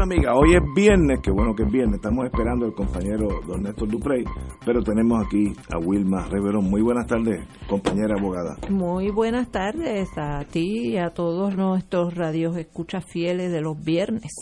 [0.00, 3.62] Amigos, amigas, hoy es viernes, qué bueno que es viernes, estamos esperando al compañero don
[3.62, 4.24] Néstor Duprey,
[4.64, 6.70] pero tenemos aquí a Wilma Reverón.
[6.70, 8.56] Muy buenas tardes, compañera abogada.
[8.70, 14.32] Muy buenas tardes a ti y a todos nuestros radios escuchas fieles de los viernes.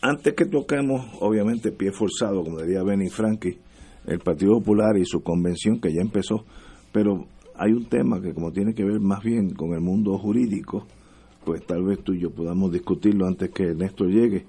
[0.00, 3.58] Antes que toquemos, obviamente, pie forzado, como diría Benny Frankie,
[4.06, 6.46] el Partido Popular y su convención que ya empezó,
[6.90, 10.86] pero hay un tema que como tiene que ver más bien con el mundo jurídico,
[11.48, 14.44] pues tal vez tú y yo podamos discutirlo antes que Néstor llegue,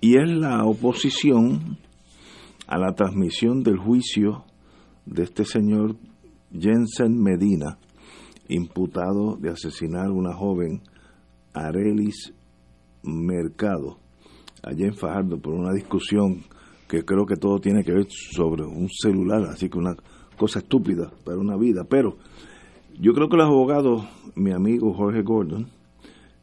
[0.00, 1.76] y es la oposición
[2.68, 4.44] a la transmisión del juicio
[5.06, 5.96] de este señor
[6.56, 7.78] Jensen Medina,
[8.46, 10.82] imputado de asesinar a una joven,
[11.52, 12.32] Arelis
[13.02, 13.98] Mercado,
[14.62, 16.44] allá en Fajardo, por una discusión
[16.86, 19.96] que creo que todo tiene que ver sobre un celular, así que una
[20.36, 22.18] cosa estúpida para una vida, pero
[23.00, 24.04] yo creo que los abogados,
[24.36, 25.79] mi amigo Jorge Gordon,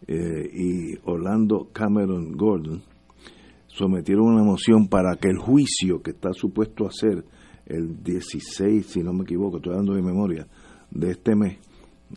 [0.08, 2.82] eh, y Orlando Cameron Gordon
[3.68, 7.26] sometieron una moción para que el juicio que está supuesto a ser
[7.66, 10.48] el 16, si no me equivoco, estoy dando de memoria,
[10.90, 11.60] de este mes,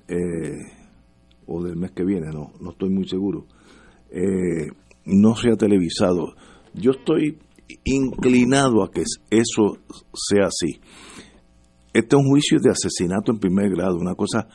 [0.06, 0.56] eh,
[1.46, 3.46] o del mes que viene, no, no estoy muy seguro,
[4.10, 4.68] eh,
[5.06, 6.34] no sea televisado.
[6.72, 7.38] Yo estoy
[7.84, 9.78] inclinado a que eso
[10.14, 10.80] sea así.
[11.92, 14.46] Este es un juicio de asesinato en primer grado, una cosa,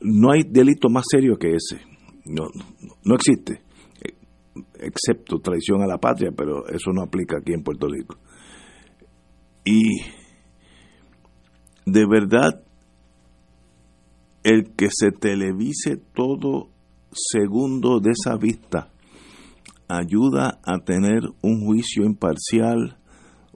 [0.00, 1.90] no hay delito más serio que ese
[2.24, 2.48] no,
[3.04, 3.62] no existe,
[4.78, 8.16] excepto traición a la patria, pero eso no aplica aquí en Puerto Rico.
[9.64, 10.00] Y
[11.86, 12.62] de verdad,
[14.42, 16.68] el que se televise todo
[17.12, 18.90] segundo de esa vista
[19.88, 22.96] ayuda a tener un juicio imparcial,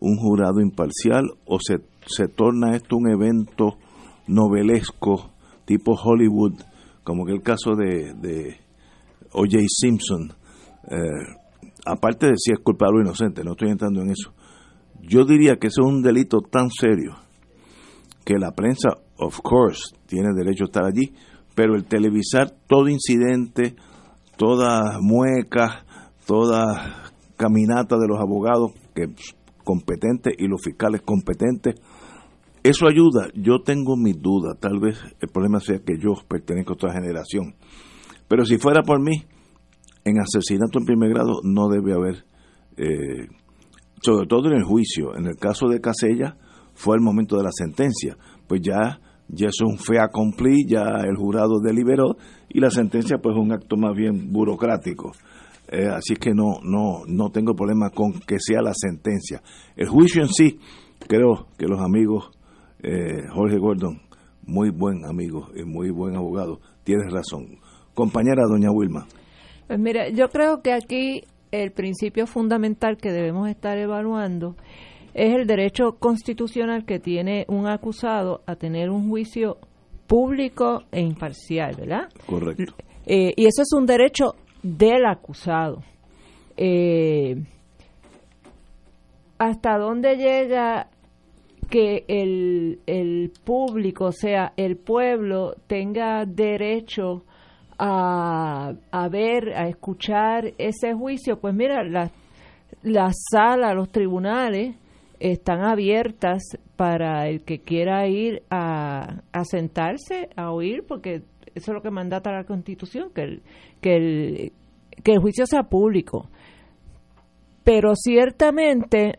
[0.01, 3.79] un jurado imparcial, o se, se torna esto un evento
[4.27, 5.31] novelesco
[5.65, 6.61] tipo Hollywood
[7.05, 8.57] como que el caso de, de
[9.33, 9.59] O.J.
[9.69, 10.33] Simpson,
[10.91, 11.37] eh,
[11.87, 14.33] aparte de si es culpable o inocente, no estoy entrando en eso,
[15.01, 17.15] yo diría que eso es un delito tan serio
[18.25, 18.89] que la prensa,
[19.19, 21.13] of course, tiene derecho a estar allí,
[21.55, 23.77] pero el televisar todo incidente,
[24.37, 25.85] toda mueca,
[26.27, 29.09] toda caminata de los abogados que
[29.63, 31.75] competentes y los fiscales competentes,
[32.65, 33.29] eso ayuda.
[33.35, 34.59] Yo tengo mis dudas.
[34.59, 37.55] Tal vez el problema sea que yo pertenezco a otra generación.
[38.27, 39.23] Pero si fuera por mí,
[40.03, 42.25] en asesinato en primer grado no debe haber,
[42.79, 43.29] eh,
[44.03, 45.15] sobre todo en el juicio.
[45.15, 46.39] En el caso de Casella
[46.73, 48.17] fue el momento de la sentencia.
[48.49, 48.99] Pues ya,
[49.29, 49.97] ya es un fe
[50.67, 52.17] ya el jurado deliberó
[52.49, 55.13] y la sentencia pues es un acto más bien burocrático.
[55.69, 59.43] Eh, así que no, no, no tengo problema con que sea la sentencia.
[59.77, 60.59] El juicio en sí,
[61.07, 62.31] creo que los amigos
[62.85, 64.01] eh, Jorge Gordon,
[64.47, 67.59] muy buen amigo y muy buen abogado, tienes razón.
[67.95, 69.07] Compañera doña Wilma.
[69.67, 74.57] Pues mira, yo creo que aquí el principio fundamental que debemos estar evaluando
[75.15, 79.59] es el derecho constitucional que tiene un acusado a tener un juicio
[80.07, 82.09] público e imparcial, ¿verdad?
[82.27, 82.75] Correcto.
[83.07, 85.83] Eh, y eso es un derecho del acusado.
[86.57, 87.37] Eh,
[89.39, 90.89] ¿Hasta dónde llega
[91.67, 97.25] que el, el público, o sea, el pueblo, tenga derecho
[97.79, 102.11] a, a ver, a escuchar ese juicio, pues mira, las
[102.83, 104.77] la salas, los tribunales
[105.21, 106.43] están abiertas
[106.77, 111.23] para el que quiera ir a, a sentarse, a oír, porque
[111.55, 113.43] eso es lo que mandata la Constitución, que el,
[113.81, 114.53] que el,
[115.03, 116.29] que el juicio sea público.
[117.63, 119.19] Pero ciertamente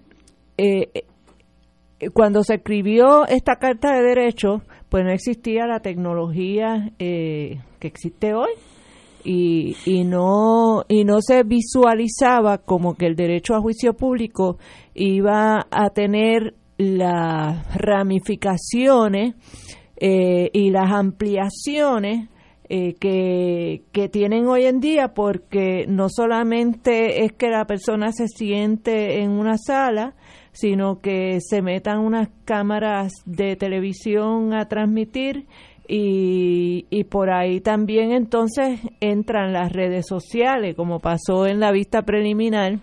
[0.58, 1.06] eh,
[2.14, 8.34] cuando se escribió esta Carta de Derechos, pues no existía la tecnología eh, que existe
[8.34, 8.50] hoy
[9.24, 14.58] y, y, no, y no se visualizaba como que el derecho a juicio público
[14.94, 19.36] iba a tener las ramificaciones
[19.98, 22.30] eh, y las ampliaciones
[22.68, 29.22] eh, que tienen hoy en día porque no solamente es que la persona se siente
[29.22, 30.16] en una sala,
[30.56, 35.48] sino que se metan unas cámaras de televisión a transmitir
[35.88, 42.04] y, y por ahí también entonces entran las redes sociales, como pasó en la vista
[42.04, 42.80] preliminar,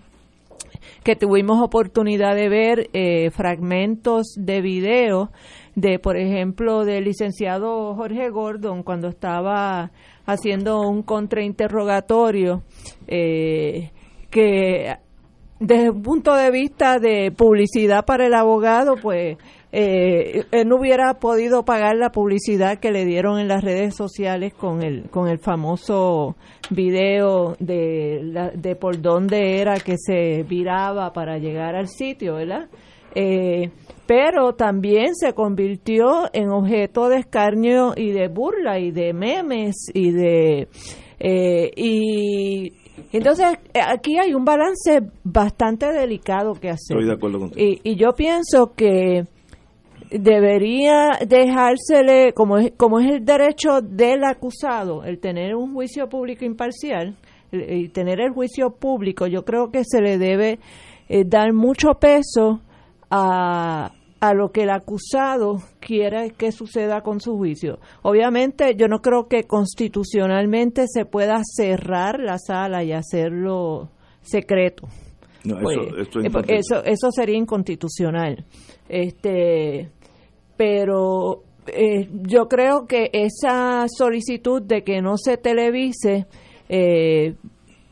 [1.03, 5.31] que tuvimos oportunidad de ver eh, fragmentos de video
[5.75, 9.91] de, por ejemplo, del licenciado Jorge Gordon cuando estaba
[10.25, 12.61] haciendo un contrainterrogatorio
[13.07, 13.89] eh,
[14.29, 14.95] que
[15.65, 19.37] desde un punto de vista de publicidad para el abogado, pues
[19.71, 24.53] eh, él no hubiera podido pagar la publicidad que le dieron en las redes sociales
[24.53, 26.35] con el con el famoso
[26.69, 32.67] video de, de por dónde era que se viraba para llegar al sitio, ¿verdad?
[33.15, 33.71] Eh,
[34.05, 40.11] pero también se convirtió en objeto de escarnio y de burla y de memes y
[40.11, 40.67] de
[41.19, 46.97] eh, y entonces aquí hay un balance bastante delicado que hacer.
[46.97, 47.65] Estoy de acuerdo contigo.
[47.65, 49.27] Y, y yo pienso que
[50.11, 56.45] debería dejársele, como es, como es el derecho del acusado, el tener un juicio público
[56.45, 57.15] imparcial
[57.51, 60.59] y tener el juicio público, yo creo que se le debe
[61.09, 62.61] eh, dar mucho peso
[63.09, 63.91] a,
[64.23, 67.79] a lo que el acusado quiera que suceda con su juicio.
[68.03, 73.89] Obviamente, yo no creo que constitucionalmente se pueda cerrar la sala y hacerlo
[74.21, 74.87] secreto.
[75.43, 75.77] No, Pues,
[76.07, 78.45] eso, eh, porque eso, eso sería inconstitucional.
[78.87, 79.91] Este,
[80.55, 86.27] pero eh, yo creo que esa solicitud de que no se televise
[86.69, 87.35] eh,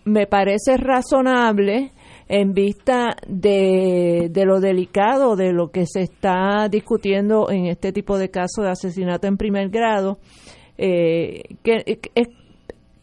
[0.06, 1.92] me parece razonable
[2.32, 8.18] en vista de, de lo delicado de lo que se está discutiendo en este tipo
[8.18, 10.18] de casos de asesinato en primer grado,
[10.78, 12.24] eh, que, que,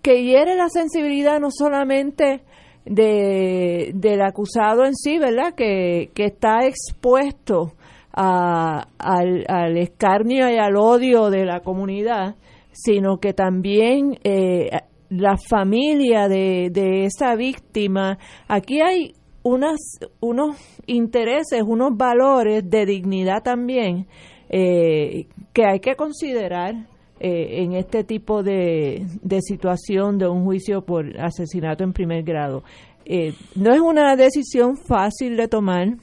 [0.01, 2.41] que hiere la sensibilidad no solamente
[2.87, 5.55] de, del acusado en sí, ¿verdad?
[5.55, 7.75] Que, que está expuesto
[8.15, 12.37] a, al, al, escarnio y al odio de la comunidad,
[12.73, 14.71] sino que también eh,
[15.11, 18.17] la familia de, de esa víctima.
[18.49, 19.13] Aquí hay
[19.49, 19.79] unas,
[20.21, 20.57] unos
[20.87, 24.07] intereses, unos valores de dignidad también
[24.51, 26.75] eh, que hay que considerar
[27.21, 32.63] eh, en este tipo de, de, situación de un juicio por asesinato en primer grado.
[33.05, 35.97] Eh, no es una decisión fácil de tomar.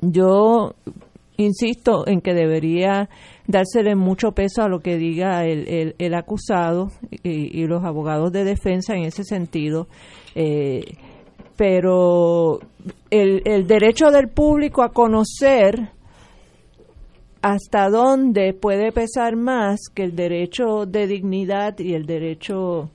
[0.00, 0.74] Yo
[1.36, 3.08] insisto en que debería
[3.46, 6.88] dársele mucho peso a lo que diga el, el, acusado
[7.22, 9.88] y, y, los abogados de defensa en ese sentido.
[11.58, 12.60] Pero
[13.10, 15.90] el, derecho del público a conocer
[17.42, 22.90] hasta dónde puede pesar más que el derecho de dignidad y el derecho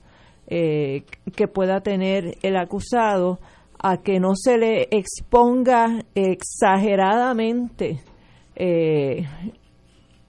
[0.46, 1.04] eh,
[1.36, 3.38] que pueda tener el acusado
[3.78, 8.00] a que no se le exponga exageradamente
[8.56, 9.26] eh,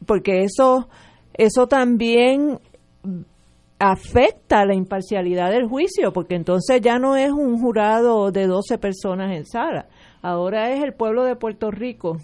[0.05, 0.89] porque eso
[1.33, 2.59] eso también
[3.91, 9.35] afecta la imparcialidad del juicio, porque entonces ya no es un jurado de 12 personas
[9.35, 9.87] en sala,
[10.21, 12.17] ahora es el pueblo de Puerto Rico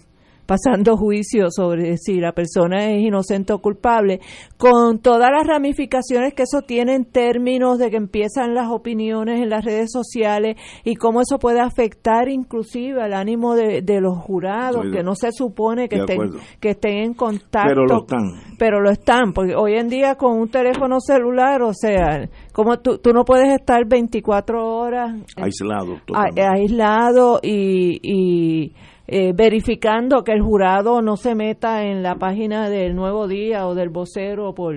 [0.52, 4.20] pasando juicio sobre si la persona es inocente o culpable,
[4.58, 9.48] con todas las ramificaciones que eso tiene en términos de que empiezan las opiniones en
[9.48, 14.84] las redes sociales y cómo eso puede afectar inclusive al ánimo de, de los jurados,
[14.92, 16.18] que no se supone que estén,
[16.60, 17.68] que estén en contacto.
[17.68, 18.56] Pero lo están.
[18.58, 22.98] Pero lo están, porque hoy en día con un teléfono celular, o sea, como tú,
[22.98, 28.74] tú no puedes estar 24 horas aislado, aislado y, y
[29.14, 33.74] eh, verificando que el jurado no se meta en la página del Nuevo Día o
[33.74, 34.74] del vocero por,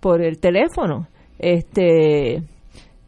[0.00, 1.06] por el teléfono.
[1.38, 2.42] Este,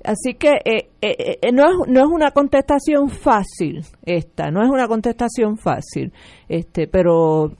[0.04, 4.86] así que eh, eh, no, es, no es una contestación fácil esta, no es una
[4.86, 6.12] contestación fácil,
[6.48, 7.50] este, pero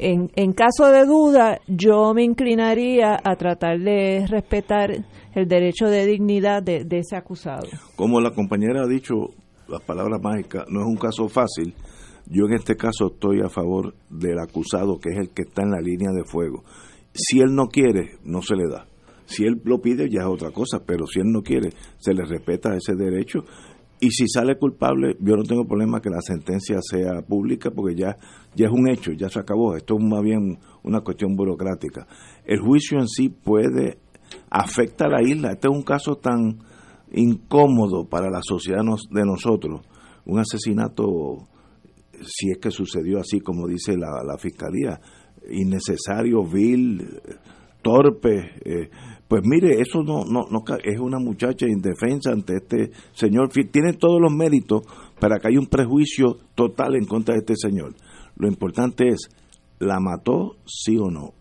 [0.00, 4.90] en, en caso de duda yo me inclinaría a tratar de respetar
[5.32, 7.68] el derecho de dignidad de, de ese acusado.
[7.94, 9.14] Como la compañera ha dicho,
[9.68, 11.74] las palabras mágicas, no es un caso fácil,
[12.28, 15.70] yo en este caso estoy a favor del acusado, que es el que está en
[15.70, 16.64] la línea de fuego.
[17.12, 18.86] Si él no quiere, no se le da.
[19.26, 22.24] Si él lo pide, ya es otra cosa, pero si él no quiere, se le
[22.24, 23.44] respeta ese derecho.
[23.98, 28.16] Y si sale culpable, yo no tengo problema que la sentencia sea pública, porque ya,
[28.54, 29.74] ya es un hecho, ya se acabó.
[29.74, 32.06] Esto es más bien una cuestión burocrática.
[32.44, 33.98] El juicio en sí puede
[34.50, 35.52] afecta a la isla.
[35.52, 36.58] Este es un caso tan
[37.12, 39.80] incómodo para la sociedad de nosotros.
[40.24, 41.46] Un asesinato
[42.22, 45.00] si es que sucedió así como dice la, la fiscalía,
[45.50, 47.20] innecesario, vil,
[47.82, 48.90] torpe, eh,
[49.28, 54.20] pues mire, eso no, no, no es una muchacha indefensa ante este señor, tiene todos
[54.20, 54.82] los méritos
[55.20, 57.94] para que haya un prejuicio total en contra de este señor.
[58.36, 59.28] Lo importante es,
[59.78, 61.32] ¿la mató sí o no?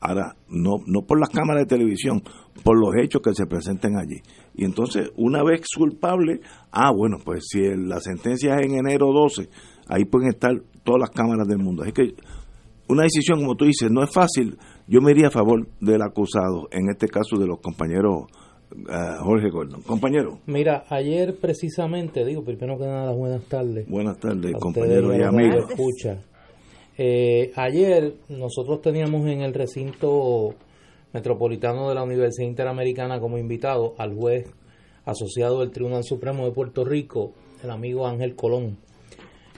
[0.00, 2.22] Ahora, no, no por las cámaras de televisión,
[2.62, 4.20] por los hechos que se presenten allí.
[4.54, 9.48] Y entonces, una vez culpable, ah, bueno, pues si la sentencia es en enero 12,
[9.88, 10.52] ahí pueden estar
[10.84, 11.84] todas las cámaras del mundo.
[11.84, 12.14] Es que
[12.88, 14.56] una decisión, como tú dices, no es fácil.
[14.86, 18.24] Yo me iría a favor del acusado, en este caso de los compañeros
[18.72, 19.82] uh, Jorge Gordon.
[19.82, 20.38] Compañero.
[20.46, 23.88] Mira, ayer precisamente, digo, primero que nada, buenas tardes.
[23.88, 25.70] Buenas tardes, compañeros y amigos.
[25.70, 26.18] Escucha.
[26.96, 30.54] Eh, ayer nosotros teníamos en el recinto
[31.14, 34.52] metropolitano de la Universidad Interamericana como invitado al juez
[35.06, 38.78] asociado del Tribunal Supremo de Puerto Rico, el amigo Ángel Colón.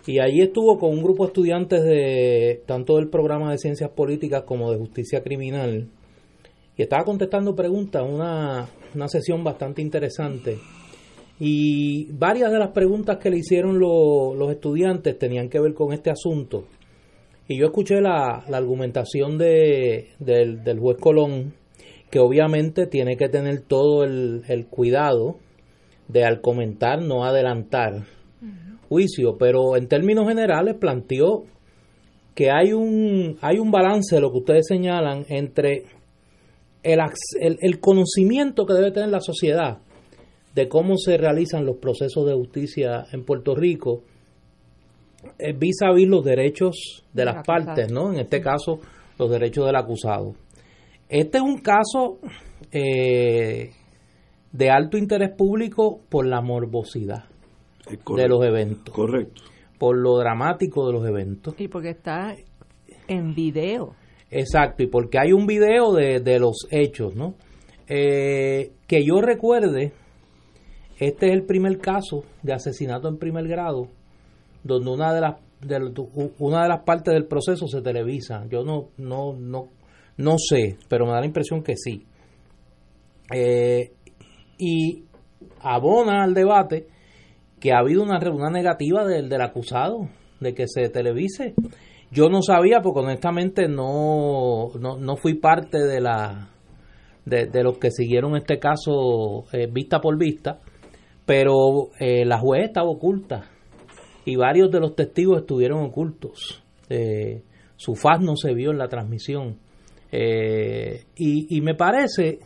[0.07, 4.45] Y allí estuvo con un grupo de estudiantes de tanto del programa de ciencias políticas
[4.45, 5.89] como de justicia criminal.
[6.77, 10.59] Y estaba contestando preguntas, una, una sesión bastante interesante.
[11.41, 16.11] Y varias de las preguntas que le hicieron los estudiantes tenían que ver con este
[16.11, 16.67] asunto.
[17.49, 21.55] Y yo escuché la, argumentación de, del, juez Colón,
[22.11, 25.37] que obviamente tiene que tener todo el, cuidado
[26.09, 28.05] de al comentar no adelantar
[28.89, 31.45] juicio, pero en términos generales planteó
[32.35, 35.85] que hay un, hay un balance, lo que ustedes señalan, entre
[36.83, 37.01] el,
[37.41, 39.79] el, el conocimiento que debe tener la sociedad
[40.55, 44.03] de cómo se realizan los procesos de justicia en Puerto Rico,
[45.57, 48.13] vis a vis los derechos de las partes, ¿no?
[48.13, 48.81] En este caso,
[49.19, 50.35] los derechos del acusado.
[51.09, 52.19] Este es un caso
[52.73, 53.71] eh,
[54.53, 57.25] de alto interés público por la morbosidad
[57.89, 58.95] de los eventos.
[58.95, 59.43] Correcto.
[59.79, 61.55] Por lo dramático de los eventos.
[61.59, 62.35] Y porque está
[63.07, 63.95] en video.
[64.31, 67.35] Exacto, y porque hay un video de, de los hechos, ¿no?
[67.89, 69.93] Eh, que yo recuerde,
[70.99, 73.89] este es el primer caso de asesinato en primer grado
[74.67, 75.37] donde una de las
[76.39, 78.45] una de las partes del proceso se televisa.
[78.49, 79.69] Yo no no no
[80.19, 82.05] no sé, pero me da la impresión que sí.
[83.35, 83.93] Eh,
[84.59, 85.05] y
[85.61, 86.87] abona al debate
[87.61, 90.09] que ha habido una, una negativa del, del acusado
[90.41, 91.55] de que se televise.
[92.11, 96.51] Yo no sabía porque honestamente no, no, fui parte de la
[97.25, 100.61] de, los que siguieron este caso eh, vista por vista,
[101.25, 103.51] pero eh, la juez estaba oculta
[104.27, 106.63] y varios de los testigos estuvieron ocultos.
[106.91, 107.43] Eh,
[107.77, 109.57] su faz no se vio en la transmisión.
[110.11, 112.41] Eh, y, me parece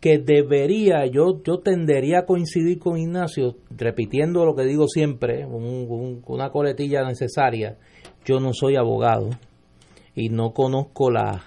[0.00, 6.50] que debería, yo, yo tendería a coincidir con Ignacio, repitiendo lo que digo siempre, una
[6.50, 7.78] coletilla necesaria.
[8.24, 9.30] Yo no soy abogado
[10.16, 11.44] y no conozco la,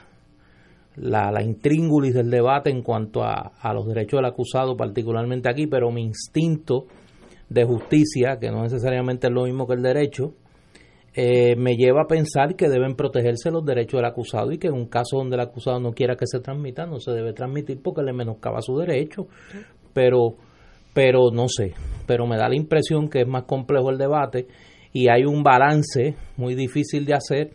[0.95, 5.67] la, la intríngulis del debate en cuanto a, a los derechos del acusado, particularmente aquí,
[5.67, 6.87] pero mi instinto
[7.51, 10.33] de justicia, que no necesariamente es lo mismo que el derecho,
[11.13, 14.73] eh, me lleva a pensar que deben protegerse los derechos del acusado y que en
[14.73, 18.03] un caso donde el acusado no quiera que se transmita, no se debe transmitir porque
[18.03, 19.27] le menoscaba su derecho.
[19.93, 20.35] Pero,
[20.93, 21.73] pero no sé,
[22.07, 24.47] pero me da la impresión que es más complejo el debate
[24.93, 27.51] y hay un balance muy difícil de hacer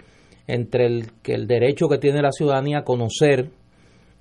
[0.47, 3.49] entre el, que el derecho que tiene la ciudadanía a conocer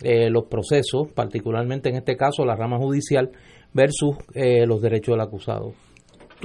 [0.02, 3.32] eh, los procesos, particularmente en este caso la rama judicial,
[3.76, 5.74] versus eh, los derechos del acusado.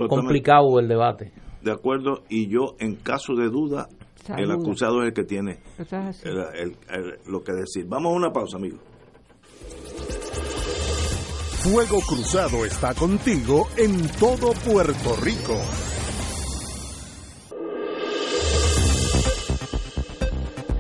[0.09, 1.33] Complicado el debate.
[1.63, 3.89] De acuerdo, y yo en caso de duda,
[4.37, 5.59] el acusado es el que tiene
[7.27, 7.87] lo que decir.
[7.87, 8.81] Vamos a una pausa, amigos.
[11.63, 15.57] Fuego Cruzado está contigo en todo Puerto Rico.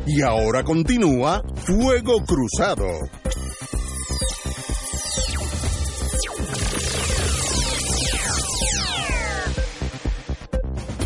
[0.07, 2.87] Y ahora continúa Fuego Cruzado.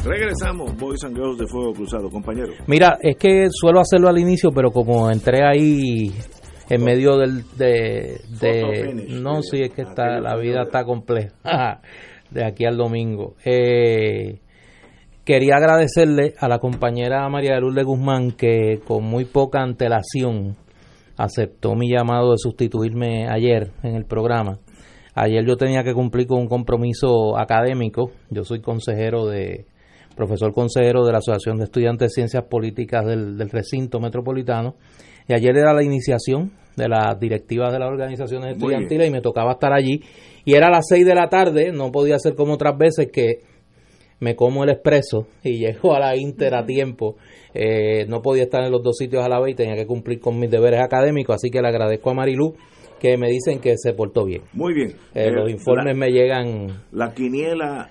[0.05, 2.53] Regresamos, Boys and Girls de Fuego Cruzado, compañero.
[2.67, 6.13] Mira, es que suelo hacerlo al inicio, pero como entré ahí
[6.69, 8.21] en medio del de,
[9.09, 11.81] no sí es que está la vida está compleja
[12.31, 13.35] de aquí al domingo.
[13.47, 14.41] Eh,
[15.25, 20.55] quería agradecerle a la compañera María de Lourdes Guzmán que con muy poca antelación
[21.17, 24.59] aceptó mi llamado de sustituirme ayer en el programa.
[25.15, 28.11] Ayer yo tenía que cumplir con un compromiso académico.
[28.31, 29.67] Yo soy consejero de
[30.15, 34.77] profesor consejero de la Asociación de Estudiantes de Ciencias Políticas del, recinto metropolitano.
[35.29, 39.53] Y ayer era la iniciación de las directivas de las organizaciones estudiantiles y me tocaba
[39.53, 40.01] estar allí.
[40.45, 43.41] Y era a las seis de la tarde, no podía ser como otras veces que
[44.21, 47.17] me como el expreso y llego a la Inter a tiempo.
[47.55, 50.21] Eh, no podía estar en los dos sitios a la vez y tenía que cumplir
[50.21, 52.55] con mis deberes académicos, así que le agradezco a Marilú
[52.99, 54.43] que me dicen que se portó bien.
[54.55, 54.95] Muy bien.
[55.15, 56.85] Eh, los eh, informes me llegan.
[56.91, 57.91] La quiniela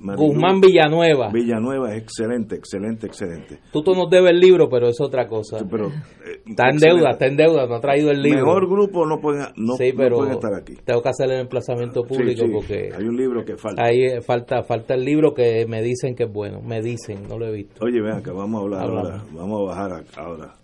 [0.00, 1.30] Guzmán Villanueva.
[1.32, 3.58] Villanueva es excelente, excelente, excelente.
[3.72, 5.58] Tú, tú nos debes el libro, pero es otra cosa.
[5.70, 8.46] Pero, eh, está en deuda, está en deuda, no ha traído el libro.
[8.46, 10.74] Mejor grupo no pueden, no, sí, pero estar aquí.
[10.84, 13.82] Tengo que hacer el emplazamiento público porque hay un libro que falta.
[13.84, 17.38] Ahí eh, falta, falta el libro que me dicen que es bueno, me dicen, no
[17.38, 17.84] lo he visto.
[17.84, 20.54] Oye, vean que vamos a hablar ahora, vamos a bajar ahora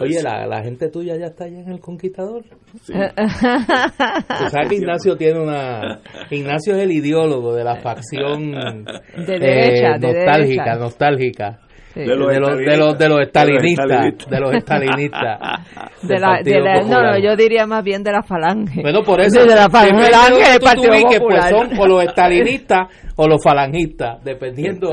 [0.00, 2.44] Oye, la, la, gente tuya ya está allá en el Conquistador.
[2.82, 2.92] Sí.
[4.50, 6.00] sabes que Ignacio tiene una...
[6.30, 11.60] Ignacio es el ideólogo de la facción de derecha, nostálgica, nostálgica.
[11.94, 15.40] De, los de, los, de, los, de los estalinistas de los estalinistas.
[16.02, 18.80] De la, de la no no yo diría más bien de la falange.
[18.80, 23.26] Bueno por eso de la falange del Partido Popular pues son o los estalinistas o
[23.26, 24.92] los falangistas dependiendo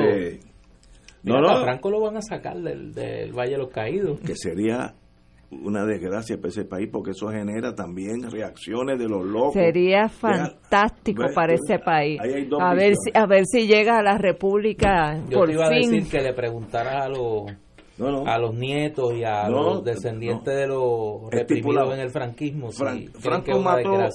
[1.27, 1.63] no, no.
[1.63, 4.19] Franco lo van a sacar del, del Valle de los Caídos.
[4.21, 4.93] Que sería
[5.49, 9.53] una desgracia para ese país porque eso genera también reacciones de los locos.
[9.53, 12.19] Sería fantástico para ese país.
[12.59, 16.09] A ver si a ver si llega a la República Yo te iba a decir
[16.09, 17.45] que le preguntara a los
[18.25, 22.69] a los nietos y a los descendientes de los reprimidos en el franquismo.
[22.71, 24.09] Franco mató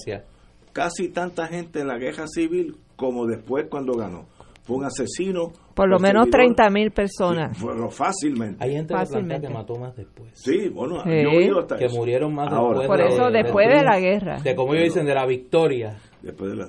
[0.73, 4.27] casi tanta gente en la guerra civil como después cuando ganó
[4.65, 5.53] fue un asesino.
[5.75, 7.57] Por lo menos 30 mil personas.
[7.57, 8.63] fueron fácilmente.
[8.65, 8.95] Hay gente
[9.41, 10.31] que mató más después.
[10.35, 12.89] Sí, bueno, yo hasta Que murieron más después.
[12.89, 14.41] Por eso, después de, la guerra.
[14.41, 15.97] De como ellos dicen, de la victoria.
[16.21, 16.69] Después de la...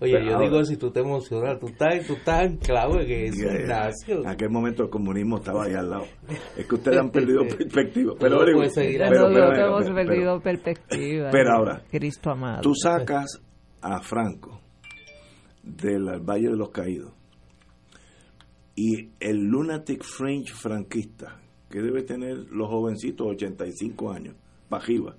[0.00, 3.48] Oye, yo digo, si tú te emocionas, tú estás, tú estás clavo en eso,
[4.08, 6.04] En aquel momento el comunismo estaba ahí al lado.
[6.56, 8.14] Es que ustedes han perdido perspectiva.
[8.18, 11.30] Pero, pero, pero, pero, hemos perdido perspectiva.
[11.30, 12.60] Pero ahora, Cristo amado.
[12.60, 13.40] Tú sacas
[13.80, 14.60] a Franco
[15.62, 17.12] del Valle de los Caídos
[18.74, 21.40] y el Lunatic French franquista,
[21.70, 24.34] que debe tener los jovencitos 85 años,
[24.68, 25.16] pajiva,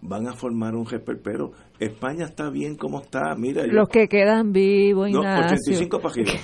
[0.00, 0.86] van a formar un
[1.22, 3.66] pero España está bien como está, mira.
[3.66, 6.34] Los que quedan vivos, No, 85 pajivas.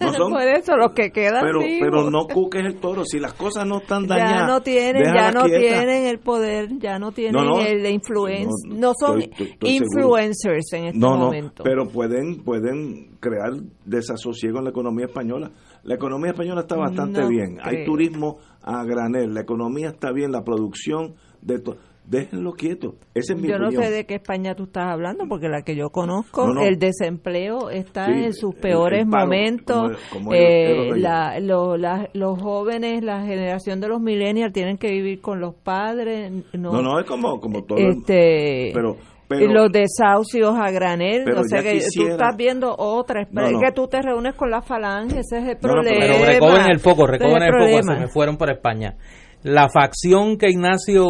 [0.00, 1.78] No Por eso los que quedan pero, vivos.
[1.80, 4.40] Pero no cuques el toro, si las cosas no están dañadas.
[4.40, 9.22] Ya no tienen, ya no tienen el poder, ya no tienen el influencia, no, son
[9.60, 11.62] influencers en este no, momento.
[11.62, 13.52] pero pueden pueden crear
[13.84, 15.52] desasosiego en la economía española.
[15.84, 20.42] La economía española está bastante bien, hay turismo a granel, la economía está bien, la
[20.44, 22.96] producción de todo déjenlo quieto.
[23.14, 25.76] Ese es mi yo no sé de qué España tú estás hablando, porque la que
[25.76, 29.92] yo conozco, el desempleo está en sus peores momentos.
[30.32, 36.32] eh, la, los jóvenes, la generación de los millennials tienen que vivir con los padres.
[36.52, 37.78] No, no, es como, como todo.
[37.78, 38.96] Este, pero,
[39.40, 44.00] los desahucios a granel, o sea que tú estás viendo otra, es que tú te
[44.02, 45.98] reúnes con la falange, ese es el problema.
[46.00, 48.96] pero recogen el foco, recogen el, foco, se me fueron por España
[49.42, 51.04] la facción que Ignacio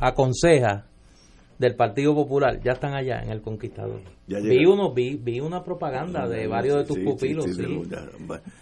[0.00, 0.86] aconseja
[1.58, 4.00] del Partido Popular ya están allá en el Conquistador.
[4.26, 7.46] vi uno, vi, vi una propaganda de varios de tus pupilos.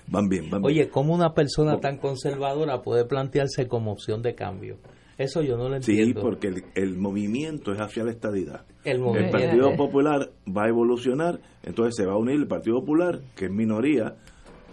[0.06, 4.78] van bien, van Oye, ¿cómo una persona tan conservadora puede plantearse como opción de cambio?
[5.18, 6.20] Eso yo no lo entiendo.
[6.20, 8.66] Sí, porque el, movimiento es hacia la estadidad.
[8.84, 13.20] El, el Partido Popular va a evolucionar, entonces se va a unir el Partido Popular,
[13.34, 14.14] que es minoría,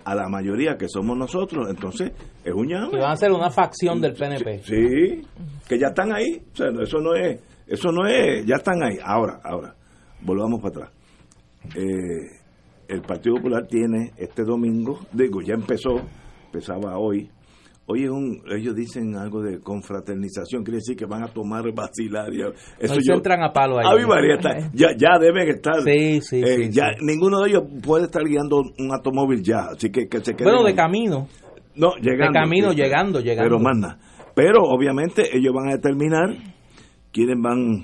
[0.06, 2.12] a la mayoría que somos nosotros, entonces
[2.44, 2.92] es un llame.
[2.92, 4.60] Que van a ser una facción del PNP.
[4.64, 5.22] Sí,
[5.68, 6.42] que ya están ahí.
[6.52, 8.98] O sea, eso no es, eso no es, ya están ahí.
[9.04, 9.76] Ahora, ahora,
[10.22, 10.92] volvamos para atrás.
[11.76, 12.44] Eh,
[12.90, 16.02] el Partido Popular tiene este domingo, digo, ya empezó,
[16.46, 17.30] empezaba hoy,
[17.86, 22.30] Oye, un, ellos dicen algo de confraternización, quiere decir que van a tomar vacilar.
[22.80, 23.86] Eso yo, entran a palo ahí.
[24.74, 25.82] ya, ya deben estar.
[25.82, 30.08] Sí, sí, eh, ya Ninguno de ellos puede estar guiando un automóvil ya, así que,
[30.08, 31.28] que se Bueno, de camino.
[31.76, 32.39] No, llegando.
[32.39, 33.50] De camino, llegando, llegando.
[33.50, 34.00] Pero manda.
[34.34, 36.38] Pero obviamente ellos van a determinar
[37.12, 37.84] quiénes van,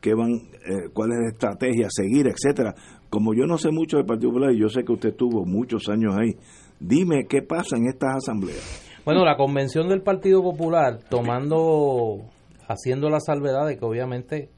[0.00, 2.74] qué van, eh, cuál es la estrategia a seguir, etcétera.
[3.08, 5.88] Como yo no sé mucho del Partido Popular y yo sé que usted tuvo muchos
[5.88, 6.36] años ahí,
[6.78, 8.91] dime qué pasa en estas asambleas.
[9.04, 12.20] Bueno, la convención del Partido Popular, tomando,
[12.68, 14.50] haciendo la salvedad de que obviamente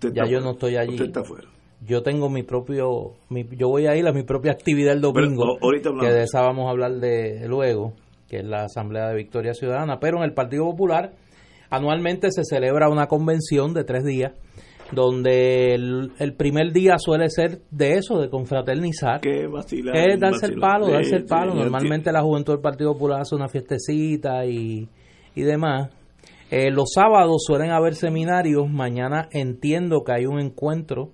[0.00, 0.94] ya yo no estoy allí.
[0.94, 1.48] Usted está fuera.
[1.86, 5.58] Yo tengo mi propio, yo voy a ir a mi propia actividad el domingo,
[6.00, 7.92] que de esa vamos a hablar de luego,
[8.26, 9.98] que es la Asamblea de Victoria Ciudadana.
[10.00, 11.12] Pero en el Partido Popular
[11.68, 14.32] anualmente se celebra una convención de tres días
[14.92, 19.20] donde el, primer día suele ser de eso, de confraternizar.
[19.20, 21.54] Que es darse el palo, darse el palo.
[21.54, 24.88] Normalmente la juventud del Partido Popular hace una fiestecita y,
[25.34, 25.90] y demás.
[26.50, 28.68] Eh, los sábados suelen haber seminarios.
[28.68, 31.10] Mañana entiendo que hay un encuentro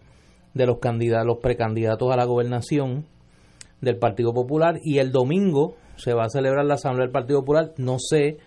[0.54, 3.06] de los candidatos, los precandidatos a la gobernación
[3.80, 4.78] del Partido Popular.
[4.82, 7.72] Y el domingo se va a celebrar la Asamblea del Partido Popular.
[7.76, 8.38] No sé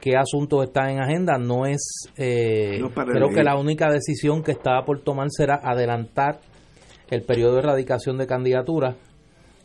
[0.00, 1.38] qué asuntos están en agenda.
[1.38, 6.40] No es, eh, creo que la única decisión que está por tomar será adelantar
[7.10, 8.96] el periodo de erradicación de candidaturas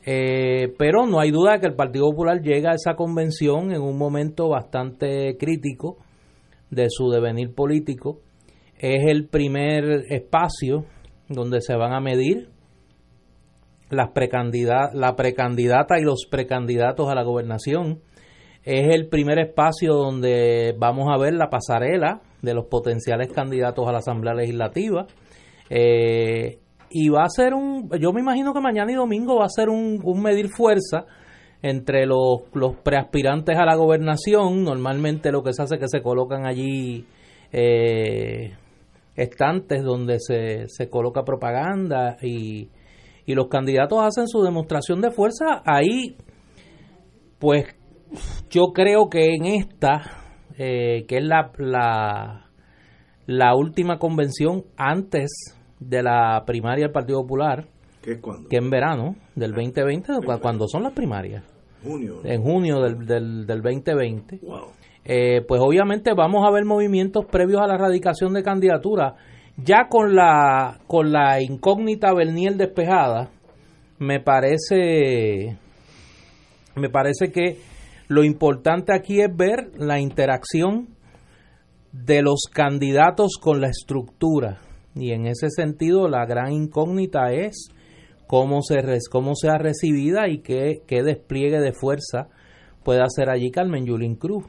[0.04, 3.82] Eh, pero no hay duda de que el Partido Popular llega a esa convención en
[3.82, 5.98] un momento bastante crítico
[6.72, 8.20] de su devenir político.
[8.80, 10.86] Es el primer espacio
[11.30, 12.50] donde se van a medir
[13.92, 14.10] las
[14.94, 18.00] la precandidata y los precandidatos a la gobernación.
[18.64, 23.92] Es el primer espacio donde vamos a ver la pasarela de los potenciales candidatos a
[23.92, 25.08] la Asamblea Legislativa.
[25.70, 29.50] Eh, y va a ser un, yo me imagino que mañana y domingo va a
[29.50, 31.06] ser un, medir fuerza
[31.64, 34.64] entre los, los preaspirantes a la gobernación.
[34.64, 37.06] Normalmente lo que se hace es que se colocan allí
[37.52, 38.54] eh,
[39.16, 42.70] estantes donde se, se coloca propaganda y,
[43.26, 45.64] y los candidatos hacen su demostración de fuerza.
[45.66, 46.16] Ahí,
[47.40, 47.66] pues
[48.50, 50.02] yo creo que en esta,
[50.58, 52.50] eh, que es la, la,
[53.26, 57.68] la última convención antes de la primaria del Partido Popular,
[58.02, 58.50] ¿Qué es cuándo?
[58.50, 61.44] que en verano del 2020, cuando son las primarias.
[61.84, 62.22] Junio.
[62.24, 64.40] En junio del, del, 2020.
[65.04, 69.16] Eh, pues obviamente vamos a ver movimientos previos a la erradicación de candidatura.
[69.58, 73.30] Ya con la, con la incógnita Berniel despejada,
[73.98, 75.58] me parece,
[76.76, 77.58] me parece que
[78.12, 80.90] lo importante aquí es ver la interacción
[81.94, 84.60] de los candidatos con la estructura
[84.96, 87.70] y en ese sentido, la gran incógnita es
[88.28, 92.28] cómo, se, cómo sea recibida y qué, qué despliegue de fuerza
[92.84, 94.44] puede hacer allí Carmen Yulín Cruz.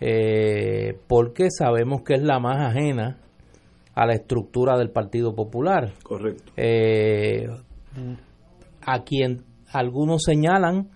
[0.00, 3.18] Eh, porque sabemos que es la más ajena
[3.94, 5.92] a la estructura del Partido Popular.
[6.02, 6.52] Correcto.
[6.56, 7.48] Eh,
[8.82, 10.88] a quien algunos señalan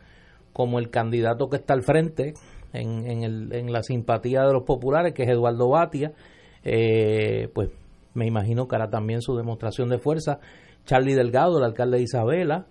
[0.52, 2.34] como el candidato que está al frente
[2.72, 6.12] en, en, el, en la simpatía de los populares, que es Eduardo Batia,
[6.64, 7.70] eh, pues
[8.14, 10.40] me imagino que hará también su demostración de fuerza.
[10.84, 12.66] Charlie Delgado, el alcalde de Isabela,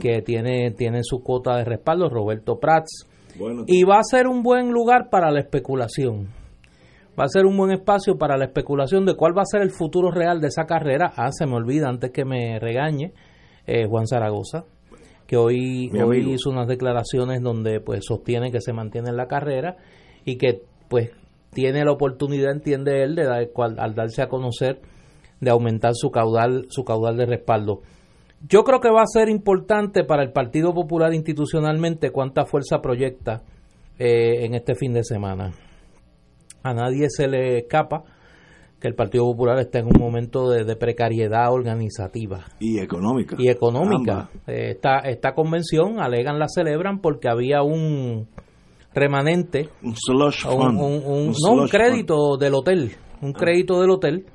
[0.00, 3.06] que tiene, tiene su cuota de respaldo, Roberto Prats.
[3.66, 6.28] y va a ser un buen lugar para la especulación.
[7.18, 9.70] Va a ser un buen espacio para la especulación de cuál va a ser el
[9.70, 11.12] futuro real de esa carrera.
[11.16, 13.12] Ah, se me olvida antes que me regañe
[13.66, 14.64] eh, Juan Zaragoza,
[15.26, 19.76] que hoy, hoy hizo unas declaraciones donde pues sostiene que se mantiene en la carrera
[20.24, 21.10] y que pues
[21.52, 24.80] tiene la oportunidad, entiende él, de dar, al darse a conocer,
[25.40, 27.80] de aumentar su caudal, su caudal de respaldo.
[28.46, 33.42] Yo creo que va a ser importante para el Partido Popular institucionalmente cuánta fuerza proyecta
[33.98, 35.52] eh, en este fin de semana.
[36.62, 38.04] A nadie se le escapa
[38.84, 42.44] que el Partido Popular está en un momento de, precariedad organizativa.
[42.60, 43.34] Y económica.
[43.38, 44.28] Y económica.
[44.46, 48.28] Eh, esta, esta convención, alegan, la celebran porque había un
[48.92, 50.78] remanente, un slush fund.
[50.78, 52.90] Un, no, un crédito del hotel,
[53.22, 53.38] un ah.
[53.38, 54.26] crédito del hotel,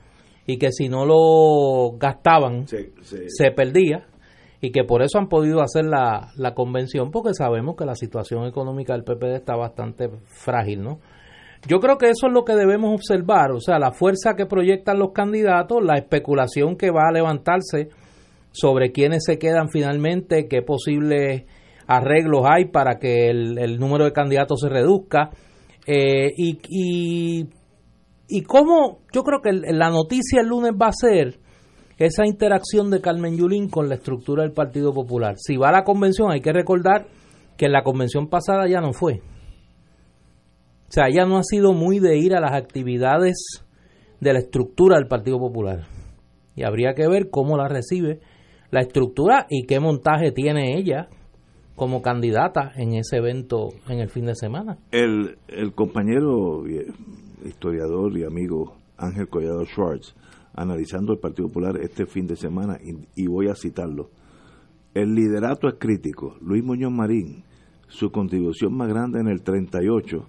[0.48, 4.08] y que si no lo gastaban se perdía,
[4.62, 8.48] y que por eso han podido hacer la, la convención, porque sabemos que la situación
[8.48, 10.98] económica del PPD está bastante frágil, ¿no?
[11.68, 14.98] Yo creo que eso es lo que debemos observar, o sea, la fuerza que proyectan
[14.98, 17.90] los candidatos, la especulación que va a levantarse
[18.52, 21.44] sobre quiénes se quedan finalmente, qué posibles
[21.86, 25.32] arreglos hay para que el, número de candidatos se reduzca.
[25.86, 27.50] Eh, y, y,
[28.28, 31.40] y cómo yo creo que la noticia el lunes va a ser
[31.98, 35.36] esa interacción de Carmen Yulín con la estructura del Partido Popular.
[35.38, 37.08] Si va a la convención, hay que recordar
[37.58, 39.22] que en la convención pasada ya no fue.
[40.90, 43.64] O sea, ya no ha sido muy de ir a las actividades
[44.20, 45.86] de la estructura del Partido Popular.
[46.56, 48.22] Y habría que ver cómo la recibe
[48.72, 51.08] la estructura y qué montaje tiene ella
[51.76, 54.80] como candidata en ese evento en el fin de semana.
[54.92, 56.64] El, el compañero
[57.46, 60.16] historiador y amigo Ángel Collado Schwartz,
[60.56, 62.80] analizando el Partido Popular este fin de semana,
[63.16, 64.10] y, voy a citarlo,
[64.96, 66.36] el liderato es crítico.
[66.42, 67.44] Luis Muñoz Marín,
[67.88, 70.28] su contribución más grande en el 38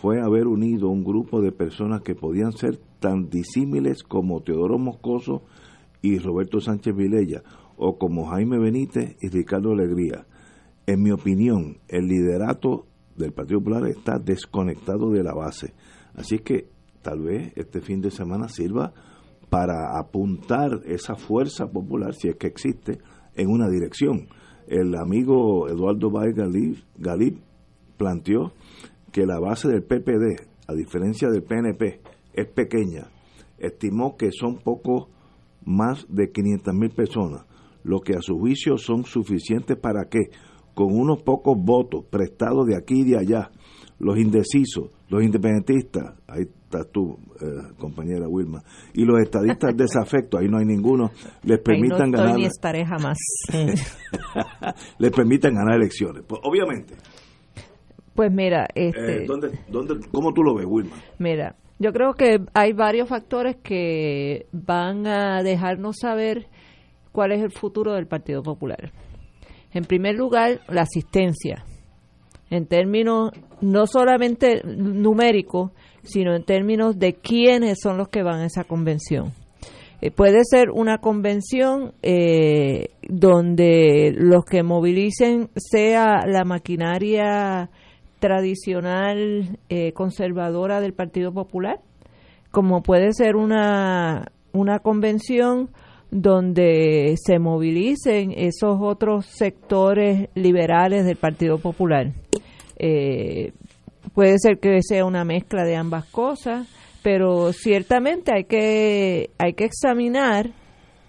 [0.00, 5.42] fue haber unido un grupo de personas que podían ser tan disímiles como Teodoro Moscoso
[6.02, 7.42] y Roberto Sánchez Vilella,
[7.76, 10.26] o como Jaime Benítez y Ricardo Alegría
[10.88, 15.74] en mi opinión, el liderato del Partido Popular está desconectado de la base.
[16.14, 16.70] Así que
[17.02, 18.94] tal vez este fin de semana sirva
[19.50, 23.00] para apuntar esa fuerza popular, si es que existe,
[23.34, 24.28] en una dirección.
[24.66, 26.34] El amigo Eduardo Baez
[26.96, 27.38] Galip,
[27.98, 28.52] planteó
[29.12, 32.00] que la base del PPD, a diferencia del PNP,
[32.34, 33.08] es pequeña.
[33.58, 35.08] Estimó que son poco
[35.64, 37.44] más de 500 mil personas,
[37.84, 40.30] lo que a su juicio son suficientes para que
[40.74, 43.50] con unos pocos votos prestados de aquí y de allá,
[43.98, 48.62] los indecisos, los independentistas, ahí estás tú, eh, compañera Wilma,
[48.94, 51.10] y los estadistas desafectos, ahí no hay ninguno,
[51.42, 52.40] les permitan ahí no ganar.
[52.40, 53.18] estaré jamás.
[54.98, 56.22] le permitan ganar elecciones.
[56.26, 56.94] Pues, obviamente.
[58.18, 60.96] Pues mira, este, eh, ¿dónde, dónde, ¿cómo tú lo ves, Wilma?
[61.20, 66.48] Mira, yo creo que hay varios factores que van a dejarnos saber
[67.12, 68.90] cuál es el futuro del Partido Popular.
[69.72, 71.64] En primer lugar, la asistencia,
[72.50, 75.70] en términos no solamente numéricos,
[76.02, 79.30] sino en términos de quiénes son los que van a esa convención.
[80.00, 87.70] Eh, puede ser una convención eh, donde los que movilicen sea la maquinaria
[88.18, 91.80] tradicional eh, conservadora del Partido Popular,
[92.50, 95.70] como puede ser una, una convención
[96.10, 102.12] donde se movilicen esos otros sectores liberales del Partido Popular.
[102.78, 103.52] Eh,
[104.14, 106.66] puede ser que sea una mezcla de ambas cosas,
[107.02, 110.50] pero ciertamente hay que, hay que examinar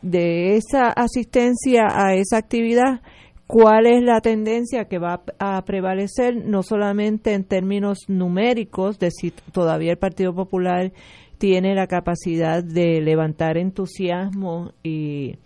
[0.02, 3.02] de esa asistencia a esa actividad
[3.50, 9.32] cuál es la tendencia que va a prevalecer, no solamente en términos numéricos, de si
[9.32, 10.92] todavía el Partido Popular
[11.40, 15.38] tiene la capacidad de levantar entusiasmo y,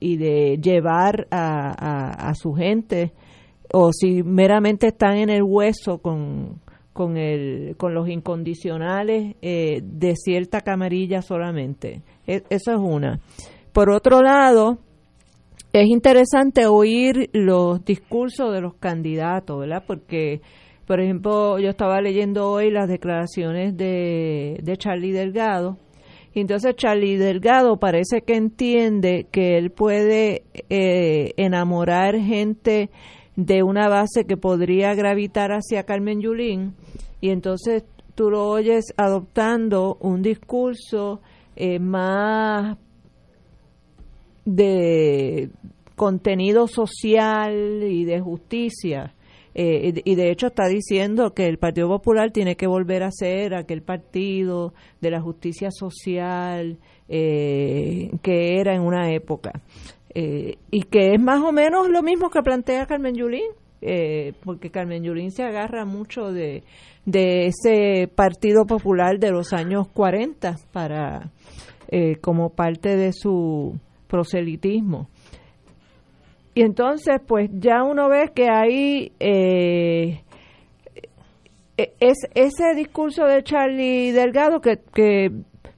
[0.00, 3.12] y de llevar a, a, su gente,
[3.72, 6.60] o si meramente están en el hueso con,
[6.92, 12.02] con, el, con los incondicionales eh, de cierta camarilla solamente.
[12.26, 13.20] E, eso es una.
[13.72, 14.78] Por otro lado,
[15.72, 19.84] es interesante oír los discursos de los candidatos, ¿verdad?
[19.86, 20.40] Porque,
[20.86, 25.78] por ejemplo, yo estaba leyendo hoy las declaraciones de, de Charlie Delgado,
[26.34, 32.90] y entonces Charlie Delgado parece que entiende que él puede eh, enamorar gente
[33.36, 36.74] de una base que podría gravitar hacia Carmen Yulín,
[37.20, 41.20] y entonces tú lo oyes adoptando un discurso
[41.56, 42.78] eh, más
[44.54, 45.50] de
[45.94, 49.14] contenido social y de justicia.
[49.54, 53.54] Eh, y de hecho está diciendo que el Partido Popular tiene que volver a ser
[53.54, 59.60] aquel partido de la justicia social eh, que era en una época.
[60.14, 63.50] Eh, y que es más o menos lo mismo que plantea Carmen Yulín,
[64.44, 66.64] porque Carmen Yulín se agarra mucho de,
[67.04, 71.30] de ese Partido Popular de los años 40 para
[72.20, 73.78] como parte de su
[74.08, 75.08] proselitismo.
[76.54, 80.22] Y entonces, pues ya uno ve que ahí eh,
[81.76, 85.30] e, es ese discurso de Charlie Delgado que, que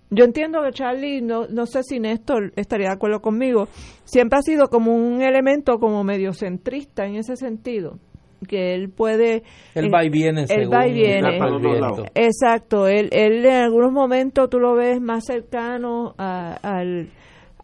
[0.09, 3.69] yo entiendo que Charlie, no, no sé si Néstor estaría de acuerdo conmigo,
[4.05, 7.99] siempre ha sido como un elemento como medio centrista en ese sentido
[8.49, 9.43] que él puede
[9.75, 11.39] él va y viene él va y viene.
[12.15, 17.11] Exacto él, él en algunos momentos tú lo ves más cercano al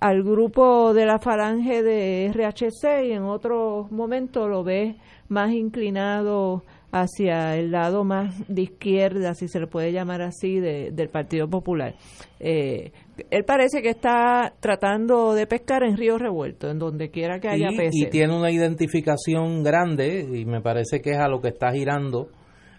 [0.00, 4.96] al grupo de la falange de RHC y en otros momentos lo ves
[5.28, 11.08] más inclinado hacia el lado más de izquierda, si se le puede llamar así, del
[11.08, 11.94] Partido Popular.
[12.40, 12.92] Eh,
[13.30, 17.68] él parece que está tratando de pescar en río revuelto, en donde quiera que haya
[17.76, 17.94] peces.
[17.94, 22.28] Y tiene una identificación grande, y me parece que es a lo que está girando,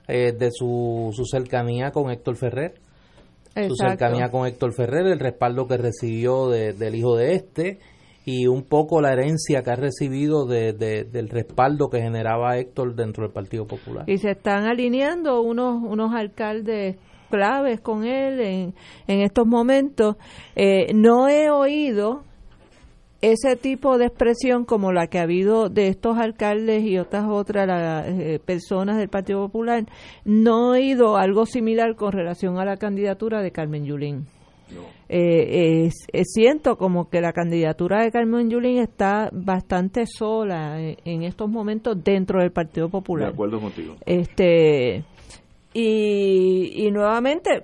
[0.07, 2.86] eh, de su, su cercanía con Héctor Ferrer
[3.67, 7.79] su cercanía con Héctor Ferrer, el respaldo que recibió del hijo de este
[8.25, 13.23] y un poco la herencia que ha recibido de, del respaldo que generaba Héctor dentro
[13.23, 14.03] del Partido Popular.
[14.05, 16.97] Y se están alineando unos, unos alcaldes
[17.29, 18.73] claves con él en,
[19.07, 20.17] en estos momentos.
[20.55, 22.26] Eh, no he oído
[23.21, 28.05] ese tipo de expresión como la que ha habido de estos alcaldes y otras otras
[28.07, 29.85] eh, personas del Partido Popular,
[30.23, 34.27] no he oído algo similar con relación a la candidatura de Carmen Yulín.
[35.09, 35.89] Eh,
[36.25, 42.03] siento como que la candidatura de Carmen Yulín está bastante sola en, en, estos momentos
[42.03, 43.29] dentro del Partido Popular.
[43.29, 43.95] De acuerdo contigo.
[44.05, 45.05] Este,
[45.79, 47.61] y, y nuevamente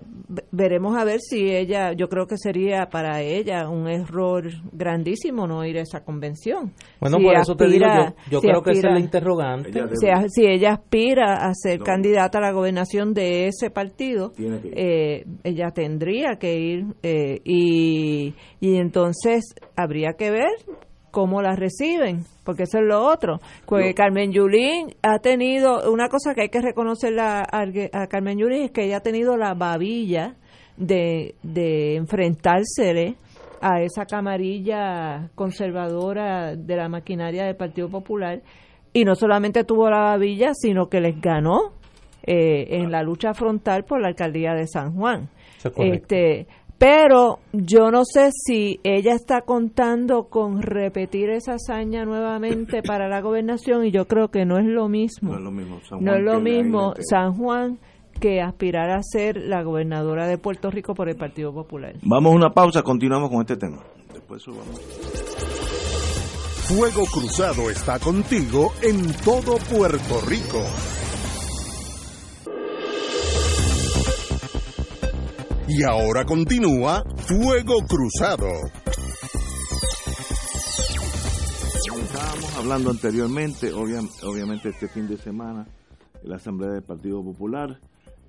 [0.52, 5.66] veremos a ver si ella, yo creo que sería para ella un error grandísimo no
[5.66, 6.74] ir a esa convención.
[7.00, 7.88] Bueno, por eso te digo,
[8.30, 9.72] yo, creo que es el interrogante.
[10.30, 16.36] si, ella aspira a ser candidata a la gobernación de ese partido, eh, ella tendría
[16.38, 20.52] que ir eh, y, y entonces habría que ver
[21.14, 23.40] cómo la reciben, porque eso es lo otro.
[23.68, 28.64] Porque Carmen Yulín ha tenido, una cosa que hay que reconocerle a, a, Carmen Yulín
[28.64, 30.34] es que ella ha tenido la babilla
[30.76, 33.16] de, de enfrentarse
[33.62, 38.42] a esa camarilla conservadora de la maquinaria del Partido Popular
[38.92, 41.74] y no solamente tuvo la babilla, sino que les ganó
[42.24, 45.30] eh, en la lucha frontal por la alcaldía de San Juan.
[45.78, 46.48] Este,
[46.84, 53.22] Pero yo no sé si ella está contando con repetir esa hazaña nuevamente para la
[53.22, 55.32] gobernación y yo creo que no es lo mismo.
[55.32, 56.94] No es lo mismo San No Juan es lo mismo.
[57.10, 57.80] San Juan
[58.20, 61.94] que aspirar a ser la gobernadora de Puerto Rico por el Partido Popular.
[62.02, 63.82] Vamos a una pausa, continuamos con este tema.
[64.14, 64.82] Después subamos.
[66.68, 70.60] Fuego Cruzado está contigo en todo Puerto Rico.
[75.68, 78.48] Y ahora continúa Fuego Cruzado.
[82.04, 85.68] Estábamos hablando anteriormente, obvia- obviamente este fin de semana,
[86.22, 87.80] en la Asamblea del Partido Popular,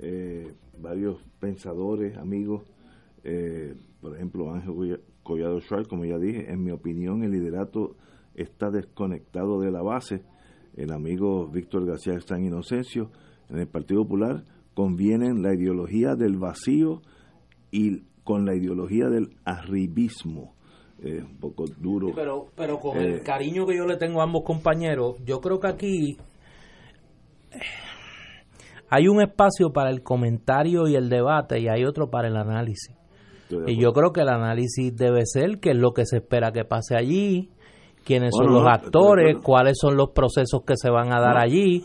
[0.00, 2.62] eh, varios pensadores, amigos,
[3.24, 7.96] eh, por ejemplo Ángel Collado Schwartz, como ya dije, en mi opinión el liderato
[8.34, 10.22] está desconectado de la base.
[10.76, 13.10] El amigo Víctor García San Inocencio,
[13.48, 14.44] en el Partido Popular,
[14.74, 17.00] convienen la ideología del vacío
[17.76, 20.54] y con la ideología del arribismo.
[21.02, 22.08] Eh, un poco duro.
[22.14, 25.58] Pero, pero con Eh, el cariño que yo le tengo a ambos compañeros, yo creo
[25.58, 26.16] que aquí
[27.52, 27.58] eh,
[28.88, 32.94] hay un espacio para el comentario y el debate y hay otro para el análisis.
[33.66, 36.64] Y yo creo que el análisis debe ser qué es lo que se espera que
[36.64, 37.50] pase allí,
[38.04, 41.40] quiénes son los actores, cuáles son los procesos que se van a dar No.
[41.40, 41.84] allí,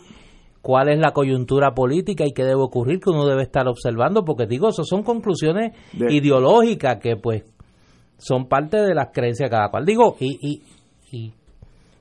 [0.62, 4.46] cuál es la coyuntura política y qué debe ocurrir que uno debe estar observando, porque
[4.46, 7.44] digo, eso son conclusiones De- ideológicas que pues
[8.18, 9.86] son parte de las creencias de cada cual.
[9.86, 10.62] Digo, y, y,
[11.10, 11.32] y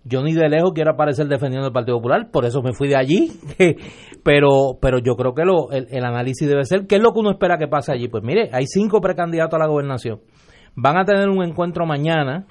[0.03, 2.97] yo ni de lejos quiero aparecer defendiendo el Partido Popular, por eso me fui de
[2.97, 3.31] allí,
[4.23, 7.19] pero pero yo creo que lo, el, el análisis debe ser qué es lo que
[7.19, 8.07] uno espera que pase allí.
[8.09, 10.19] Pues mire, hay cinco precandidatos a la gobernación.
[10.75, 12.45] Van a tener un encuentro mañana,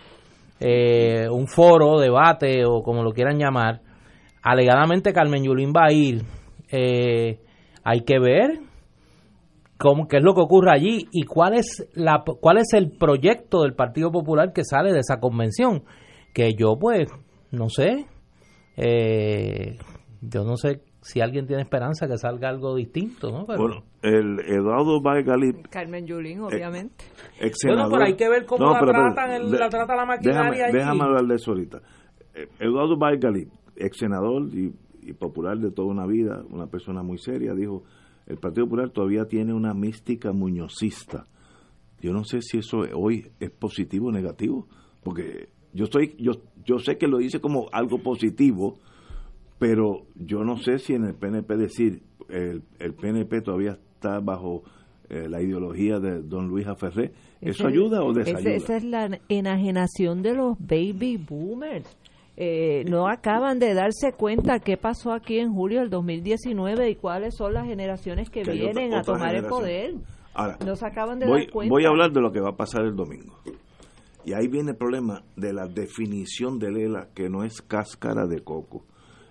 [0.61, 3.81] eh, un foro, debate o como lo quieran llamar.
[4.51, 6.23] Alegadamente Carmen Yulín va a ir.
[6.71, 7.39] Eh,
[7.85, 8.61] hay que ver
[9.79, 13.63] cómo, qué es lo que ocurre allí y cuál es, la, cuál es el proyecto
[13.63, 15.83] del Partido Popular que sale de esa convención.
[16.33, 17.09] Que yo, pues,
[17.51, 18.07] no sé.
[18.77, 19.77] eh,
[20.21, 23.45] yo no sé si alguien tiene esperanza que salga algo distinto, ¿no?
[23.47, 27.05] Pero- Bueno, el Eduardo Baigalip, Carmen Yulín, obviamente.
[27.41, 27.93] ex Bueno, senador.
[27.93, 30.73] pero hay que ver cómo la tratan el- de- la trata la maquinaria Déjame, allí.
[30.79, 31.79] déjame hablar de eso ahorita.
[32.35, 37.19] Eh, Eduardo Baigalip, ex senador y, y popular de toda una vida, una persona muy
[37.19, 37.85] seria, dijo:
[38.27, 41.27] el Partido Popular todavía tiene una mística muñozista.
[42.01, 44.69] Yo no sé si eso hoy es positivo o negativo,
[45.03, 46.33] porque yo estoy, yo,
[46.65, 48.79] yo sé que lo dice como algo positivo,
[49.59, 54.63] pero yo no sé si en el PNP decir el, el PNP todavía está bajo
[55.09, 58.53] eh, la ideología de don Luis Aferré, ¿eso ayuda o desayuda?
[58.53, 61.97] esa es la enajenación de los baby boomers.
[62.41, 67.35] Eh, no acaban de darse cuenta qué pasó aquí en julio del 2019 y cuáles
[67.37, 69.95] son las generaciones que, vienen otra- a tomar el poder.
[70.35, 71.71] Ahora, No se acaban de voy, dar cuenta.
[71.75, 73.35] voy a hablar de lo que va a pasar el domingo.
[74.25, 78.41] Y ahí viene el problema de la definición de Lela, que no es cáscara de
[78.45, 78.85] coco.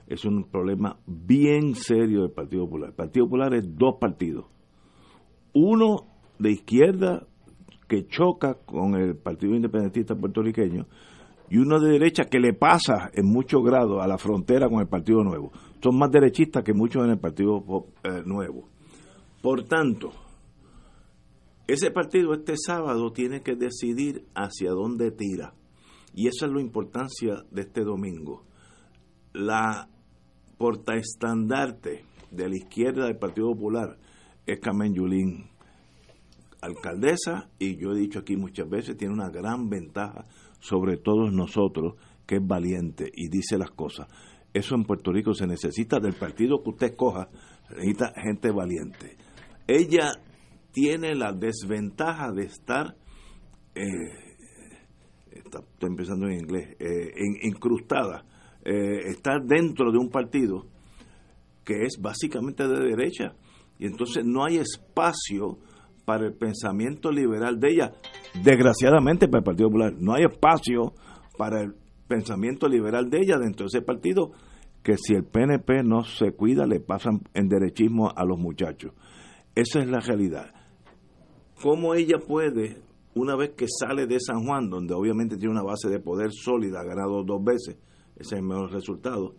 [0.08, 2.90] Es un problema bien serio del Partido Popular.
[2.90, 4.48] El Partido Popular es dos partidos.
[5.54, 6.08] Uno
[6.40, 7.24] de izquierda
[7.88, 10.88] que choca con el Partido Independentista puertorriqueño
[11.50, 14.88] y uno de derecha que le pasa en mucho grado a la frontera con el
[14.88, 15.52] Partido Nuevo.
[15.82, 17.64] Son más derechistas que muchos en el Partido
[18.04, 18.68] eh, Nuevo.
[19.42, 20.12] Por tanto,
[21.68, 25.54] ese partido este sábado tiene que decidir hacia dónde tira.
[26.14, 28.44] Y esa es la importancia de este domingo.
[29.34, 29.88] La
[30.58, 33.98] portaestandarte de la izquierda del Partido Popular
[34.46, 35.50] es Carmen Yulín,
[36.62, 40.26] alcaldesa, y yo he dicho aquí muchas veces, tiene una gran ventaja
[40.60, 44.08] sobre todos nosotros, que es valiente y dice las cosas.
[44.54, 47.30] Eso en Puerto Rico se necesita del partido que usted escoja,
[47.68, 49.18] se necesita gente valiente.
[49.68, 50.12] Ella
[50.72, 52.96] tiene la desventaja de estar,
[53.76, 54.36] eh,
[55.32, 57.12] está- estoy empezando en inglés, eh,
[57.44, 58.26] incrustada,
[58.64, 60.66] eh, estar dentro de un partido
[61.64, 63.36] que es básicamente de derecha.
[63.80, 65.58] Y entonces no hay espacio
[66.06, 67.92] para el pensamiento liberal de ella.
[68.44, 70.94] Desgraciadamente para el Partido Popular, no hay espacio
[71.38, 71.76] para el
[72.08, 74.32] pensamiento liberal de ella dentro de ese partido
[74.84, 78.94] que si el PNP no se cuida le pasan en derechismo a los muchachos.
[79.54, 80.54] Esa es la realidad.
[81.62, 82.78] ¿Cómo ella puede,
[83.16, 86.82] una vez que sale de San Juan, donde obviamente tiene una base de poder sólida,
[86.82, 87.78] ha ganado dos veces,
[88.16, 89.36] ese es el mejor resultado,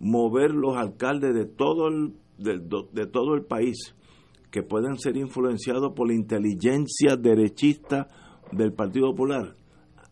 [0.00, 2.58] mover los alcaldes de todo el, de,
[2.92, 3.94] de todo el país
[4.54, 8.06] que pueden ser influenciados por la inteligencia derechista
[8.52, 9.56] del Partido Popular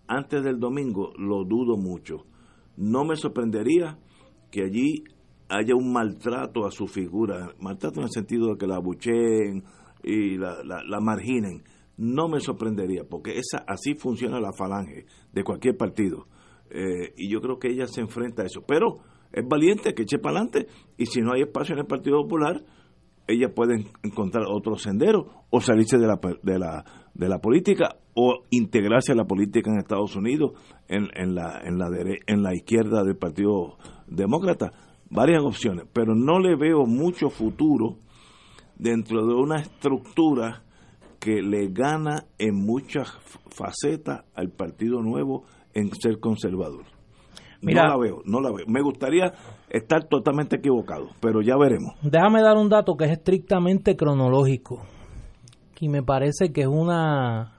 [0.09, 2.27] antes del domingo, lo dudo mucho.
[2.77, 4.01] No me sorprendería
[4.51, 5.05] que allí
[5.49, 9.63] haya un maltrato a su figura, maltrato en el sentido de que la abucheen
[10.03, 11.63] y la, la, marginen.
[11.97, 16.27] no me sorprendería, porque esa así funciona la falange de cualquier partido.
[16.69, 18.65] Eh, y yo creo que ella se enfrenta a eso.
[18.67, 20.67] Pero es valiente que eche para adelante
[20.99, 22.61] y si no hay espacio en el Partido Popular,
[23.27, 28.43] ella puede encontrar otro sendero o salirse de la, de la, de la política o
[28.51, 30.53] integrarse a la política en Estados Unidos
[30.89, 31.89] en, en, la, en, la,
[32.27, 34.73] en la izquierda del Partido Demócrata.
[35.11, 37.99] Varias opciones, pero no le veo mucho futuro
[38.77, 40.63] dentro de una estructura
[41.21, 43.09] que le gana en muchas
[43.51, 46.85] facetas al Partido Nuevo en ser conservador.
[47.61, 48.67] no la veo, no la veo.
[48.67, 49.33] Me gustaría
[49.73, 51.95] estar totalmente equivocado, pero ya veremos.
[52.03, 54.83] Déjame dar un dato que es estrictamente cronológico
[55.81, 57.55] y me parece que es una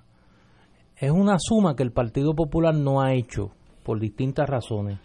[0.95, 3.51] es una suma que el Partido Popular no ha hecho
[3.83, 4.97] por distintas razones.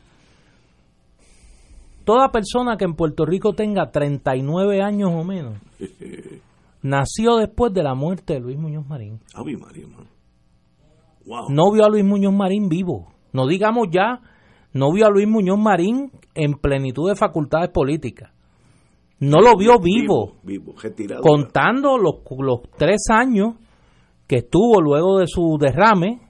[2.05, 5.59] Toda persona que en Puerto Rico tenga 39 años o menos
[6.83, 9.19] nació después de la muerte de Luis Muñoz Marín.
[11.49, 13.09] No vio a Luis Muñoz Marín vivo.
[13.33, 14.21] No digamos ya,
[14.73, 18.33] no vio a Luis Muñoz Marín en plenitud de facultades políticas.
[19.21, 20.37] No lo vio vivo,
[21.23, 23.57] contando los, los tres años
[24.29, 26.21] que estuvo luego de su derrame,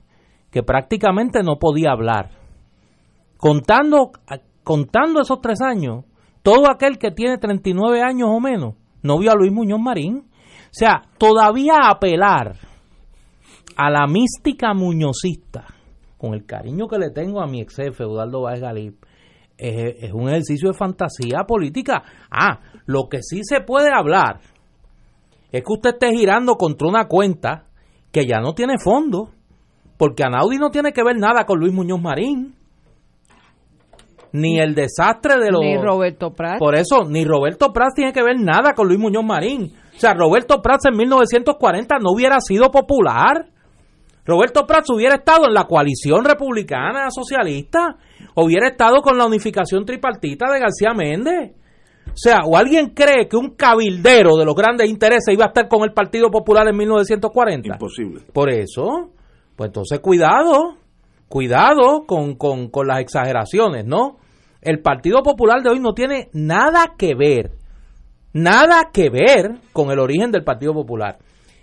[0.51, 2.30] que prácticamente no podía hablar.
[3.36, 4.12] Contando,
[4.64, 6.05] contando esos tres años,
[6.43, 10.18] todo aquel que tiene 39 años o menos no vio a Luis Muñoz Marín.
[10.18, 12.57] O sea, todavía apelar
[13.76, 15.66] a la mística muñozista,
[16.19, 19.05] con el cariño que le tengo a mi ex jefe, Eduardo Vázquez Galip,
[19.57, 22.03] es, un ejercicio de fantasía política.
[22.31, 24.41] Ah, lo que sí se puede hablar
[25.51, 27.64] es que usted esté girando contra una cuenta
[28.12, 29.31] que ya no tiene fondo,
[29.97, 32.55] porque Anaudi no tiene que ver nada con Luis Muñoz Marín,
[34.33, 35.61] ni el desastre de los...
[35.61, 36.59] Ni Roberto Prats.
[36.59, 39.73] Por eso, ni Roberto Prats tiene que ver nada con Luis Muñoz Marín.
[39.95, 43.47] O sea, Roberto Prats en 1940 no hubiera sido popular.
[44.29, 47.97] Roberto Prats hubiera estado en la coalición republicana socialista,
[48.35, 51.53] hubiera estado con la unificación tripartita de García Méndez.
[52.09, 55.66] O sea, o alguien cree que un cabildero de los grandes intereses iba a estar
[55.66, 57.68] con el Partido Popular en 1940.
[57.68, 58.20] Imposible.
[58.31, 59.12] Por eso,
[59.57, 60.76] pues entonces cuidado,
[61.29, 64.18] cuidado con, con, con las exageraciones, ¿no?
[64.61, 67.53] El Partido Popular de hoy no tiene nada que ver,
[68.35, 71.16] nada que ver con el origen del Partido Popular.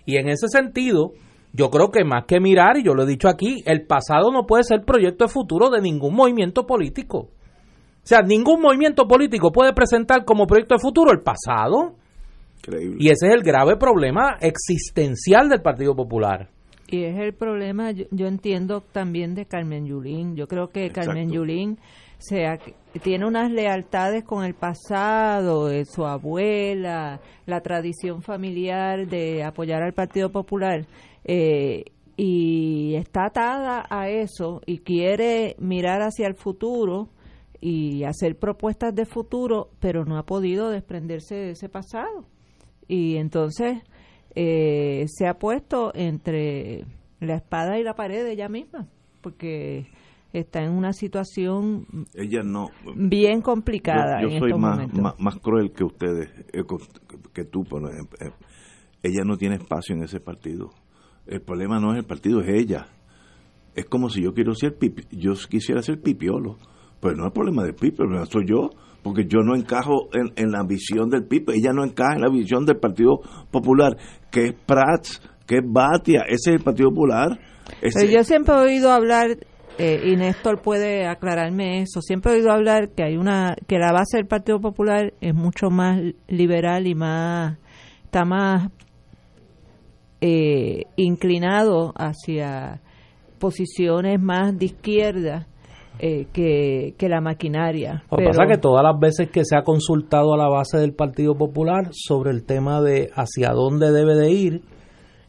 [0.08, 1.12] Y en ese sentido,
[1.56, 4.46] yo creo que más que mirar, y yo lo he dicho aquí, el pasado no
[4.46, 7.18] puede ser proyecto de futuro de ningún movimiento político.
[7.18, 11.96] O sea, ningún movimiento político puede presentar como proyecto de futuro el pasado.
[12.58, 12.98] Increíble.
[13.00, 16.50] Y ese es el grave problema existencial del Partido Popular.
[16.88, 20.36] Y es el problema, yo, entiendo también de Carmen Yulín.
[20.36, 21.80] Yo creo que Carmen Yulín
[22.20, 22.60] sea,
[23.02, 29.94] tiene unas lealtades con el pasado, de su abuela, la tradición familiar de apoyar al
[29.94, 30.86] Partido Popular
[31.26, 31.84] eh,
[32.18, 37.10] y está atada a eso y quiere mirar hacia el futuro
[37.60, 42.26] y hacer propuestas de futuro, pero no ha podido desprenderse de ese pasado.
[42.88, 43.82] Y entonces
[44.36, 46.86] eh, se ha puesto entre
[47.20, 48.88] la espada y la pared de ella misma,
[49.22, 49.88] porque
[50.32, 54.22] está en una situación ella no bien complicada.
[54.22, 56.64] Yo, soy más, más, cruel que ustedes, eh,
[57.34, 58.20] que tú, por ejemplo.
[59.02, 60.72] Ella no tiene espacio en ese partido
[61.28, 62.88] el problema no es el partido, es ella.
[63.76, 66.58] Es como si yo quiero ser pipi, yo quisiera ser pipiolo.
[67.00, 68.70] Pues no es problema del pipi, el problema soy yo,
[69.04, 72.66] porque yo no encajo en, la visión del pipi, ella no encaja en la visión
[72.66, 73.20] del Partido
[73.52, 73.96] Popular,
[74.32, 77.40] que es Prats, que es Batia, ese es el Partido Popular.
[77.82, 79.38] Pero yo siempre he oído hablar
[79.78, 82.02] eh, y Néstor puede aclararme eso.
[82.02, 85.70] Siempre he oído hablar que hay una que la base del Partido Popular es mucho
[85.70, 87.58] más liberal y más
[88.06, 88.72] está más
[90.22, 92.82] eh, inclinado hacia
[93.40, 95.48] posiciones más de izquierda
[96.00, 98.04] eh, que, la maquinaria.
[98.12, 100.78] Lo que pasa es que todas las veces que se ha consultado a la base
[100.78, 104.62] del Partido Popular sobre el tema de hacia dónde debe de ir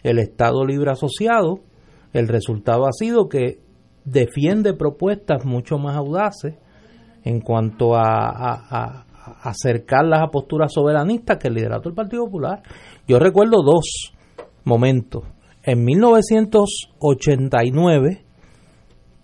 [0.02, 1.60] el Estado Libre Asociado,
[2.12, 3.60] el resultado ha sido que
[4.04, 6.54] defiende propuestas mucho más audaces
[7.24, 9.06] en cuanto a, a
[9.42, 12.62] acercarlas a posturas soberanistas que el liderato del Partido Popular.
[13.06, 14.15] Yo recuerdo dos
[14.66, 15.22] momento.
[15.62, 18.26] En 1989,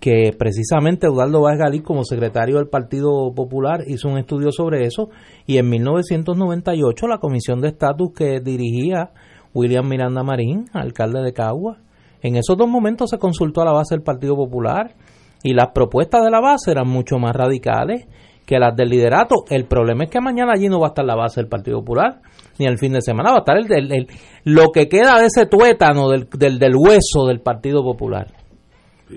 [0.01, 5.11] que precisamente Eduardo Vázquez Galí, como secretario del Partido Popular, hizo un estudio sobre eso,
[5.47, 9.11] y en 1998 la comisión de estatus que dirigía
[9.53, 11.83] William Miranda Marín, alcalde de Cagua,
[12.23, 14.95] en esos dos momentos se consultó a la base del Partido Popular
[15.43, 18.07] y las propuestas de la base eran mucho más radicales
[18.47, 19.45] que las del liderato.
[19.51, 22.21] El problema es que mañana allí no va a estar la base del Partido Popular,
[22.59, 24.07] ni el fin de semana va a estar el, el,
[24.45, 28.27] lo que queda de ese tuétano del, del, del hueso del Partido Popular.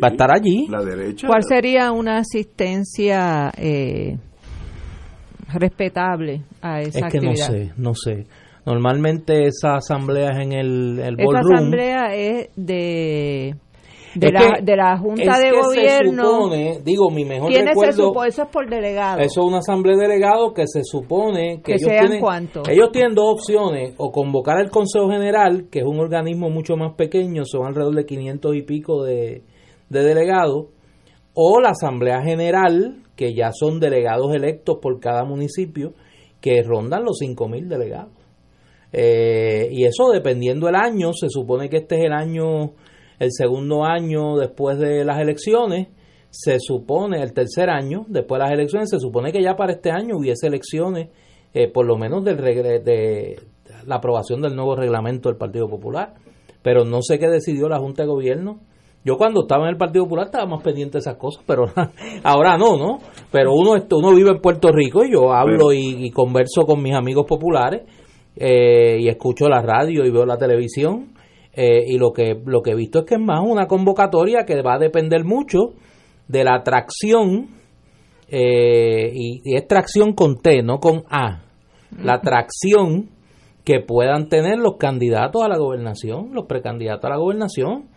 [0.04, 0.68] va a estar allí.
[0.70, 1.28] La derecha.
[1.28, 4.18] ¿Cuál sería una asistencia eh,
[5.54, 7.50] respetable a esa es que actividad?
[7.50, 8.28] no sé, no sé.
[8.66, 11.54] Normalmente esas asambleas en el, el Esa ballroom...
[11.56, 13.56] asamblea es de
[14.16, 16.24] de, la, que- de la Junta es de que Gobierno.
[16.24, 18.08] Se supone, digo, mi mejor ¿Quiénes se recuerdo...
[18.08, 18.24] supo?
[18.26, 19.20] Eso es por delegado.
[19.20, 22.68] Eso es una asamblea de delegados que se supone que, Que ellos sean tienen, cuántos.
[22.70, 26.94] ellos tienen dos opciones, o convocar al Consejo General, que es un organismo mucho más
[26.96, 29.44] pequeño, son alrededor de 500 y pico de,
[29.90, 30.68] de delegados,
[31.34, 35.94] o la Asamblea General, que ya son delegados electos por cada municipio,
[36.42, 38.12] que rondan los 5.000 delegados.
[38.94, 42.72] Eh, y eso dependiendo del año, se supone que este es el año,
[43.20, 45.88] el segundo año después de las elecciones,
[46.30, 49.90] se supone el tercer año después de las elecciones, se supone que ya para este
[49.92, 51.10] año hubiese elecciones,
[51.54, 53.40] eh, por lo menos del regre- de
[53.88, 56.14] la aprobación del nuevo reglamento del Partido Popular.
[56.62, 58.60] Pero no sé qué decidió la Junta de Gobierno.
[59.06, 61.66] Yo cuando estaba en el Partido Popular estaba más pendiente de esas cosas, pero
[62.24, 62.98] ahora no, ¿no?
[63.32, 66.96] Pero uno, uno vive en Puerto Rico y yo hablo y, y converso con mis
[66.96, 67.84] amigos populares
[68.36, 71.14] eh, y escucho la radio y veo la televisión
[71.56, 74.62] eh, y lo que lo que he visto es que es más una convocatoria que
[74.62, 75.74] va a depender mucho
[76.28, 77.50] de la atracción
[78.28, 81.44] eh, y, y es tracción con T, no con A.
[82.02, 83.10] La atracción
[83.64, 87.90] que puedan tener los candidatos a la gobernación, los precandidatos a la gobernación.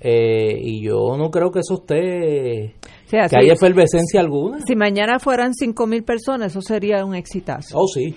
[0.00, 2.74] Eh, y yo no creo que eso esté,
[3.08, 4.58] que haya efervescencia alguna.
[4.66, 7.78] si mañana fueran 5.000 personas, eso sería un exitazo.
[7.78, 8.14] Oh, sí.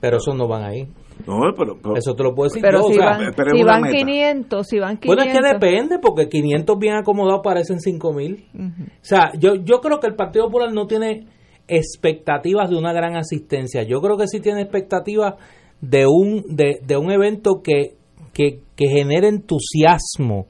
[0.00, 0.86] Pero esos no van ahí.
[1.26, 3.48] No, pero, pero- Eso te lo puedo decir Pero yo, o si sea, van, pero
[3.52, 3.96] es si una van meta.
[3.96, 5.06] 500, si van 500.
[5.16, 8.46] Bueno, es que depende, porque 500 bien acomodados parecen 5000.
[8.54, 8.64] Ujú.
[8.82, 11.26] O sea, yo, yo creo que el Partido Popular no tiene
[11.68, 13.82] expectativas de una gran asistencia.
[13.82, 15.34] Yo creo que sí tiene expectativas
[15.80, 17.96] de un, de, de un evento que,
[18.32, 20.46] que, que genere entusiasmo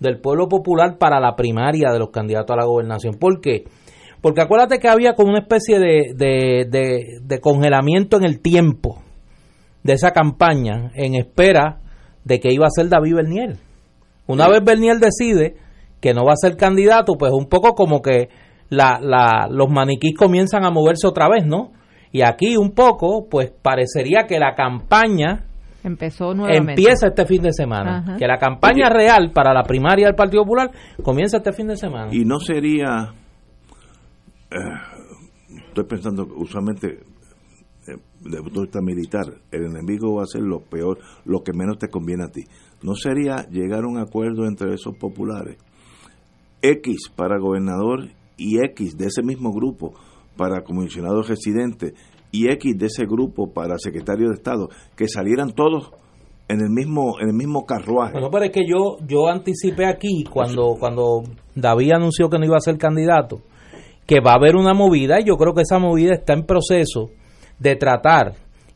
[0.00, 3.14] del pueblo popular para la primaria de los candidatos a la gobernación.
[3.18, 3.64] ¿Por qué?
[4.20, 9.02] Porque acuérdate que había como una especie de, de, de, de congelamiento en el tiempo
[9.86, 11.78] de esa campaña en espera
[12.24, 13.56] de que iba a ser David Bernier.
[14.26, 15.56] Una vez Bernier decide
[16.00, 18.28] que no va a ser candidato, pues un poco como que
[18.68, 21.70] la, la, los maniquís comienzan a moverse otra vez, ¿no?
[22.12, 25.44] Y aquí un poco, pues parecería que la campaña
[25.84, 26.72] Empezó nuevamente.
[26.72, 27.98] empieza este fin de semana.
[27.98, 28.16] Ajá.
[28.16, 30.70] Que la campaña real para la primaria del Partido Popular
[31.02, 32.08] comienza este fin de semana.
[32.12, 33.12] y no sería
[34.50, 36.98] eh, estoy pensando usualmente
[37.88, 41.52] eh, de punto de vista militar el enemigo va a ser lo peor lo que
[41.52, 42.44] menos te conviene a ti.
[42.82, 45.58] No sería llegar a un acuerdo entre esos populares
[46.62, 49.94] X para gobernador y X de ese mismo grupo
[50.36, 51.94] para comisionado residente
[52.32, 55.90] y X de ese grupo para secretario de Estado que salieran todos
[56.48, 58.12] en el mismo en el mismo carruaje.
[58.12, 61.22] Bueno, pero es que yo, yo anticipé aquí, cuando, cuando
[61.54, 63.40] David anunció que no iba a ser candidato,
[64.06, 67.10] que va a haber una movida, y yo creo que esa movida está en proceso
[67.58, 68.32] de tratar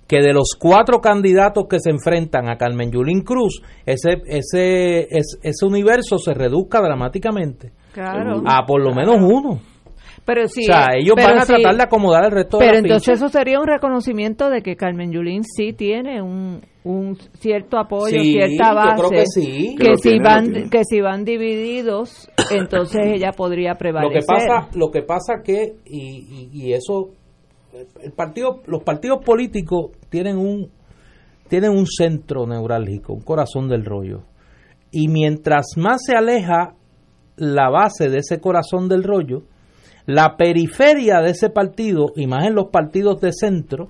[0.07, 5.39] que de los cuatro candidatos que se enfrentan a Carmen Yulín Cruz, ese, ese, es-
[5.43, 8.43] ese universo se reduzca dramáticamente Claro.
[8.47, 9.61] a por lo menos uno.
[10.25, 10.63] Pero sí.
[10.63, 13.29] o sea, ellos pero van a tratar de acomodar el resto de Pero entonces eso
[13.29, 18.69] sería un reconocimiento de que Carmen Yulín sí tiene un, un cierto apoyo, Sí, cierta
[18.71, 18.95] yo base.
[18.97, 19.75] creo que sí.
[19.79, 23.79] Que Que lo si tiene, lo van que si van divididos, entonces ella podría Lo
[23.79, 24.21] prevalecer.
[24.21, 27.11] que pasa, lo que pasa que y, y, y eso
[28.03, 30.71] el partido, los partidos políticos tienen un
[31.49, 34.23] tienen un centro neurálgico, un corazón del rollo.
[34.93, 36.75] Y mientras más se aleja
[37.37, 39.43] la base de ese corazón del rollo,
[40.07, 43.89] la periferia de ese partido, y más en los partidos de centro,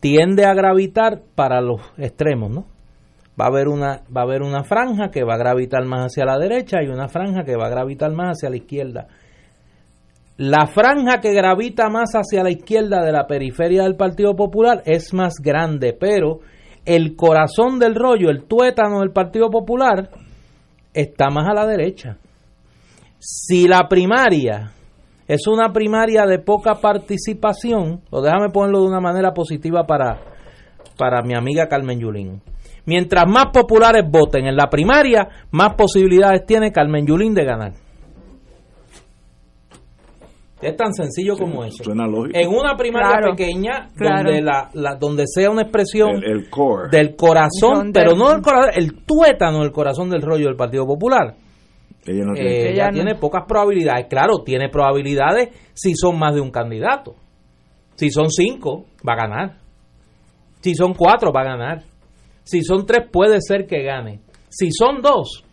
[0.00, 2.66] tiende a gravitar para los extremos, ¿no?
[3.40, 6.26] Va a haber una va a haber una franja que va a gravitar más hacia
[6.26, 9.08] la derecha y una franja que va a gravitar más hacia la izquierda.
[10.38, 15.12] La franja que gravita más hacia la izquierda de la periferia del Partido Popular es
[15.12, 16.40] más grande, pero
[16.86, 20.10] el corazón del rollo, el tuétano del Partido Popular,
[20.94, 22.16] está más a la derecha.
[23.18, 24.72] Si la primaria
[25.28, 30.18] es una primaria de poca participación, o déjame ponerlo de una manera positiva para,
[30.98, 32.42] para mi amiga Carmen Yulín.
[32.84, 37.72] Mientras más populares voten en la primaria, más posibilidades tiene Carmen Yulín de ganar.
[40.62, 41.82] Es tan sencillo como eso.
[41.84, 44.24] suena lógico En una primaria Claro, pequeña, claro.
[44.30, 48.30] donde la, la- donde sea una expresión el, el core del corazón, Donde- pero no
[48.30, 51.34] del corazón, el tuétano del corazón del rollo del Partido Popular,
[52.06, 52.50] Ella no Eh, tiene.
[52.60, 52.92] Ella ella no.
[52.94, 54.06] tiene pocas probabilidades.
[54.08, 57.14] Claro, tiene probabilidades si son más de un candidato.
[57.94, 59.56] Si son cinco, va a ganar.
[60.60, 61.82] Si son cuatro, va a ganar.
[62.44, 64.20] Si son tres, puede ser que gane.
[64.48, 65.44] Si son dos,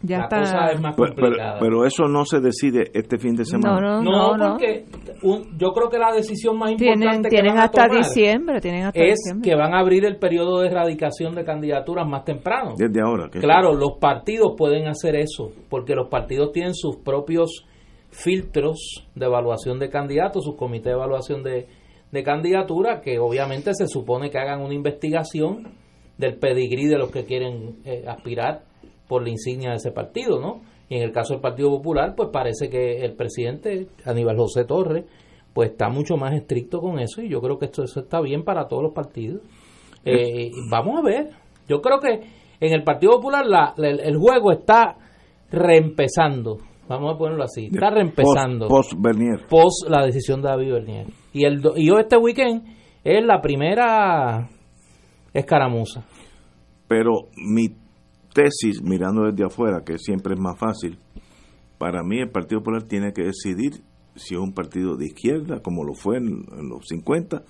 [0.00, 0.38] Ya la está.
[0.40, 1.58] cosa es más Pero, pero- complicada.
[1.58, 3.80] pero eso no se decide este fin de semana.
[3.80, 4.50] no, no, no, no, no.
[4.52, 4.84] porque
[5.22, 7.98] un- yo creo que la decisión más Tienen, importante que tienen van a hasta tomar
[8.04, 9.50] diciembre, tienen hasta es diciembre.
[9.50, 12.74] que van a abrir el periodo de erradicación de candidaturas más temprano.
[12.78, 13.28] Desde ahora.
[13.28, 17.64] que- Claro, los partidos pueden hacer eso, porque los partidos tienen sus propios
[18.10, 21.66] filtros de evaluación de candidatos, sus comités de evaluación de,
[22.10, 25.72] de candidatura, que obviamente se supone que hagan una investigación
[26.16, 28.62] del pedigrí de los que quieren eh, aspirar
[29.08, 30.60] por la insignia de ese partido, ¿no?
[30.88, 35.04] Y en el caso del Partido Popular, pues parece que el presidente Aníbal José Torres,
[35.52, 38.44] pues está mucho más estricto con eso y yo creo que esto eso está bien
[38.44, 39.42] para todos los partidos.
[40.04, 41.30] Eh, vamos a ver.
[41.68, 42.20] Yo creo que
[42.60, 44.96] en el Partido Popular la- la- el, juego está
[45.50, 46.58] reempezando.
[46.88, 47.66] Vamos a ponerlo así.
[47.66, 48.68] Está reempezando.
[48.68, 49.46] Post, post Bernier.
[49.48, 51.06] Post la decisión de David Bernier.
[51.34, 52.62] Y, el, y hoy este weekend
[53.04, 54.48] es la primera
[55.34, 56.04] escaramuza.
[56.86, 57.68] Pero mi
[58.42, 60.98] tesis, mirando desde afuera, que siempre es más fácil,
[61.78, 63.82] para mí el Partido Popular tiene que decidir
[64.14, 67.42] si es un partido de izquierda, como lo fue en, en los 50,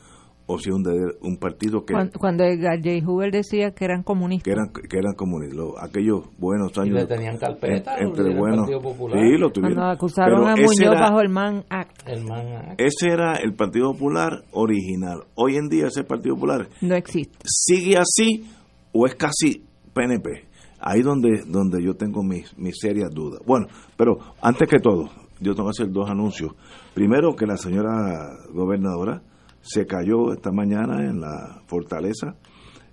[0.51, 3.05] o si es un, de- un partido que, Cuando, cuando Edgar J.
[3.07, 4.51] Hoover decía que eran que comunistas.
[4.53, 6.95] eran que eran comunistas, Lo- aquellos buenos Y años.
[6.95, 8.59] le tenían carpeta en- los líderes del buenos.
[8.61, 9.19] Partido Popular.
[9.19, 9.75] Sí, lo tuvieron.
[9.77, 12.09] Cuando acusaron Pero a Muñoz era- bajo el Man Act.
[12.09, 12.81] El man Act.
[12.81, 15.21] Ese era el Partido Popular original.
[15.35, 17.39] Hoy en día ese Partido Popular No existe.
[17.45, 18.47] sigue así
[18.93, 20.48] o es casi PNP.
[20.81, 23.41] Ahí donde donde yo tengo mis, mis serias dudas.
[23.47, 23.67] Bueno,
[23.97, 25.11] pero antes que todo,
[25.41, 26.53] yo tengo que hacer dos anuncios.
[26.95, 29.23] Primero que la señora gobernadora
[29.61, 32.37] se cayó esta mañana en la fortaleza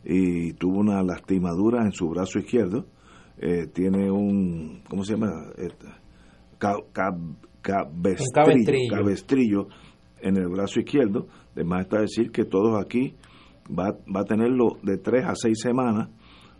[0.04, 2.86] y tuvo una lastimadura en su brazo izquierdo.
[3.38, 5.32] Eh, tiene un, ¿cómo se llama?
[7.62, 8.90] Cabestrillo.
[8.90, 9.68] cabestrillo
[10.22, 11.28] en el brazo izquierdo.
[11.54, 13.16] Además está decir que todos aquí
[13.68, 16.10] va, va a tenerlo de tres a seis semanas.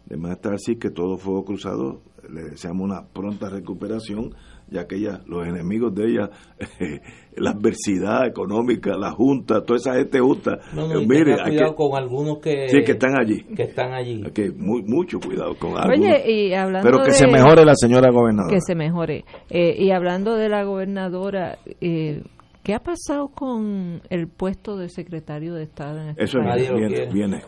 [0.08, 4.36] Además está decir que todo fuego cruzado le deseamos una pronta recuperación,
[4.70, 6.30] ya que ella, los enemigos de ella,
[7.38, 11.72] la adversidad económica, la junta, toda esa gente junta, No, no, eh, mire, hay cuidado
[11.72, 13.44] que, con algunos que, sí, que están allí.
[13.56, 14.24] que están allí.
[14.26, 16.00] Hay que muy, mucho cuidado con algunos.
[16.00, 17.18] Oye, y hablando Pero que de...
[17.18, 18.54] se mejore la señora gobernadora.
[18.54, 19.26] Que se mejore.
[19.50, 22.24] Eh, y hablando de la gobernadora, eh,
[22.66, 26.70] ¿qué ha pasado con el puesto de secretario de Estado en este Eso país?
[26.74, 27.42] Viene, viene,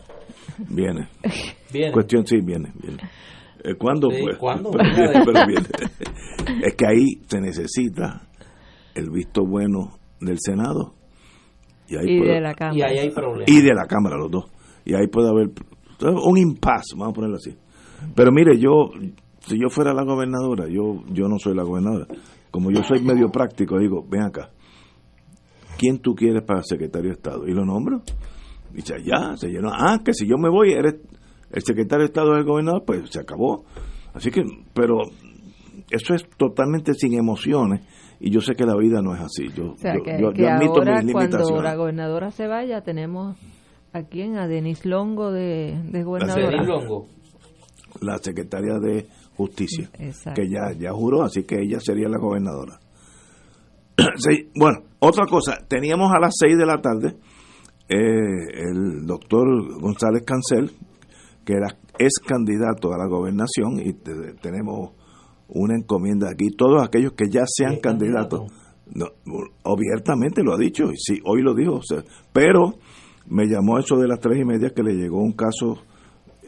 [0.69, 1.91] viene.
[1.91, 2.97] Cuestión, sí, viene, viene.
[3.63, 4.09] Eh, ¿Cuándo?
[4.11, 4.71] Sí, Pues, ¿cuándo?
[4.71, 5.67] Pero viene, pero viene.
[6.65, 8.27] Es que ahí se necesita
[8.95, 10.93] el visto bueno del Senado
[11.89, 12.77] y, ahí Y puede- de la Cámara.
[12.77, 13.49] Y ahí hay problemas.
[13.49, 14.45] y de la Cámara, los dos.
[14.85, 15.49] Y ahí puede haber
[16.23, 17.57] un impasse, vamos a ponerlo así.
[18.15, 18.91] Pero mire, yo,
[19.39, 22.05] si yo fuera la gobernadora, yo, yo no soy la gobernadora.
[22.51, 24.49] Como yo soy medio práctico, digo, ven acá,
[25.77, 27.47] ¿quién tú quieres para secretario de Estado?
[27.47, 28.01] Y lo nombro.
[28.73, 29.69] Dice, ya, se llenó.
[29.71, 30.95] Ah, que si yo me voy, eres
[31.51, 33.63] el secretario de Estado del gobernador, pues se acabó.
[34.13, 34.97] Así que, pero
[35.89, 37.81] eso es totalmente sin emociones
[38.19, 39.47] y yo sé que la vida no es así.
[39.55, 41.63] Yo, O sea, yo- que, yo- que yo admito ahora mis cuando limitaciones.
[41.63, 43.37] la gobernadora se vaya, tenemos
[43.93, 46.49] a quién, a Denis Longo de, de gobernadora.
[46.49, 47.07] Denis Longo.
[48.01, 49.07] la secretaria de
[49.37, 50.41] Justicia, Exacto.
[50.41, 52.79] que ya, ya juró, así que ella sería la gobernadora.
[54.17, 57.15] Sí, bueno, otra cosa, teníamos a las 6 de la tarde
[57.89, 57.97] eh,
[58.69, 59.45] el doctor
[59.79, 60.71] González Cancel,
[61.45, 61.67] que era,
[61.99, 64.91] es candidato a la gobernación, y te- tenemos
[65.47, 66.49] una encomienda aquí.
[66.49, 69.11] Todos aquellos que ya sean ¿Es candidatos, candidato?
[69.25, 72.73] no, abiertamente lo ha dicho, y sí, hoy lo dijo, o sea, pero
[73.27, 75.77] me llamó eso de las tres y media que le llegó un caso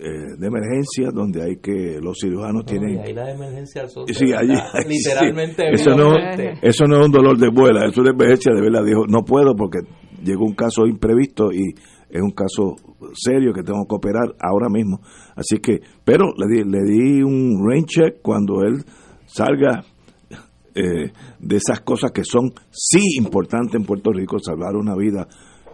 [0.01, 3.89] eh, de emergencia donde hay que los cirujanos No, tienen y ahí la emergencia al
[3.89, 4.05] sol.
[4.07, 5.63] Sí, de allí- verdad, literalmente.
[5.63, 5.81] sí.
[5.81, 6.15] Eso no-
[6.61, 8.85] eso no es un dolor de muela, es una emergencia de verdad.
[8.85, 9.79] Dijo, no puedo porque
[10.23, 11.73] llegó un caso imprevisto y
[12.09, 12.75] es un caso
[13.13, 14.99] serio que tengo que operar ahora mismo.
[15.35, 18.83] Así que, pero le di, le di un rain check cuando él
[19.27, 19.83] salga
[20.75, 25.27] eh, de esas cosas que son sí importantes en Puerto Rico, salvar una vida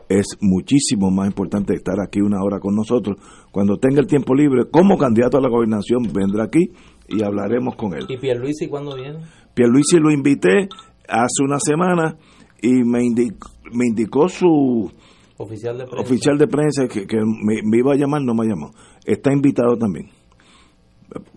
[0.09, 3.17] es muchísimo más importante estar aquí una hora con nosotros.
[3.51, 6.69] Cuando tenga el tiempo libre, como candidato a la gobernación, vendrá aquí
[7.07, 8.05] y hablaremos con él.
[8.09, 9.19] ¿Y Pierluisi cuándo viene?
[9.53, 10.67] Pierluisi lo invité
[11.07, 12.17] hace una semana
[12.61, 14.91] y me indicó, me indicó su
[15.37, 16.01] Oficial de prensa.
[16.01, 18.71] oficial de prensa que, que me, me iba a llamar, no me llamó.
[19.05, 20.09] Está invitado también.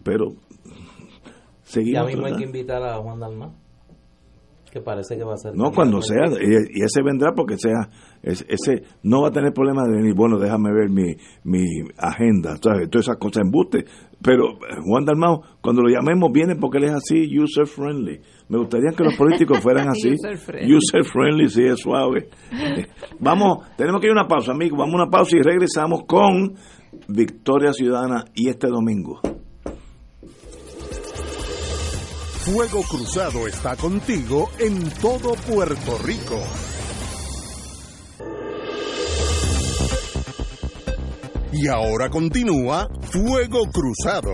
[0.05, 0.37] Pero Ya
[1.65, 2.07] seguimos.
[2.07, 3.53] mismo hay que invitar a Juan Dalmán.
[4.79, 5.57] Que parece que va a ser.
[5.57, 7.89] No, cuando sea, y, ese vendrá porque sea,
[8.23, 11.65] ese no va a tener problema de venir, bueno, déjame ver mi, mi
[11.97, 13.85] agenda, todas esas cosas embuste.
[14.23, 18.21] Pero eh, Juan Dalmao, cuando lo llamemos, viene porque él es así, user friendly.
[18.49, 20.11] Me gustaría que los políticos fueran así.
[20.11, 21.49] user, friendly.
[21.49, 22.29] sí, es suave.
[23.21, 24.79] Vamos, tenemos que ir a una pausa, amigos.
[24.79, 26.55] Vamos a una pausa y regresamos con
[27.09, 29.21] Victoria Ciudadana y este domingo.
[32.51, 36.43] Fuego Cruzado está contigo en todo Puerto Rico.
[41.53, 44.33] Y ahora continúa Fuego Cruzado.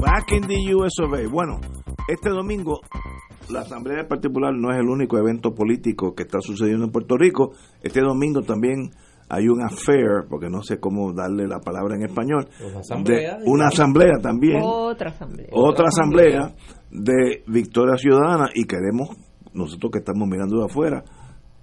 [0.00, 0.94] Back in the US
[1.30, 1.60] Bueno,
[2.08, 2.80] este domingo
[3.50, 7.52] la Asamblea Particular no es el único evento político que está sucediendo en Puerto Rico.
[7.82, 8.90] Este domingo también
[9.28, 13.68] hay un affair, porque no sé cómo darle la palabra en español, asamblea, de una
[13.68, 14.60] asamblea también.
[14.62, 15.48] Otra asamblea.
[15.52, 16.54] Otra asamblea
[16.90, 19.10] de Victoria Ciudadana y queremos,
[19.54, 21.04] nosotros que estamos mirando de afuera,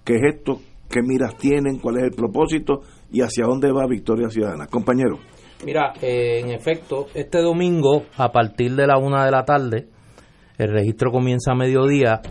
[0.05, 2.81] qué es esto, qué miras tienen, cuál es el propósito
[3.11, 4.67] y hacia dónde va Victoria Ciudadana.
[4.67, 5.17] Compañero.
[5.65, 9.87] Mira, eh, en efecto, este domingo, a partir de la una de la tarde,
[10.57, 12.21] el registro comienza a mediodía.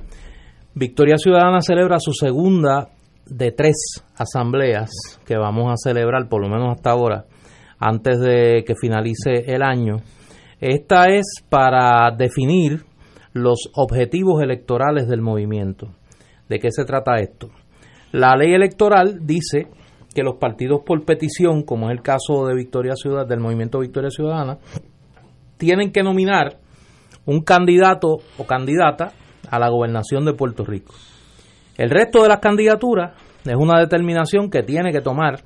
[0.75, 2.89] Victoria Ciudadana celebra su segunda
[3.27, 4.91] de tres asambleas
[5.27, 7.25] que vamos a celebrar, por lo menos hasta ahora,
[7.79, 9.97] antes de que finalice el año.
[10.61, 12.85] Esta es para definir
[13.33, 15.89] los objetivos electorales del movimiento.
[16.49, 17.51] ¿De qué se trata esto?
[18.13, 19.67] La ley electoral dice
[20.15, 24.11] que los partidos por petición, como es el caso de Victoria Ciudad, del movimiento Victoria
[24.11, 24.59] Ciudadana,
[25.59, 26.59] tienen que nominar
[27.27, 29.13] un candidato o candidata
[29.51, 30.95] a la gobernación de Puerto Rico.
[31.77, 33.13] El resto de las candidaturas
[33.45, 35.43] es una determinación que tiene que tomar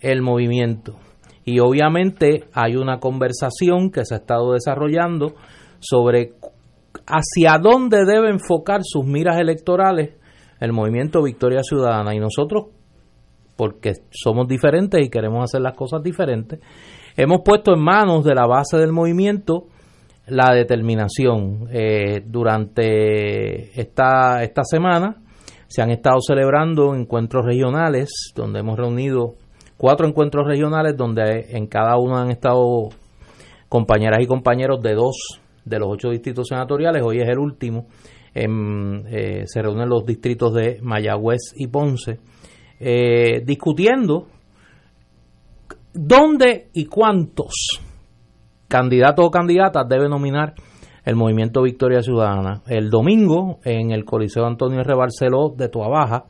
[0.00, 0.96] el movimiento.
[1.44, 5.34] Y obviamente hay una conversación que se ha estado desarrollando
[5.80, 6.34] sobre
[7.06, 10.14] hacia dónde debe enfocar sus miras electorales
[10.60, 12.14] el movimiento Victoria Ciudadana.
[12.14, 12.66] Y nosotros,
[13.56, 16.60] porque somos diferentes y queremos hacer las cosas diferentes,
[17.16, 19.66] hemos puesto en manos de la base del movimiento
[20.26, 21.68] la determinación.
[21.70, 25.22] Eh, durante esta, esta semana
[25.68, 29.34] se han estado celebrando encuentros regionales donde hemos reunido
[29.76, 32.88] cuatro encuentros regionales donde en cada uno han estado
[33.68, 37.02] compañeras y compañeros de dos de los ocho distritos senatoriales.
[37.04, 37.86] Hoy es el último.
[38.34, 42.18] Eh, se reúnen los distritos de Mayagüez y Ponce
[42.78, 44.26] eh, discutiendo
[45.94, 47.80] dónde y cuántos
[48.68, 50.54] candidatos o candidatas debe nominar
[51.06, 52.62] el Movimiento Victoria Ciudadana.
[52.66, 54.94] El domingo, en el Coliseo Antonio R.
[54.94, 56.24] Barceló de Baja,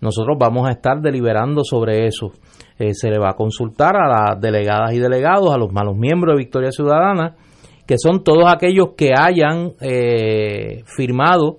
[0.00, 2.30] nosotros vamos a estar deliberando sobre eso.
[2.78, 6.34] Eh, se le va a consultar a las delegadas y delegados, a los malos miembros
[6.34, 7.34] de Victoria Ciudadana,
[7.86, 11.58] que son todos aquellos que hayan eh, firmado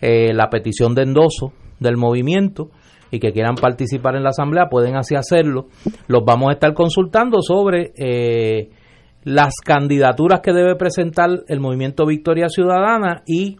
[0.00, 2.68] eh, la petición de endoso del movimiento
[3.10, 5.66] y que quieran participar en la asamblea, pueden así hacerlo.
[6.08, 7.92] Los vamos a estar consultando sobre
[9.26, 13.56] las candidaturas que debe presentar el movimiento Victoria Ciudadana y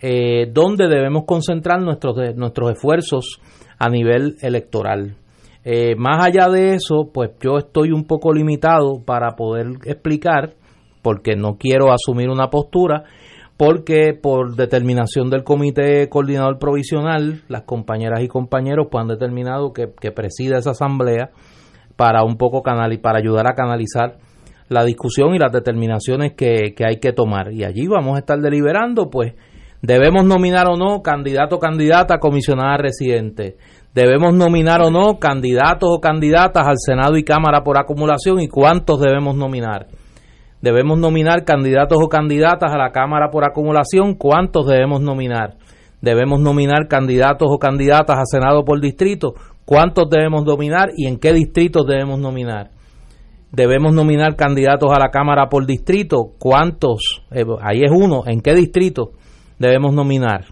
[0.00, 3.40] eh, dónde debemos concentrar nuestros, nuestros esfuerzos
[3.80, 5.16] a nivel electoral.
[5.64, 10.54] Eh, más allá de eso, pues yo estoy un poco limitado para poder explicar,
[11.02, 13.02] porque no quiero asumir una postura,
[13.56, 19.88] porque por determinación del Comité Coordinador Provisional, las compañeras y compañeros pues han determinado que,
[20.00, 21.30] que presida esa asamblea
[21.96, 24.18] para un poco canal y para ayudar a canalizar
[24.68, 27.52] la discusión y las determinaciones que, hay que tomar.
[27.52, 29.34] Y allí vamos a estar deliberando, pues,
[29.82, 33.56] debemos nominar o no candidato o candidata a comisionada residente.
[33.94, 39.00] Debemos nominar o no candidatos o candidatas al Senado y Cámara por acumulación y cuántos
[39.00, 39.86] debemos nominar.
[40.60, 45.56] Debemos nominar candidatos o candidatas a la Cámara por acumulación, cuántos debemos nominar.
[46.02, 51.32] Debemos nominar candidatos o candidatas a Senado por distrito, cuántos debemos nominar y en qué
[51.32, 52.77] distritos debemos nominar
[53.52, 56.32] debemos nominar candidatos a la Cámara por distrito.
[56.38, 57.22] ¿Cuántos?
[57.30, 58.22] Eh, ahí es uno.
[58.26, 59.12] ¿En qué distrito
[59.58, 60.46] debemos nominar?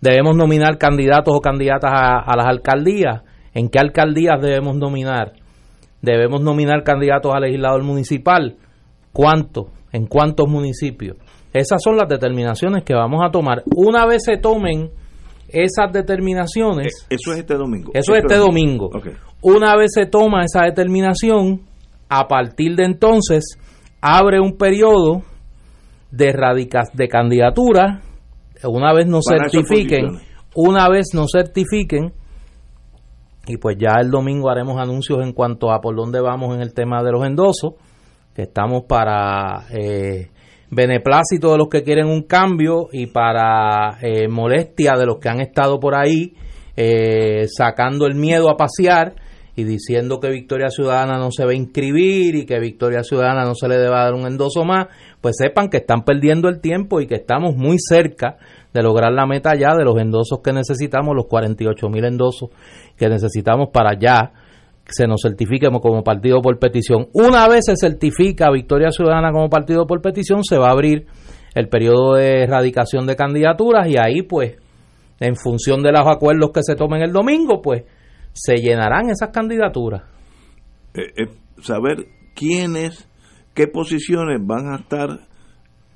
[0.00, 3.22] Debemos nominar candidatos o candidatas a, las alcaldías.
[3.54, 5.32] ¿En qué alcaldías debemos nominar?
[6.02, 8.56] Debemos nominar candidatos a legislador municipal.
[9.12, 9.66] ¿Cuántos?
[9.92, 11.16] ¿En cuántos municipios?
[11.52, 13.62] Esas son las determinaciones que vamos a tomar.
[13.74, 14.90] Una vez se tomen
[15.48, 17.06] esas determinaciones.
[17.08, 17.90] Eh, eso es este domingo.
[17.94, 18.90] Eso es este domingo.
[19.40, 21.62] Una vez se toma esa determinación,
[22.08, 23.58] a partir de entonces
[24.00, 25.22] abre un periodo
[26.10, 28.02] de radicas de candidatura
[28.64, 30.18] una vez no certifiquen
[30.54, 32.12] una vez no certifiquen
[33.46, 36.74] y pues ya el domingo haremos anuncios en cuanto a por dónde vamos en el
[36.74, 37.74] tema de los endosos,
[38.34, 40.30] que estamos para eh,
[40.70, 45.40] beneplácito de los que quieren un cambio y para eh, molestia de los que han
[45.40, 46.34] estado por ahí
[46.76, 49.14] eh, sacando el miedo a pasear
[49.56, 53.54] y diciendo que Victoria Ciudadana no se va a inscribir y que Victoria Ciudadana no
[53.54, 54.88] se le deba dar un endoso más,
[55.22, 58.36] pues sepan que están perdiendo el tiempo y que estamos muy cerca
[58.74, 62.50] de lograr la meta ya de los endosos que necesitamos, los 48 mil endosos
[62.98, 64.32] que necesitamos para ya
[64.88, 67.08] se nos certifique como partido por petición.
[67.14, 71.06] Una vez se certifica Victoria Ciudadana como partido por petición, se va a abrir
[71.54, 74.56] el periodo de erradicación de candidaturas y ahí pues
[75.18, 77.84] en función de los acuerdos que se tomen el domingo, pues
[78.36, 80.02] se llenarán esas candidaturas.
[80.94, 81.28] Eh, eh,
[81.62, 83.08] saber quiénes,
[83.54, 85.08] qué posiciones van a estar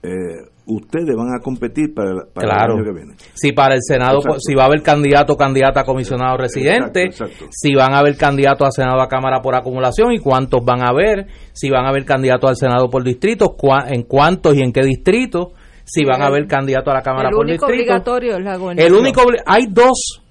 [0.03, 3.14] eh, ustedes van a competir para, el año que viene.
[3.34, 7.11] Si para el Senado, si va a haber candidato o candidata a comisionado residente,
[7.51, 10.88] si van a haber candidato a Senado a Cámara por acumulación y cuántos van a
[10.88, 13.57] haber, si van a haber candidato al Senado por distrito,
[13.88, 15.53] en cuántos y en qué distrito,
[15.84, 17.66] si van a haber candidato a la Cámara por distrito.
[17.66, 20.22] El único obligatorio es la El único, hay dos,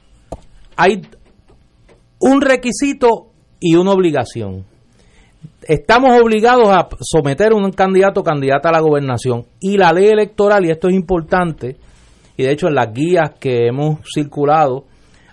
[0.75, 1.01] hay
[2.19, 3.27] un requisito
[3.59, 4.65] y una obligación.
[5.67, 10.65] Estamos obligados a someter un candidato o candidata a la gobernación y la ley electoral,
[10.65, 11.77] y esto es importante,
[12.37, 14.85] y de hecho en las guías que hemos circulado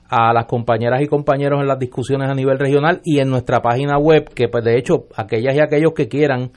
[0.08, 3.98] a las compañeras y compañeros en las discusiones a nivel regional y en nuestra página
[3.98, 6.52] web, que pues de hecho aquellas y aquellos que quieran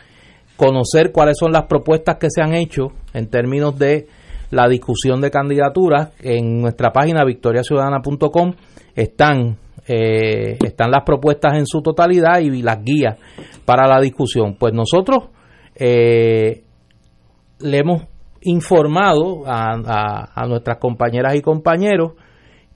[0.55, 4.07] conocer cuáles son las propuestas que se han hecho en términos de
[4.51, 8.53] la discusión de candidaturas, en nuestra página victoriaciudadana.com
[8.95, 9.57] están
[9.92, 13.18] eh, están las propuestas en su totalidad y las guías
[13.66, 14.56] para la discusión.
[14.56, 15.30] Pues nosotros
[15.74, 16.64] eh,
[17.60, 18.04] le hemos
[18.42, 22.12] informado a, a, nuestras compañeras y compañeros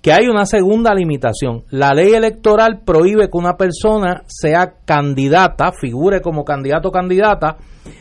[0.02, 1.64] que hay una segunda limitación.
[1.70, 7.58] La ley electoral prohíbe que una persona sea candidata, figure como candidato o candidata,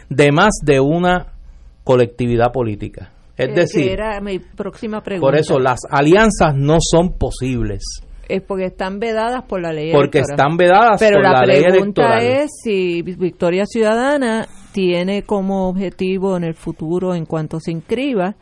[0.09, 1.35] de más de una
[1.85, 3.13] colectividad política.
[3.37, 5.27] Es eh, decir, era mi próxima pregunta.
[5.27, 8.03] por eso las alianzas no son posibles
[8.33, 12.17] es porque están vedadas por la ley porque están vedadas Pero por la, ley pregunta
[12.19, 18.37] es si Victoria Ciudadana tiene como objetivo en el futuro, en cuanto se inscriba,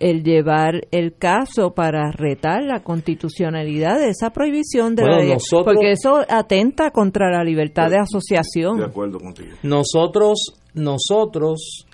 [0.00, 5.92] el llevar el caso para retar la constitucionalidad de esa prohibición de la ley, porque
[5.92, 8.78] eso atenta contra la libertad de asociación.
[8.78, 9.54] De acuerdo contigo.
[9.62, 11.86] Nosotros, nosotros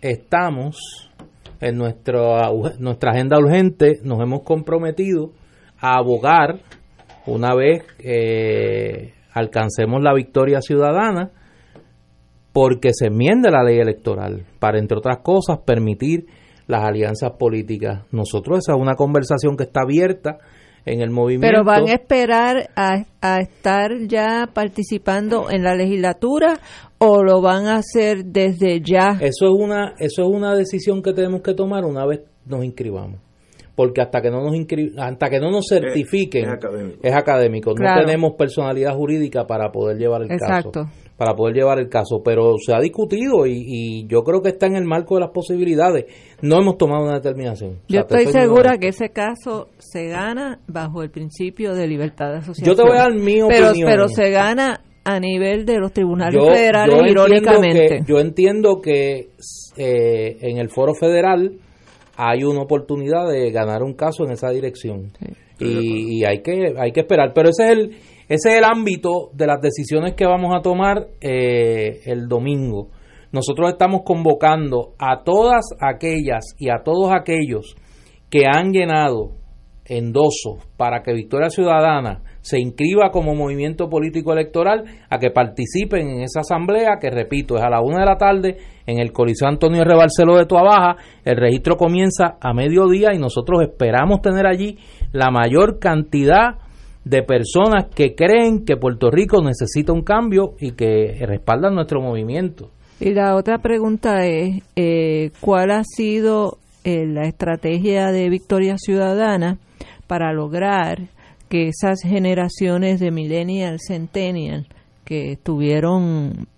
[0.00, 1.10] estamos
[1.60, 5.32] en nuestra, nuestra agenda urgente, nos hemos comprometido
[5.80, 6.60] a abogar
[7.26, 11.30] una vez eh, alcancemos la victoria ciudadana,
[12.52, 16.26] porque se enmiende la ley electoral para, entre otras cosas, permitir
[16.66, 18.04] las alianzas políticas.
[18.10, 20.38] Nosotros esa es una conversación que está abierta
[20.84, 21.46] en el movimiento.
[21.46, 26.58] Pero van a esperar a, a, estar ya participando en la legislatura
[26.98, 29.18] o lo van a hacer desde ya.
[29.20, 33.20] Eso es una eso es una decisión que tenemos que tomar una vez nos inscribamos
[33.80, 34.54] porque hasta que no nos
[34.98, 36.50] hasta que no nos certifiquen
[37.02, 40.82] es, académico, no tenemos personalidad jurídica para poder llevar el Exacto.
[40.82, 42.22] caso para poder llevar el caso.
[42.22, 46.04] Pero se ha discutido y, yo creo que está en el marco de las posibilidades.
[46.42, 47.78] No hemos tomado una determinación.
[47.88, 52.66] Yo estoy segura que ese caso se gana bajo el principio de libertad de asociación.
[52.66, 56.38] Yo te voy a dar mi pero, pero se gana a nivel de los tribunales
[56.42, 58.02] federales irónicamente.
[58.06, 59.30] yo entiendo que
[59.78, 61.58] eh, en el foro federal
[62.22, 65.12] hay una oportunidad de ganar un caso en esa dirección.
[65.58, 67.32] Y, hay que hay que esperar.
[67.34, 67.90] Pero ese es el
[68.28, 72.88] ese es el ámbito de las decisiones que vamos a tomar eh, el domingo.
[73.32, 77.74] Nosotros estamos convocando a todas aquellas y a todos aquellos
[78.28, 79.39] que han llenado
[79.90, 86.22] endosos para que Victoria Ciudadana se inscriba como movimiento político electoral a que participen en
[86.22, 89.82] esa asamblea que repito es a la una de la tarde en el Coliseo Antonio
[89.82, 89.96] R.
[89.96, 94.78] Barceló de Tuabaja el registro comienza a mediodía y nosotros esperamos tener allí
[95.12, 96.58] la mayor cantidad
[97.04, 102.70] de personas que creen que Puerto Rico necesita un cambio y que respaldan nuestro movimiento.
[103.00, 109.58] Y la otra pregunta es, eh, ¿cuál ha sido eh, la estrategia de Victoria Ciudadana
[110.10, 111.06] para lograr
[111.48, 114.66] que esas generaciones de millennial, centennial,
[115.04, 116.48] que estuvieron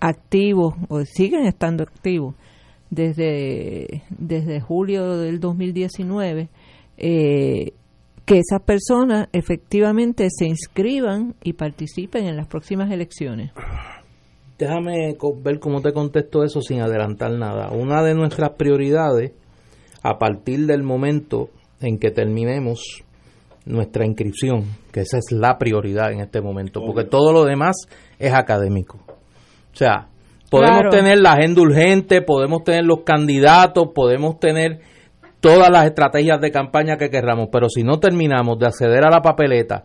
[0.00, 2.34] activos o siguen estando activos
[2.88, 6.48] desde, desde julio del 2019,
[6.96, 7.72] eh,
[8.24, 13.52] que esas personas efectivamente se inscriban y participen en las próximas elecciones.
[14.58, 17.72] Déjame ver cómo te contesto eso sin adelantar nada.
[17.72, 19.32] Una de nuestras prioridades,
[20.02, 21.50] a partir del momento
[21.82, 23.04] en que terminemos
[23.64, 27.76] nuestra inscripción, que esa es la prioridad en este momento, porque todo lo demás
[28.18, 28.98] es académico.
[29.06, 30.08] O sea,
[30.50, 34.80] podemos tener la agenda urgente, podemos tener los candidatos, podemos tener
[35.40, 39.22] todas las estrategias de campaña que querramos, pero si no terminamos de acceder a la
[39.22, 39.84] papeleta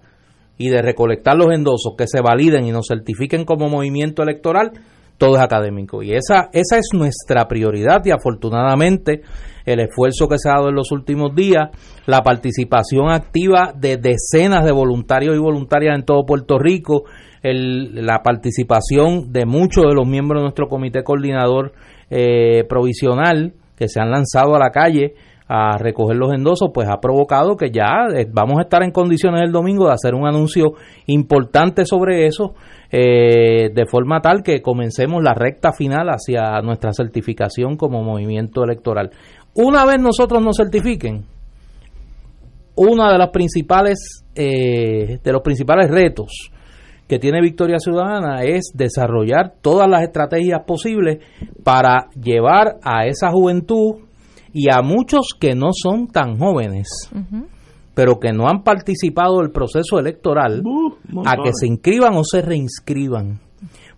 [0.57, 4.71] y de recolectar los endosos que se validen y nos certifiquen como movimiento electoral,
[5.17, 6.03] todo es académico.
[6.03, 9.21] Y esa, esa es nuestra prioridad y afortunadamente
[9.67, 11.69] el esfuerzo que se ha dado en los últimos días,
[12.05, 17.03] la participación activa de decenas de voluntarios y voluntarias en todo Puerto Rico,
[17.43, 21.73] la participación de muchos de los miembros de nuestro comité coordinador
[22.09, 25.13] eh, provisional que se han lanzado a la calle
[25.49, 29.41] a recoger los endosos, pues ha provocado que ya eh, vamos a estar en condiciones
[29.43, 30.73] el domingo de hacer un anuncio
[31.05, 32.53] importante sobre eso,
[32.91, 39.11] eh, de forma tal que comencemos la recta final hacia nuestra certificación como movimiento electoral.
[39.57, 41.25] Una vez nosotros nos certifiquen,
[42.75, 46.51] una de las principales, eh, de los principales retos
[47.07, 51.19] que tiene Victoria Ciudadana es desarrollar todas las estrategias posibles
[51.63, 53.95] para llevar a esa juventud
[54.53, 56.87] y a muchos que no son tan jóvenes,
[57.95, 60.61] pero que no han participado del proceso electoral,
[61.25, 63.39] a que se inscriban o se reinscriban.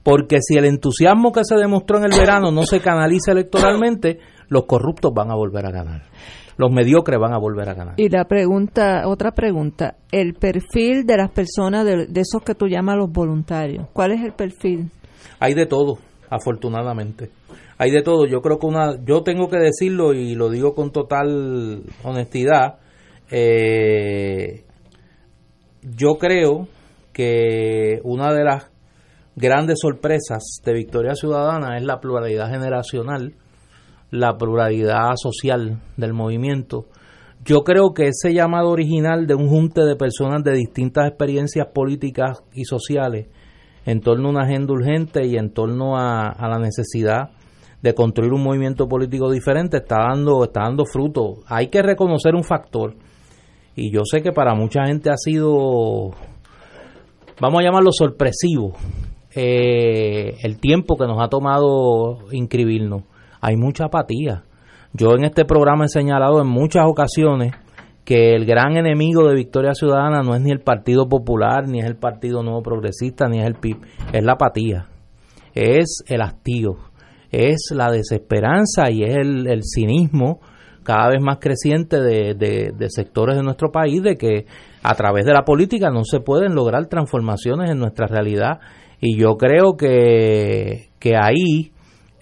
[0.04, 4.66] Porque si el entusiasmo que se demostró en el verano no se canaliza electoralmente, los
[4.66, 6.04] corruptos van a volver a ganar.
[6.58, 7.94] Los mediocres van a volver a ganar.
[7.98, 12.68] Y la pregunta, otra pregunta, el perfil de las personas, de, de esos que tú
[12.68, 14.92] llamas los voluntarios, ¿cuál es el perfil?
[15.40, 15.98] Hay de todo,
[16.30, 17.30] afortunadamente
[17.80, 18.28] hay de todo.
[18.28, 22.76] Yo creo que una, yo tengo que decirlo y lo digo con total honestidad.
[23.32, 24.66] Eh,
[25.82, 26.68] yo creo
[27.14, 28.70] que una de las
[29.38, 33.34] grandes sorpresas de Victoria Ciudadana es la pluralidad generacional,
[34.12, 36.86] la pluralidad social del movimiento.
[37.46, 42.44] Yo creo que ese llamado original de un junte de personas de distintas experiencias políticas
[42.54, 43.28] y sociales
[43.86, 47.32] en torno a una agenda urgente y en torno a la necesidad
[47.82, 51.38] de construir un movimiento político diferente está dando, está dando fruto.
[51.48, 52.96] Hay que reconocer un factor,
[53.76, 56.12] y yo sé que para mucha gente ha sido,
[57.40, 58.74] vamos a llamarlo sorpresivo,
[59.34, 63.04] eh, el tiempo que nos ha tomado inscribirnos.
[63.42, 64.44] Hay mucha apatía.
[64.94, 67.54] Yo en este programa he señalado en muchas ocasiones
[68.04, 71.86] que el gran enemigo de Victoria Ciudadana no es ni el Partido Popular, ni es
[71.86, 73.78] el Partido Nuevo Progresista, ni es el PIB,
[74.14, 74.88] es la apatía,
[75.54, 76.90] es el hastío
[77.32, 80.40] es la desesperanza y es el, cinismo
[80.84, 84.46] cada vez más creciente de, sectores de nuestro país de que
[84.82, 88.60] a través de la política no se pueden lograr transformaciones en nuestra realidad
[89.00, 91.72] y yo creo que, que ahí,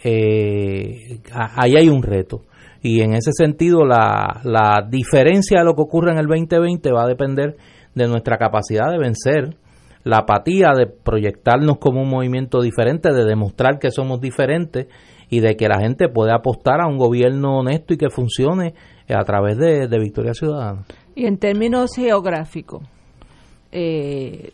[0.09, 2.43] eh, ahí hay un reto
[2.81, 7.03] y en ese sentido la, la diferencia de lo que ocurre en el 2020 va
[7.03, 7.57] a depender
[7.93, 9.57] de nuestra capacidad de vencer
[10.03, 14.87] la apatía de proyectarnos como un movimiento diferente, de demostrar que somos diferentes
[15.29, 18.73] y de que la gente puede apostar a un gobierno honesto y que funcione
[19.09, 20.85] a través de, Victoria Ciudadana.
[21.15, 22.83] Y en términos geográficos,
[23.73, 24.51] eh,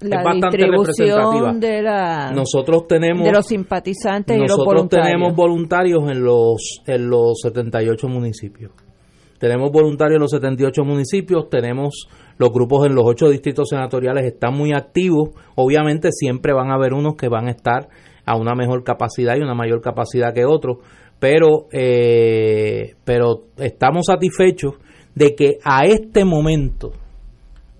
[0.00, 5.06] la distribución de la nosotros tenemos de los simpatizantes nosotros y los voluntarios.
[5.06, 8.72] tenemos voluntarios en los en los 78 municipios
[9.38, 12.08] tenemos voluntarios en los 78 municipios tenemos
[12.38, 15.30] los grupos en los ocho distritos senatoriales están muy activos.
[15.54, 17.88] Obviamente siempre van a haber unos que van a estar
[18.26, 20.78] a una mejor capacidad y una mayor capacidad que otros,
[21.18, 24.74] pero, eh, pero estamos satisfechos
[25.14, 26.92] de que a este momento,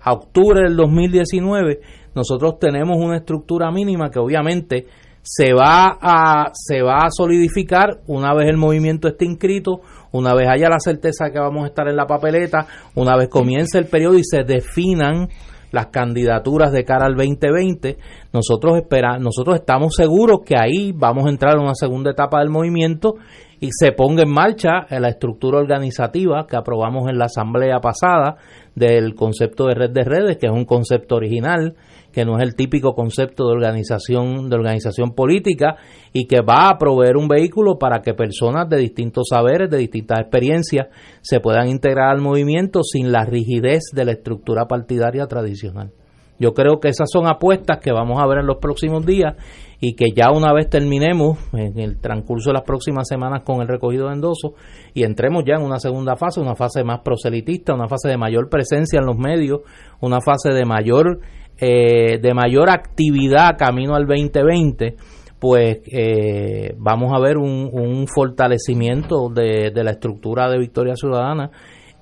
[0.07, 1.81] a octubre del 2019,
[2.15, 4.87] nosotros tenemos una estructura mínima que obviamente
[5.21, 9.81] se va a se va a solidificar una vez el movimiento esté inscrito,
[10.13, 13.77] una vez haya la certeza que vamos a estar en la papeleta, una vez comience
[13.77, 15.27] el periodo y se definan
[15.71, 17.97] las candidaturas de cara al 2020,
[18.31, 22.49] nosotros espera, nosotros estamos seguros que ahí vamos a entrar en una segunda etapa del
[22.49, 23.15] movimiento
[23.59, 28.37] y se ponga en marcha la estructura organizativa que aprobamos en la asamblea pasada
[28.75, 31.75] del concepto de red de redes, que es un concepto original
[32.11, 35.75] que no es el típico concepto de organización de organización política
[36.13, 40.21] y que va a proveer un vehículo para que personas de distintos saberes, de distintas
[40.21, 40.87] experiencias
[41.21, 45.91] se puedan integrar al movimiento sin la rigidez de la estructura partidaria tradicional.
[46.39, 49.35] Yo creo que esas son apuestas que vamos a ver en los próximos días
[49.79, 53.67] y que ya una vez terminemos en el transcurso de las próximas semanas con el
[53.67, 54.51] recogido de endosos
[54.93, 58.49] y entremos ya en una segunda fase, una fase más proselitista, una fase de mayor
[58.49, 59.61] presencia en los medios,
[60.01, 61.19] una fase de mayor
[61.59, 64.95] eh, de mayor actividad camino al 2020,
[65.39, 71.49] pues eh, vamos a ver un, fortalecimiento de, la estructura de Victoria Ciudadana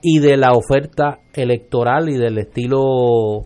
[0.01, 3.43] y de la oferta electoral y del estilo,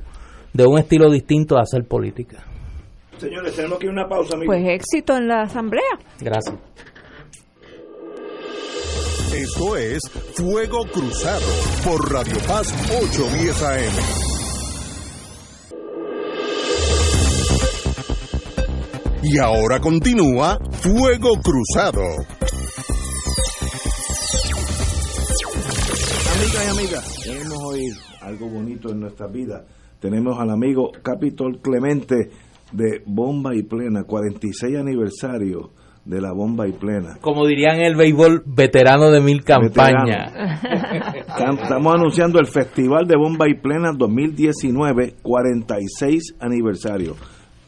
[0.54, 2.44] de un estilo distinto de hacer política.
[3.18, 4.56] Señores, tenemos que ir a una pausa, amigos.
[4.56, 6.00] Pues éxito en la asamblea.
[6.20, 6.56] Gracias.
[9.34, 10.00] Esto es
[10.36, 11.46] Fuego Cruzado
[11.86, 14.30] por Radio Paz 810 AM.
[19.22, 22.02] Y ahora continúa Fuego Cruzado.
[26.36, 29.66] Amigas y amigas, queremos oír algo bonito en nuestra vida.
[30.00, 32.30] Tenemos al amigo Capitol Clemente
[32.72, 35.72] de Bomba y Plena, 46 aniversario
[36.06, 37.18] de la Bomba y Plena.
[37.22, 40.34] Como dirían el béisbol, veterano de mil campañas.
[41.64, 47.16] Estamos anunciando el Festival de Bomba y Plena 2019, 46 aniversario.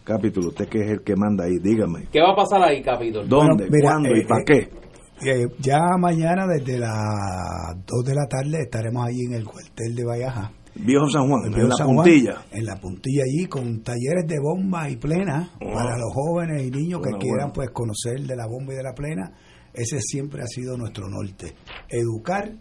[0.03, 2.07] Capítulo, usted que es el que manda ahí, dígame.
[2.11, 3.25] ¿Qué va a pasar ahí, Capítulo?
[3.27, 4.81] ¿Dónde, Bueno, mira, cuándo y eh, para eh, qué?
[5.23, 10.03] Eh, ya mañana desde las 2 de la tarde estaremos allí en el cuartel de
[10.03, 10.51] Vallaja.
[10.75, 12.41] Viejo San Juan, en, la San Juan, puntilla.
[12.51, 17.01] en la puntilla allí con talleres de bomba y plena para los jóvenes y niños
[17.01, 17.53] que quieran bueno.
[17.53, 19.31] pues conocer de la bomba y de la plena.
[19.73, 21.53] Ese siempre ha sido nuestro norte.
[21.89, 22.51] Educar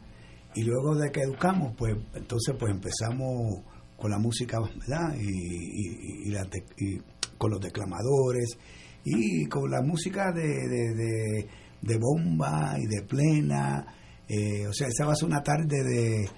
[0.54, 3.62] y luego de que educamos pues entonces pues empezamos
[3.96, 5.14] con la música, ¿verdad?
[5.16, 6.98] Y, y- y la de- y
[7.38, 8.58] con los declamadores
[9.04, 11.46] y con la música de, de, de-
[11.82, 13.86] de bomba y de plena.
[14.28, 16.28] eh, o sea, esa va a ser una tarde de,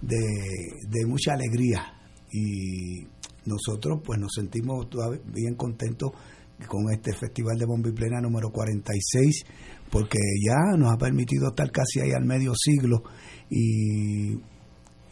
[0.00, 0.16] de,
[0.88, 1.82] de mucha alegría
[2.32, 3.06] y
[3.46, 6.10] nosotros pues nos sentimos todavía bien contentos
[6.66, 9.44] con este Festival de Bomba y Plena número 46
[9.90, 13.02] porque ya nos ha permitido estar casi ahí al medio siglo
[13.50, 14.34] y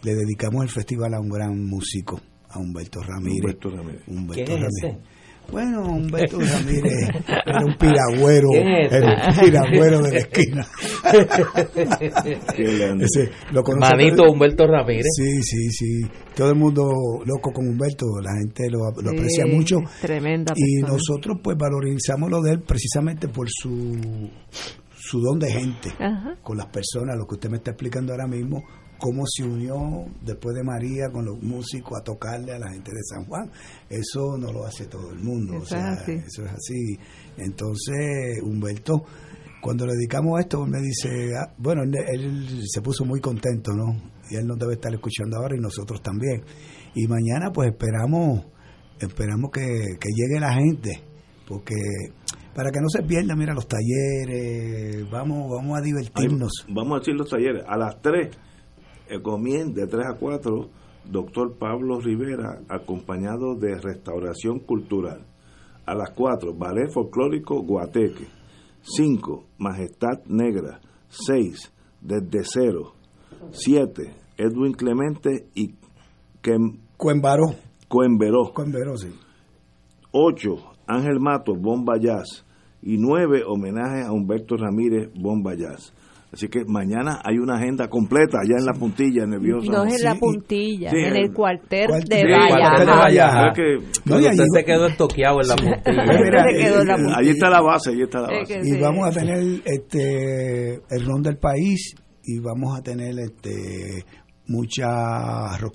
[0.02, 2.20] le dedicamos el festival a un gran músico,
[2.50, 3.40] a Humberto Ramírez.
[3.40, 4.02] Humberto Ramírez.
[4.08, 5.02] Humberto ¿Quién es Ramírez.
[5.02, 5.13] ese?
[5.50, 7.08] Bueno, Humberto Ramírez
[7.46, 10.66] era un piragüero, era un piragüero de la esquina.
[12.56, 13.04] Qué grande.
[13.04, 15.06] Ese, lo Manito todo- Humberto Ramírez.
[15.16, 16.10] Sí, sí, sí.
[16.34, 16.90] Todo el mundo
[17.24, 19.76] loco con Humberto, la gente lo, lo aprecia mucho.
[20.00, 20.96] Tremenda Y persona.
[20.98, 24.30] nosotros pues valorizamos lo de él precisamente por su,
[24.96, 26.36] su don de gente Ajá.
[26.42, 28.62] con las personas, lo que usted me está explicando ahora mismo,
[28.98, 33.02] cómo se unió después de María con los músicos a tocarle a la gente de
[33.02, 33.50] San Juan.
[33.88, 36.12] Eso no lo hace todo el mundo, o Eso es sea, así.
[36.12, 36.98] eso es así.
[37.36, 39.04] Entonces, Humberto,
[39.60, 43.94] cuando le dedicamos esto, me dice, ah, bueno, él, él se puso muy contento, ¿no?
[44.30, 46.42] Y él nos debe estar escuchando ahora y nosotros también.
[46.94, 48.46] Y mañana pues esperamos,
[49.00, 49.60] esperamos que,
[50.00, 51.02] que llegue la gente,
[51.46, 51.74] porque
[52.54, 56.52] para que no se pierda, mira, los talleres, vamos, vamos a Ahí divertirnos.
[56.68, 57.64] vamos a decir los talleres.
[57.66, 58.28] A las 3,
[59.08, 60.68] eh, comien de 3 a 4,
[61.10, 65.26] doctor Pablo Rivera, acompañado de Restauración Cultural.
[65.86, 68.26] A las 4, Ballet Folclórico Guateque.
[68.82, 70.80] 5, Majestad Negra.
[71.08, 72.94] 6, Desde Cero.
[73.50, 75.74] 7, Edwin Clemente y
[76.42, 76.80] Kem-.
[77.88, 78.46] Cuenbaró,
[78.96, 79.08] sí.
[80.12, 80.50] 8,
[80.86, 82.44] Ángel Mato, Bomba Jazz.
[82.82, 85.92] Y 9, homenaje a Humberto Ramírez, Bomba Jazz.
[86.34, 89.72] Así que mañana hay una agenda completa allá en la puntilla, en el viejo San
[89.72, 92.22] No es en la Sí, puntilla, sí, en el- el cuartel cuartel- de sí.
[93.48, 96.04] Es que- No, y usted se quedó estoqueado en la puntilla.
[96.24, 97.18] Mira, Se quedó en la eh, puntilla.
[97.18, 98.54] allí está la base, allí está la Es base.
[98.60, 98.80] que- y Sí.
[98.80, 104.04] vamos a tener este el ron del país y vamos a tener este
[104.48, 105.70] mucha arroz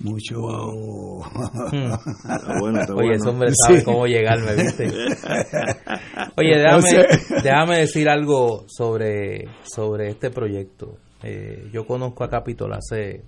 [0.00, 3.12] mucho Está bueno, está Oye, bueno.
[3.14, 3.84] ese hombre sabe Sí.
[3.84, 4.86] cómo llegarme, ¿viste?
[6.36, 7.06] Oye, déjame, sé.
[7.42, 10.96] déjame decir algo sobre, sobre este proyecto.
[11.22, 13.22] Eh, yo conozco a Capitol hace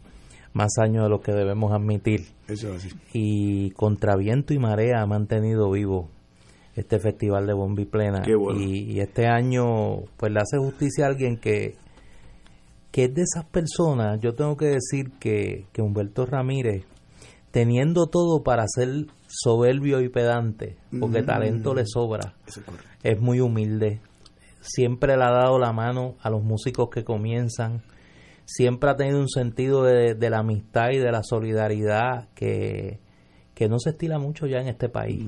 [0.53, 2.91] más años de lo que debemos admitir Eso es así.
[3.13, 6.11] y contra viento y marea ha mantenido vivo
[6.77, 8.61] este festival de Bombi Plena Qué bueno.
[8.61, 11.75] y, y este año pues le hace justicia a alguien que
[12.97, 16.87] que es de esas personas yo tengo que decir que, que Humberto Ramírez
[17.51, 18.89] teniendo todo para ser
[19.29, 21.27] soberbio y pedante porque Mm.
[21.27, 22.35] talento le sobra
[23.03, 24.01] es muy humilde,
[24.61, 27.83] siempre le ha dado la mano a los músicos que comienzan,
[28.47, 32.99] siempre ha tenido un sentido de, de la amistad y de la solidaridad que,
[33.55, 35.25] que no se estila mucho ya en este país.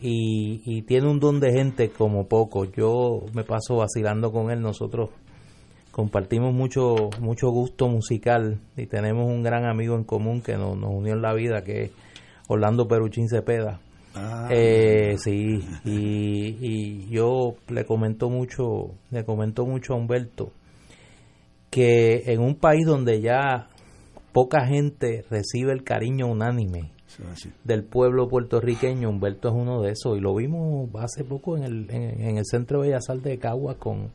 [0.00, 2.66] Y, y tiene un don de gente como poco.
[2.66, 5.08] Yo me paso vacilando con él, nosotros
[5.94, 10.90] compartimos mucho mucho gusto musical y tenemos un gran amigo en común que nos, nos
[10.90, 11.90] unió en la vida, que es
[12.48, 13.80] Orlando Peruchín Cepeda.
[14.16, 20.50] Ah, Eh, sí, y, y yo le comento mucho, le comento mucho a Humberto
[21.70, 23.68] que en un país donde ya
[24.32, 26.90] poca gente recibe el cariño unánime
[27.62, 31.90] del pueblo puertorriqueño, Humberto es uno de esos y lo vimos hace poco en el,
[31.90, 34.10] en, en el Centro de Bellas Artes de Caguas con,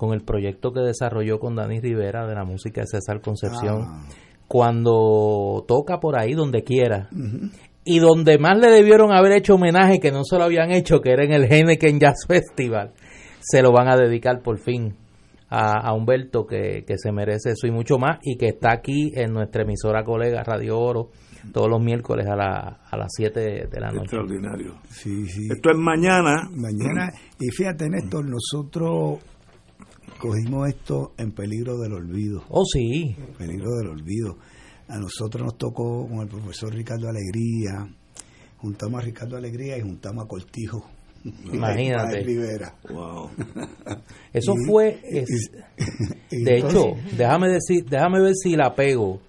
[0.00, 3.82] con el proyecto que desarrolló con Dani Rivera de la música de César Concepción.
[3.86, 4.08] Ah.
[4.48, 7.10] Cuando toca por ahí donde quiera.
[7.84, 11.12] Y donde más le debieron haber hecho homenaje, que no se lo habían hecho, que
[11.12, 12.94] era en el Henneken Jazz Festival,
[13.40, 14.96] se lo van a dedicar por fin
[15.50, 19.12] a, a Humberto, que, que se merece eso y mucho más, y que está aquí
[19.14, 21.10] en nuestra emisora colega Radio Oro
[21.52, 23.40] todos los miércoles a, la, a las 7
[23.70, 24.16] de la noche.
[24.16, 24.76] Extraordinario.
[24.88, 25.48] Sí, sí.
[25.50, 26.48] Esto es mañana.
[26.50, 29.18] Mañana, y fíjate, Néstor, nosotros
[30.20, 32.44] cogimos esto en peligro del olvido.
[32.48, 33.16] Oh, sí.
[33.38, 34.36] peligro del olvido.
[34.88, 37.88] A nosotros nos tocó con el profesor Ricardo Alegría,
[38.58, 40.84] juntamos a Ricardo Alegría y juntamos a Cortijo.
[41.52, 42.20] Imagínate.
[42.22, 42.74] Rivera.
[42.88, 43.30] Wow.
[44.32, 45.50] Eso Y- fue, es-
[46.30, 49.20] y de entonces- hecho, déjame decir, déjame ver si la pego,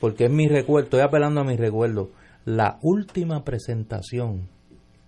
[0.00, 2.10] porque es mi recuerdo, estoy apelando a mi recuerdo.
[2.44, 4.48] La última presentación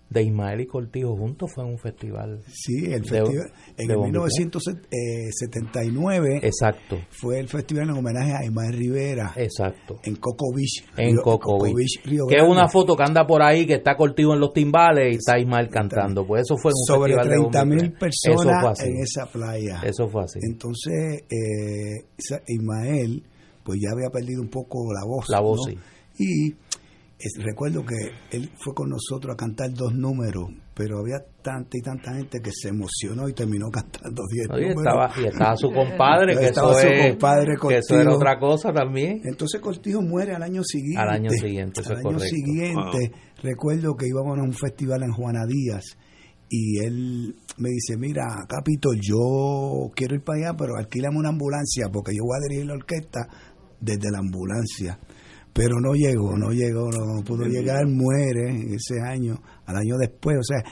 [0.09, 2.41] de Ismael y Cortijo juntos fue en un festival.
[2.47, 4.25] Sí, el de- festival, en de el Bombita.
[4.27, 9.97] 1979 Exacto, fue el festival en homenaje a Ismael Rivera exacto.
[10.05, 10.85] en Coco Beach.
[10.97, 12.05] En Río- Coco Beach, Beach.
[12.07, 15.15] Río Que es una foto que anda por ahí, que está Cortijo en los timbales
[15.15, 16.27] y está Ismael cantando.
[16.27, 19.81] Pues eso fue en un sobre festival de 30 mil personas en esa playa.
[19.85, 20.39] Eso fue así.
[20.43, 22.05] Entonces, eh,
[22.49, 23.23] Ismael,
[23.65, 25.29] pues ya había perdido un poco la voz.
[25.29, 25.73] La voz, ¿no?
[25.73, 25.79] sí.
[26.19, 26.55] Y
[27.19, 27.97] es- recuerdo que
[28.37, 32.51] él fue con nosotros a cantar dos números, pero había tanta y tanta gente que
[32.53, 34.85] se emocionó y terminó cantando diez Oye, números.
[34.87, 38.39] estaba, y estaba su compadre, que Estaba eso, su es, compadre que eso era otra
[38.39, 39.23] cosa también.
[39.25, 41.01] Entonces Cortijo muere al año siguiente.
[41.01, 42.37] Al año siguiente, eso Al es año correcto.
[42.37, 43.13] siguiente,
[43.43, 45.85] recuerdo que íbamos a un festival en Juana Díaz
[46.49, 51.89] y él me dice, mira, Capito, yo quiero ir para allá, pero alquílame una ambulancia
[51.93, 53.27] porque yo voy a dirigir la orquesta
[53.81, 54.99] desde la ambulancia.
[55.57, 60.43] Pero no llegó, no llegó, no pudo llegar, muere ese año, al año después, o
[60.43, 60.63] sea,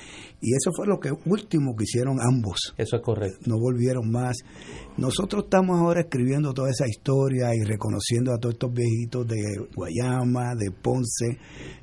[0.43, 3.39] y eso fue lo que último que hicieron ambos Eso es correcto.
[3.47, 4.37] no volvieron más.
[4.99, 9.43] Nosotros estamos ahora escribiendo toda esa historia y reconociendo a todos estos viejitos de
[9.75, 11.39] Guayama, de Ponce,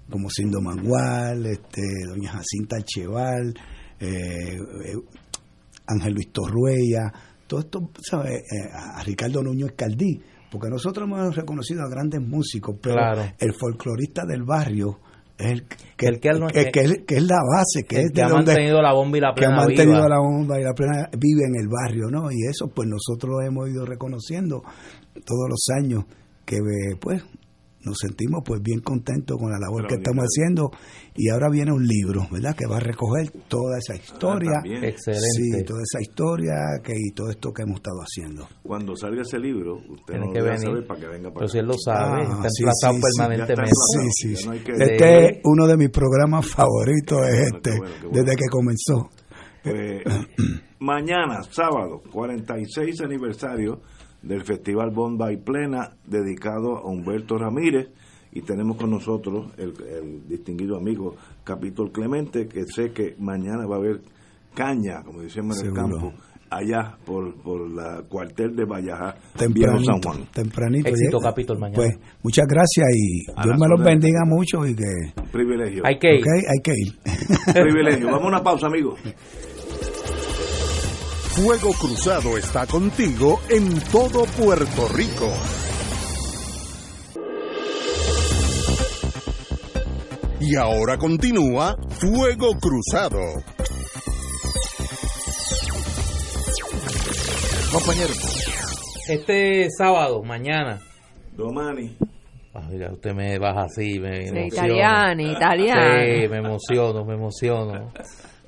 [0.08, 3.56] como Sindo Mangual, este, doña Jacinta Cheval,
[4.00, 4.94] eh, eh,
[5.88, 7.12] Ángel Luis Torruella,
[7.48, 8.44] todo esto, ¿sabes?
[8.44, 10.22] Eh, a Ricardo Nuño Escaldí,
[10.52, 13.24] porque nosotros hemos reconocido a grandes músicos, pero Claro.
[13.40, 15.00] el folclorista del barrio
[15.38, 15.64] es el
[15.98, 18.52] que, El que él no- que- que es- la base, que es de ha donde
[18.52, 20.10] mantenido la bomba y la que ha plena mantenido viva.
[20.10, 22.32] la bomba y la plena vive en el barrio, ¿no?
[22.32, 24.62] Y eso pues nosotros lo hemos ido reconociendo
[25.26, 26.04] todos los años
[26.46, 27.24] que eh, pues
[27.84, 30.70] nos sentimos pues bien contentos con la labor que estamos haciendo
[31.16, 32.56] y ahora viene un libro, ¿verdad?
[32.56, 34.86] Que va a recoger toda esa historia, Ah.
[34.88, 35.22] Excelente.
[35.36, 36.54] sí, toda esa historia
[36.84, 38.48] que y todo esto que hemos estado haciendo.
[38.64, 40.60] Cuando salga ese libro, usted Tiene no que venir.
[40.60, 43.02] saber para que venga para Pero si él lo sabe, Ah, está sí, emplazado sí,
[43.18, 43.72] permanentemente.
[43.72, 44.46] está Sí, sí, ya sí.
[44.46, 48.08] no hay que- Este es uno de mis programas favoritos es este, qué bueno, qué
[48.08, 48.24] bueno.
[48.24, 49.10] desde que comenzó.
[49.64, 50.04] Pues,
[50.80, 53.82] mañana, sábado, 46 aniversario
[54.22, 57.90] del Festival Bomba y Plena, dedicado a Humberto Ramírez.
[58.34, 63.76] Y tenemos con nosotros el, el distinguido amigo Capitol Clemente, que sé que mañana va
[63.76, 64.02] a haber
[64.56, 66.14] caña, como decimos en el campo,
[66.50, 70.28] allá por, por la cuartel de Vallajá, tempranito, San Juan.
[70.34, 70.90] tempranito.
[70.90, 71.76] Éxito, Capitol, mañana.
[71.76, 75.84] Pues muchas gracias y A Dios me los bendiga mucho y que Privilegio.
[75.86, 76.24] Hay que ir.
[76.26, 77.54] hay que ir.
[77.54, 78.08] Privilegio.
[78.08, 79.00] Vamos a una pausa, amigos.
[81.36, 85.30] Fuego Cruzado está contigo en todo Puerto Rico.
[90.40, 93.20] Y ahora continúa Fuego Cruzado.
[97.72, 98.14] Compañero,
[99.08, 100.82] Este sábado, mañana.
[101.38, 101.96] Domani.
[102.54, 104.48] Ah, mira, usted me baja así, me De emociono.
[104.48, 105.82] italiano, italiano.
[106.04, 107.94] Sí, me emociono, me emociono.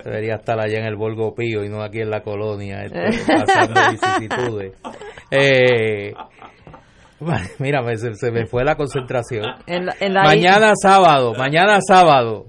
[0.03, 3.79] Debería estar allá en el Volgo Pío y no aquí en la colonia, este, pasando
[3.91, 4.73] vicisitudes.
[5.35, 6.13] Eh,
[7.59, 9.45] mira, me- se, se me fue la concentración.
[9.65, 12.45] En la- en la Mañana sábado, mañana sábado,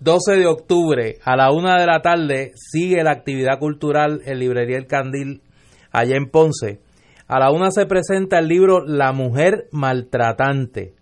[0.00, 4.76] 12 de octubre, a la una de la tarde, sigue la actividad cultural en Librería
[4.78, 5.42] El Candil,
[5.92, 6.80] allá en Ponce.
[7.28, 10.94] A la una se presenta el libro La Mujer Maltratante,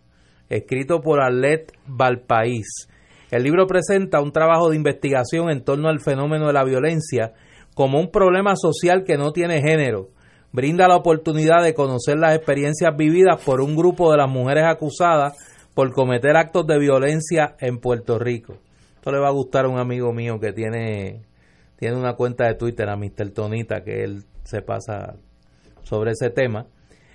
[0.48, 2.88] escrito por Arlet Valpaís.
[3.34, 7.32] El libro presenta un trabajo de investigación en torno al fenómeno de la violencia
[7.74, 10.10] como un problema social que no tiene género.
[10.52, 15.36] Brinda la oportunidad de conocer las experiencias vividas por un grupo de las mujeres acusadas
[15.74, 18.54] por cometer actos de violencia en Puerto Rico.
[18.94, 21.22] Esto le va a gustar a un amigo mío que tiene,
[21.76, 23.32] tiene una cuenta de Twitter, a Mr.
[23.32, 25.16] Tonita, que él se pasa
[25.82, 26.66] sobre ese tema.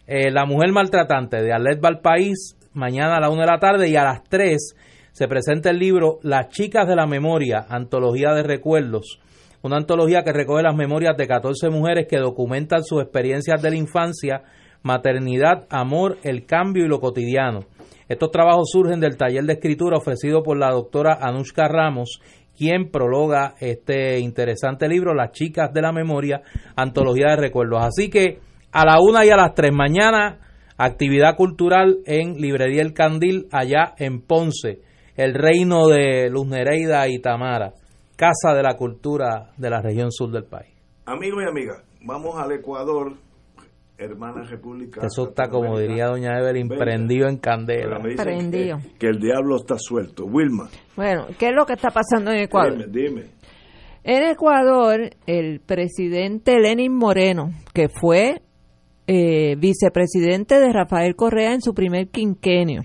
[0.06, 3.96] Eh, la mujer maltratante de Arlet Valpaís, mañana a la una de la tarde y
[3.96, 4.76] a las 3
[5.20, 9.20] se presenta el libro Las chicas de la memoria, antología de recuerdos,
[9.62, 13.76] una antología que recoge las memorias de 14 mujeres que documentan sus experiencias de la
[13.76, 14.44] infancia,
[14.82, 17.66] maternidad, amor, el cambio y lo cotidiano.
[18.08, 22.22] Estos trabajos surgen del taller de escritura ofrecido por la doctora Anushka Ramos,
[22.58, 26.44] quien prologa este interesante libro, Las chicas de la memoria,
[26.78, 27.84] antología de recuerdos.
[27.84, 28.40] Así que
[28.72, 30.40] a la una y a las tres mañana,
[30.78, 34.88] actividad cultural en Librería El Candil, allá en Ponce,
[35.20, 37.74] el reino de Luz Nereida y Tamara,
[38.16, 40.74] casa de la cultura de la región sur del país.
[41.06, 43.18] Amigos y amigas, vamos al Ecuador,
[43.98, 45.02] hermana república.
[45.06, 48.00] Eso está, como diría doña Evelyn, prendido en candela.
[48.00, 48.78] Prendido.
[48.78, 50.24] Que, que, el diablo está suelto.
[50.24, 50.70] Wilma.
[50.96, 52.90] Bueno, ¿qué es lo que está pasando en Ecuador?
[52.90, 53.26] Dime, dime.
[54.06, 58.42] En Ecuador, el presidente Lenin Moreno, que fue
[59.06, 62.84] eh, vicepresidente de Rafael Correa en su primer quinquenio,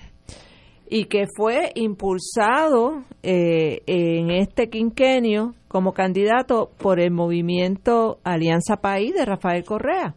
[0.88, 9.14] y que fue impulsado eh, en este quinquenio como candidato por el movimiento Alianza País
[9.14, 10.14] de Rafael Correa.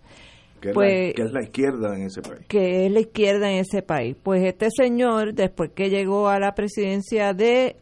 [0.62, 2.46] Que es, Pues- la, que es la izquierda en ese país.
[2.48, 4.16] que es la izquierda en ese país.
[4.22, 7.76] Pues este señor, después que llegó a la presidencia de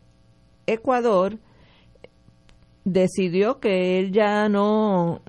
[0.68, 1.38] Ecuador,
[2.84, 5.22] decidió que él ya no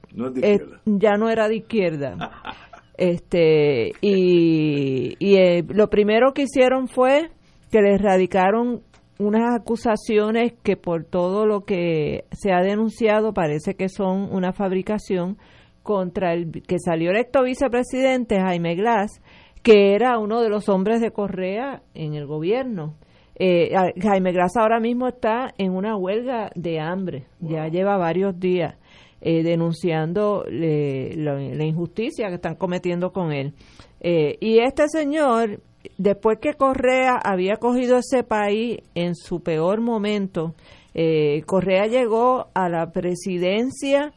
[0.43, 2.17] es ya no era de izquierda.
[2.99, 7.29] Este y, y eh, lo primero que hicieron fue
[7.77, 8.81] que le erradicaron
[9.19, 15.37] unas acusaciones que por todo lo que se ha denunciado parece que son una fabricación
[15.83, 19.21] contra el que salió electo vicepresidente Jaime Glass,
[19.63, 22.95] que era uno de los hombres de Correa en el gobierno.
[23.39, 28.77] Eh, Jaime Glass ahora mismo está en una huelga de hambre, ya lleva varios días
[29.21, 33.53] eh, denunciando eh, la, la injusticia que están cometiendo con él.
[34.01, 35.61] Eh, y este señor,
[35.99, 40.55] después que Correa había cogido ese país en su peor momento,
[40.95, 44.13] eh, Correa llegó a la presidencia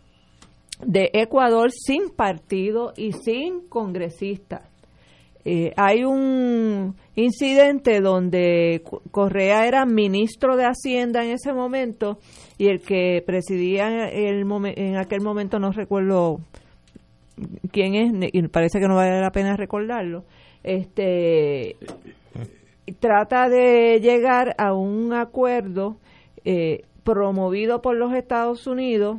[0.85, 4.61] de Ecuador sin partido y sin congresista.
[5.45, 12.19] Eh, hay un incidente donde Co- Correa era ministro de Hacienda en ese momento
[12.57, 16.39] y el que presidía el en aquel momento no recuerdo
[17.71, 20.23] quién es y parece que no vale la pena recordarlo.
[20.69, 21.77] Este
[22.99, 25.97] trata de llegar a un acuerdo
[26.45, 29.17] eh, promovido por los Estados Unidos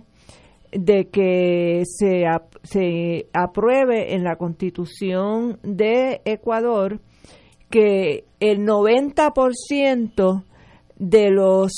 [0.70, 2.24] de que se,
[2.62, 7.00] se apruebe en la constitución de Ecuador
[7.68, 10.44] que el 90%
[10.98, 11.72] de los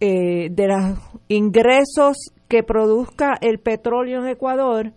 [0.00, 0.98] eh, de los
[1.28, 2.16] ingresos
[2.48, 4.94] que produzca el petróleo en Ecuador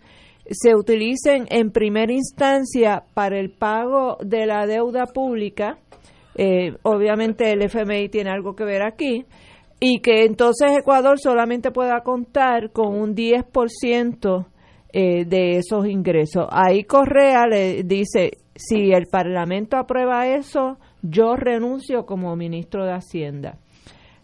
[0.50, 5.78] se utilicen en primera instancia para el pago de la deuda pública.
[6.36, 9.24] Eh, obviamente el FMI tiene algo que ver aquí
[9.80, 14.46] y que entonces Ecuador solamente pueda contar con un 10%
[14.92, 16.46] eh, de esos ingresos.
[16.50, 23.58] Ahí Correa le dice, si el Parlamento aprueba eso, yo renuncio como ministro de Hacienda.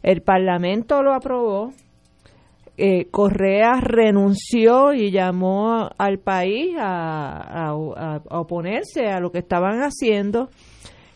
[0.02, 1.72] El Parlamento lo aprobó,
[2.76, 10.48] eh, Correa renunció y llamó al país a, oponerse a lo que estaban haciendo.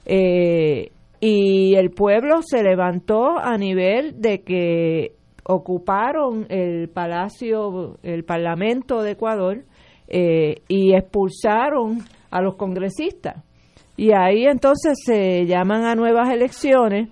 [0.05, 0.91] Eh,
[1.21, 5.13] y el pueblo se levantó a nivel de que
[5.45, 9.65] ocuparon el palacio, el parlamento de Ecuador
[10.07, 11.99] eh, y expulsaron
[12.31, 13.43] a los congresistas.
[13.97, 17.09] Y ahí entonces se llaman a nuevas elecciones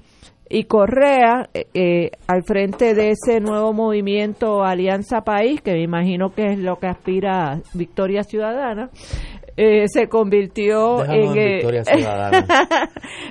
[0.53, 6.35] y Correa, eh, eh, al frente de ese nuevo movimiento Alianza País, que me imagino
[6.35, 8.91] que es lo que aspira a Victoria Ciudadana,
[9.57, 12.47] eh, se convirtió Déjanos en en Victoria Ciudadana.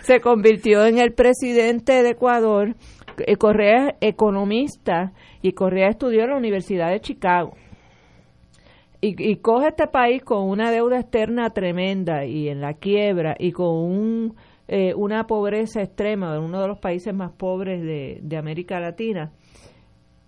[0.01, 2.75] se convirtió en el presidente de Ecuador.
[3.37, 5.11] Correa es economista
[5.43, 7.53] y Correa estudió en la Universidad de Chicago.
[8.99, 13.51] Y, y coge este país con una deuda externa tremenda y en la quiebra y
[13.51, 14.35] con un,
[14.73, 19.33] eh, una pobreza extrema, uno de los países más pobres de, América Latina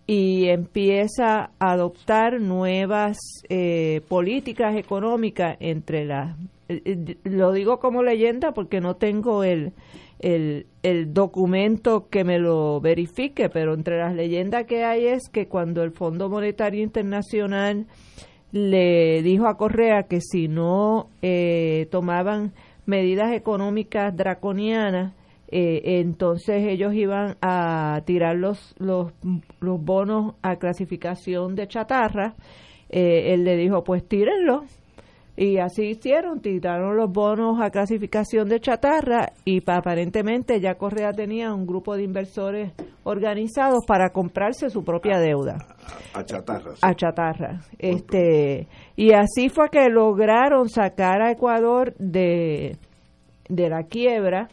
[0.05, 3.17] y empieza a adoptar nuevas
[3.47, 6.35] eh, políticas económicas entre las
[6.67, 9.71] eh, eh, lo digo como leyenda porque no tengo el,
[10.19, 15.47] el, el documento que me lo verifique, pero entre las leyendas que hay es que
[15.47, 17.85] cuando el Fondo Monetario Internacional
[18.53, 22.53] le dijo a Correa que si no eh, tomaban
[22.85, 25.13] medidas económicas draconianas,
[25.49, 29.11] eh, entonces ellos iban a tirar los, los,
[29.59, 32.33] los bonos a clasificación de chatarra.
[32.89, 34.63] Eh, él le dijo, pues tírenlo,
[35.35, 41.51] Y así hicieron, tiraron los bonos a clasificación de chatarra y aparentemente ya Correa tenía
[41.53, 42.71] un grupo de inversores
[43.03, 45.57] organizados para comprarse su propia deuda.
[46.13, 46.73] A, chatarra.
[46.81, 47.61] A chatarra.
[47.79, 52.77] Este, y así fue que lograron sacar a Ecuador de,
[53.49, 54.49] de la quiebra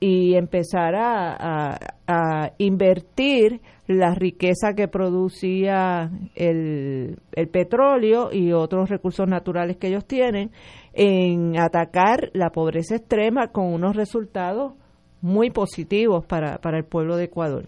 [0.00, 1.78] y empezar a,
[2.08, 10.04] a invertir la riqueza que producía el, el, petróleo y otros recursos naturales que ellos
[10.04, 10.52] tienen
[10.92, 14.74] en atacar la pobreza extrema con unos resultados
[15.20, 17.64] muy positivos para, para el pueblo de Ecuador.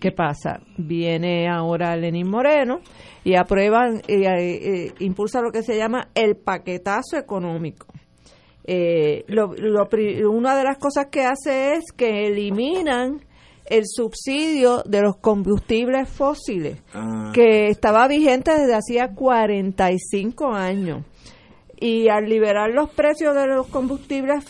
[0.00, 0.60] ¿Qué pasa?
[0.78, 2.80] Viene ahora Lenín Moreno
[3.22, 7.86] y aprueban, eh, eh, impulsa lo que se llama el paquetazo económico.
[8.64, 9.52] Eh, lo,
[10.28, 13.20] una de las cosas que hace es que eliminan
[13.68, 17.30] el subsidio de los combustibles fósiles, ah.
[17.34, 21.04] que estaba vigente desde hacía 45 años.
[21.78, 24.44] Y al liberar los precios de los combustibles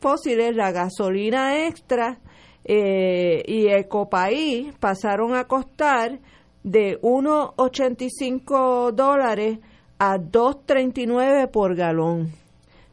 [0.00, 2.18] fósiles, la gasolina extra
[2.64, 6.18] eh, y Ecopaís pasaron a costar
[6.64, 9.60] de 1,85 dólares
[9.98, 12.32] a 2,39 por galón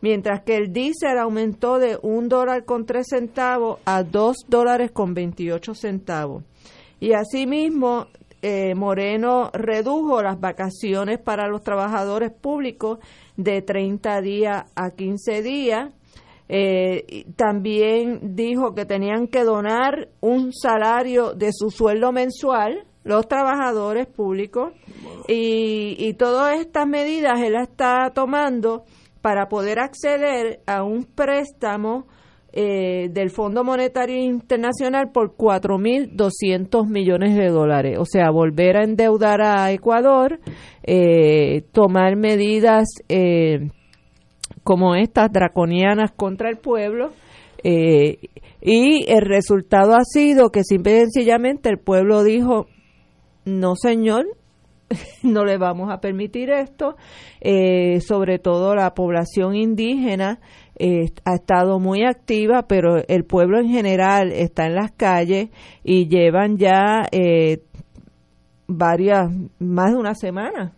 [0.03, 5.13] mientras que el diésel aumentó de un dólar con tres centavos a dos dólares con
[5.13, 6.43] veintiocho centavos.
[6.99, 8.07] Y asimismo,
[8.41, 12.99] eh, Moreno redujo las vacaciones para los trabajadores públicos
[13.37, 15.93] de 30 días a 15 días.
[16.49, 24.07] Eh, también dijo que tenían que donar un salario de su sueldo mensual los trabajadores
[24.07, 24.73] públicos
[25.29, 28.83] y, y todas estas medidas él está tomando
[29.23, 32.07] para poder acceder a un préstamo
[32.51, 37.97] eh, del Fondo Monetario Internacional por 4.200 millones de dólares.
[37.99, 40.41] O sea, volver a endeudar a Ecuador,
[40.83, 43.69] eh, tomar medidas eh,
[44.61, 47.13] como estas draconianas contra el pueblo.
[47.63, 52.67] y el resultado ha sido que simple y sencillamente el pueblo dijo,
[53.45, 54.25] no señor,
[55.23, 56.95] no le vamos a permitir esto.
[57.41, 60.39] Eh, sobre todo la población indígena
[60.77, 65.49] eh, ha estado muy activa, pero el pueblo en general está en las calles
[65.83, 67.61] y llevan ya eh,
[68.67, 70.73] varias, más de una semana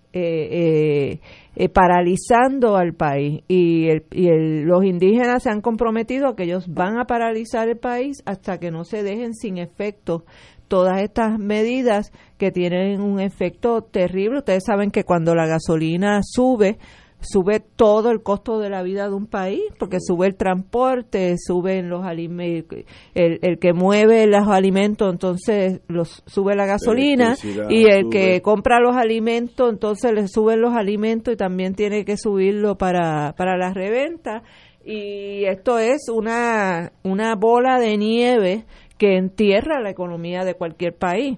[1.73, 3.43] paralizando al país.
[3.49, 4.29] Y, y
[4.63, 8.71] los indígenas se han comprometido a que ellos van a paralizar el país hasta que
[8.71, 10.23] no se dejen sin efecto
[10.67, 14.39] todas estas medidas que tienen un efecto terrible.
[14.39, 16.77] Ustedes saben que cuando la gasolina sube,
[17.25, 21.89] sube todo el costo de la vida de un país, porque sube el transporte, suben
[21.89, 22.79] los alimentos,
[23.13, 27.35] el, el, que mueve los alimentos, entonces los, sube la gasolina,
[27.69, 32.17] y el que compra los alimentos, entonces le suben los alimentos y también tiene que
[32.17, 34.43] subirlo para, para la reventa.
[34.87, 38.65] Y esto es una, una bola de nieve
[38.97, 41.37] que entierra la economía de cualquier país.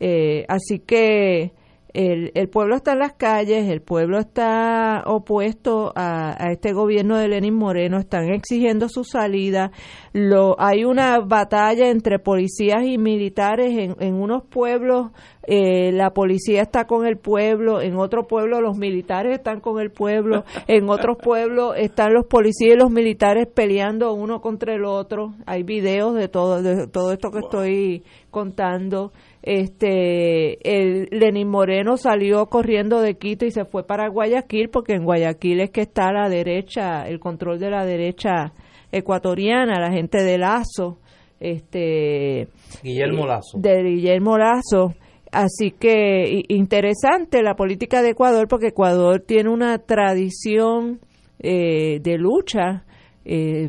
[0.00, 1.52] Eh, así que
[1.98, 7.26] el, el, pueblo está en las calles, el pueblo está opuesto a, este gobierno de
[7.26, 9.72] Lenin Moreno, están exigiendo su salida.
[10.12, 15.10] Lo, hay una batalla entre policías y militares en, en unos pueblos.
[15.42, 19.90] Eh, la policía está con el pueblo, en otro pueblo los militares están con el
[19.90, 25.34] pueblo, en otros pueblos están los policías y los militares peleando uno contra el otro.
[25.46, 29.10] Hay videos de todo, de todo esto que estoy contando
[29.42, 35.04] este el Lenín Moreno salió corriendo de Quito y se fue para Guayaquil porque en
[35.04, 38.52] Guayaquil es que está la derecha el control de la derecha
[38.90, 40.98] ecuatoriana la gente de Lazo
[41.40, 42.48] este
[42.82, 43.58] Guillermo eh, Lazo.
[43.58, 44.94] de Guillermo Lazo.
[45.30, 51.00] Así que interesante la política de Ecuador porque Ecuador tiene una tradición
[51.38, 52.84] eh, de lucha
[53.24, 53.68] eh,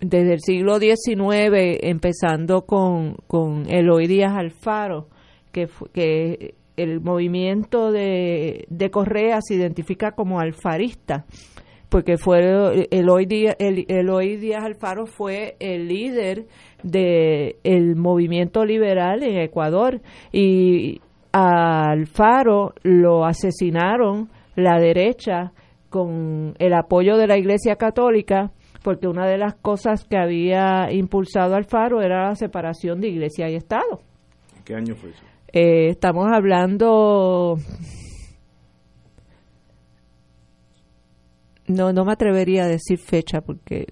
[0.00, 5.08] desde el siglo XIX, empezando con, con Eloy Díaz Alfaro,
[5.52, 11.24] que, el movimiento de, de Correa se identifica como alfarista,
[11.88, 16.46] porque fue Eloy Díaz, el, Eloy Díaz Alfaro fue el líder
[16.84, 20.00] del el movimiento liberal en Ecuador
[20.30, 21.00] y
[21.32, 25.52] a Alfaro lo asesinaron la derecha
[25.90, 28.52] con el apoyo de la Iglesia Católica
[28.82, 33.56] porque una de las cosas que había impulsado Alfaro era la separación de iglesia y
[33.56, 34.00] Estado.
[34.64, 35.22] ¿Qué año fue eso?
[35.52, 37.56] Eh, estamos hablando...
[41.66, 43.86] No, no me atrevería a decir fecha porque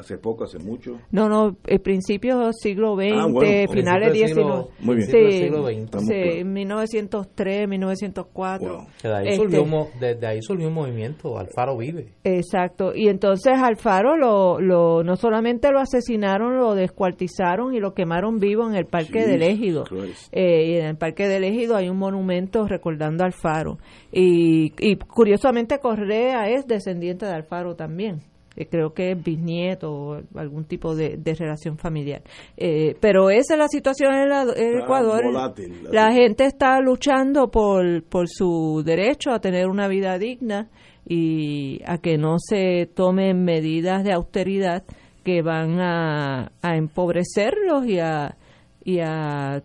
[0.00, 0.98] hace poco, hace mucho.
[1.12, 4.28] No, no, el principio siglo XX, Ah, bueno, finales XIX.
[4.34, 5.08] siglo- Muy bien.
[5.08, 6.00] Sí, siglo XX.
[6.00, 6.44] Sí, claros.
[6.44, 8.68] 1903, 1904.
[8.76, 8.86] Wow.
[9.00, 12.08] Que de ahí, Este, surgió, un mo- desde ahí surgió un movimiento, Alfaro vive.
[12.24, 18.38] Exacto, y entonces Alfaro lo, lo, no solamente lo asesinaron, lo descuartizaron y lo quemaron
[18.38, 19.84] vivo en el Parque del Ejido.
[20.32, 23.78] Eh, y en el Parque del Ejido hay un monumento recordando a Alfaro.
[24.12, 28.20] Y, y curiosamente Correa es descendiente de Alfaro también.
[28.60, 32.20] Eh, creo que es bisnieto o algún tipo de, de relación familiar.
[32.58, 35.24] Eh, pero esa es la situación en, la- en Ecuador.
[35.24, 40.68] volátil, La gente está luchando por, por su derecho a tener una vida digna
[41.08, 44.84] y a que no se tomen medidas de austeridad
[45.24, 48.36] que van a, a empobrecerlos y a,
[48.84, 49.62] y a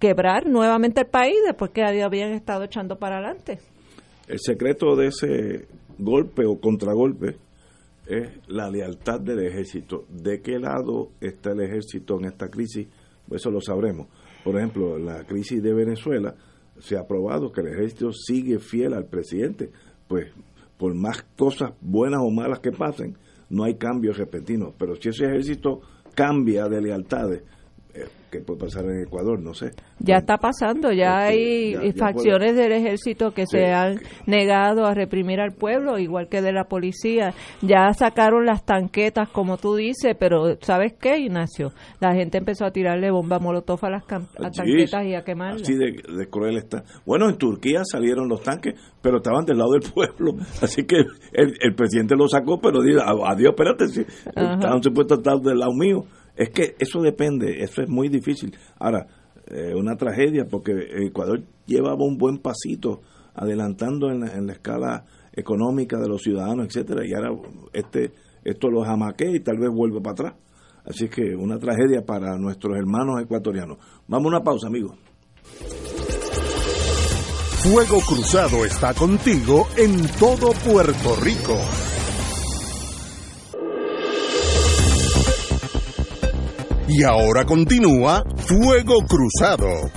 [0.00, 3.58] quebrar nuevamente el país después que habían estado echando para adelante.
[4.28, 5.66] El secreto de ese
[5.98, 7.36] golpe o contragolpe
[8.08, 10.06] es la lealtad del ejército.
[10.08, 12.88] ¿De qué lado está el ejército en esta crisis?
[13.28, 14.08] Pues Eso lo sabremos.
[14.42, 16.34] Por ejemplo, la crisis de Venezuela
[16.78, 19.70] se ha probado que el ejército sigue fiel al presidente.
[20.08, 20.32] Pues
[20.78, 23.18] por más cosas buenas o malas que pasen,
[23.50, 24.72] no hay cambios repentinos.
[24.78, 25.80] Pero si ese ejército
[26.14, 27.42] cambia de lealtades,
[28.00, 29.40] eh, ¿qué puede pasar en Ecuador?
[29.40, 29.70] No sé.
[29.98, 33.56] Ya está pasando, ya Este, hay ya- ya facciones del ejército que Sí.
[33.58, 37.32] se han negado a reprimir al pueblo, igual que de la policía.
[37.62, 41.72] Ya sacaron las tanquetas, como tú dices, pero ¿sabes qué, Ignacio?
[42.00, 45.22] La gente empezó a tirarle bomba molotov a las cam- a Así tanquetas y a
[45.24, 45.62] quemarlas.
[45.62, 46.84] Así de, de cruel está.
[47.06, 50.32] Bueno, en Turquía salieron los tanques, pero estaban del lado del pueblo.
[50.62, 50.96] Así que
[51.32, 55.38] el, el presidente lo sacó, pero dijo, "A- adiós, espérate, si estaban supuestos a estar
[55.40, 56.04] del lado mío.
[56.38, 58.56] Es que eso depende, eso es muy difícil.
[58.78, 59.08] Ahora,
[59.48, 60.72] eh, una tragedia, porque
[61.04, 63.00] Ecuador llevaba un buen pasito
[63.34, 67.30] adelantando en la, en la escala económica de los ciudadanos, etcétera, y ahora
[67.72, 68.12] este
[68.44, 70.34] esto lo jamaquea y tal vez vuelve para atrás.
[70.84, 73.78] Así que una tragedia para nuestros hermanos ecuatorianos.
[74.06, 74.96] Vamos a una pausa, amigos.
[77.62, 81.58] Fuego Cruzado está contigo en todo Puerto Rico.
[86.90, 89.90] Y ahora continúa Fuego Cruzado.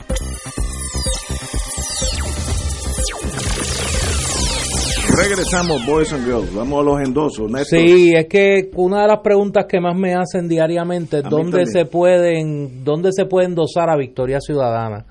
[5.17, 6.53] Regresamos, Boys and Girls.
[6.53, 7.49] Vamos a los endosos.
[7.49, 7.79] Néstor.
[7.79, 11.85] Sí, es que una de las preguntas que más me hacen diariamente es dónde se
[11.85, 15.05] pueden, dónde se pueden endosar a Victoria Ciudadana,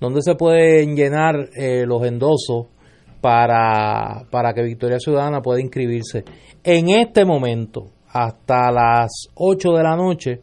[0.00, 2.68] dónde se pueden llenar eh, los endosos
[3.20, 6.24] para, para que Victoria Ciudadana pueda inscribirse.
[6.64, 10.40] En este momento, hasta las 8 de la noche,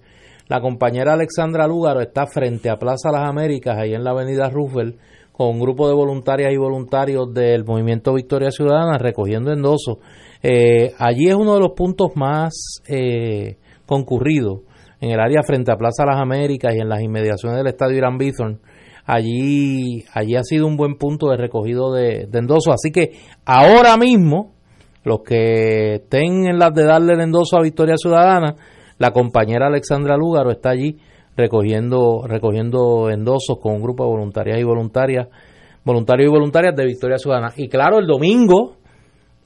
[0.47, 4.97] la compañera Alexandra Lúgaro está frente a Plaza Las Américas, ahí en la avenida Roosevelt,
[5.31, 9.97] con un grupo de voluntarias y voluntarios del movimiento Victoria Ciudadana recogiendo endosos.
[10.43, 14.61] Eh, allí es uno de los puntos más eh, concurridos
[15.01, 18.17] en el área frente a Plaza Las Américas y en las inmediaciones del estadio Irán
[18.17, 18.59] Bithorn.
[19.05, 22.73] Allí, allí ha sido un buen punto de recogido de, de endosos.
[22.73, 23.11] Así que
[23.45, 24.53] ahora mismo,
[25.03, 28.55] los que estén en las de darle el endoso a Victoria Ciudadana,
[28.97, 30.97] la compañera Alexandra Lúgaro está allí
[31.35, 35.27] recogiendo recogiendo endosos con un grupo de voluntarias y voluntarias,
[35.84, 37.53] voluntarios y voluntarias de Victoria Ciudadana.
[37.57, 38.77] Y claro, el domingo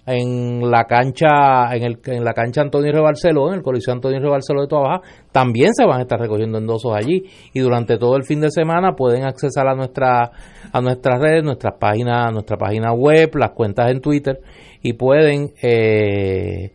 [0.05, 3.01] en la cancha en, el, en la cancha Antonio R.
[3.01, 4.30] Barceló, en el Coliseo Antonio R.
[4.30, 5.01] Barceló de Toa
[5.31, 8.93] también se van a estar recogiendo endosos allí y durante todo el fin de semana
[8.95, 10.31] pueden accesar a nuestra
[10.71, 14.39] a nuestras redes, nuestras páginas, nuestra página web, las cuentas en Twitter
[14.81, 16.71] y pueden eh,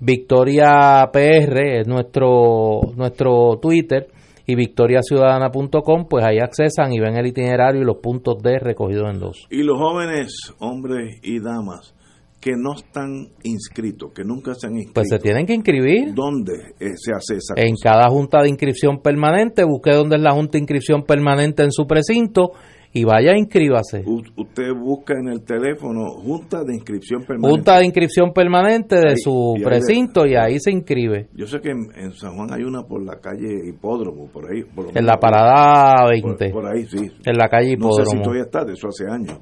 [0.00, 4.08] Victoria PR es nuestro nuestro Twitter
[4.46, 9.18] y victoriaciudadana.com, pues ahí accesan y ven el itinerario y los puntos de recogido en
[9.18, 9.46] dos.
[9.50, 11.94] Y los jóvenes, hombres y damas,
[12.40, 14.94] que no están inscritos, que nunca se han inscrito.
[14.94, 17.90] Pues se tienen que inscribir ¿Dónde eh, se hace esa en cosa?
[17.90, 21.86] cada junta de inscripción permanente, busque dónde es la junta de inscripción permanente en su
[21.86, 22.52] precinto
[22.92, 24.02] y vaya, inscríbase.
[24.06, 27.50] U- usted busca en el teléfono Junta de Inscripción Permanente.
[27.56, 31.28] Junta de inscripción permanente de Ahí, su y precinto y ahí se inscribe.
[31.34, 34.64] Yo sé que en, en San Juan hay una por la calle Hipódromo, por ahí.
[34.64, 37.10] Por En la parada por, 20, por ahí, sí.
[37.24, 38.22] en la calle No sé si Hipódromo.
[38.22, 39.38] todavía está, de eso hace años.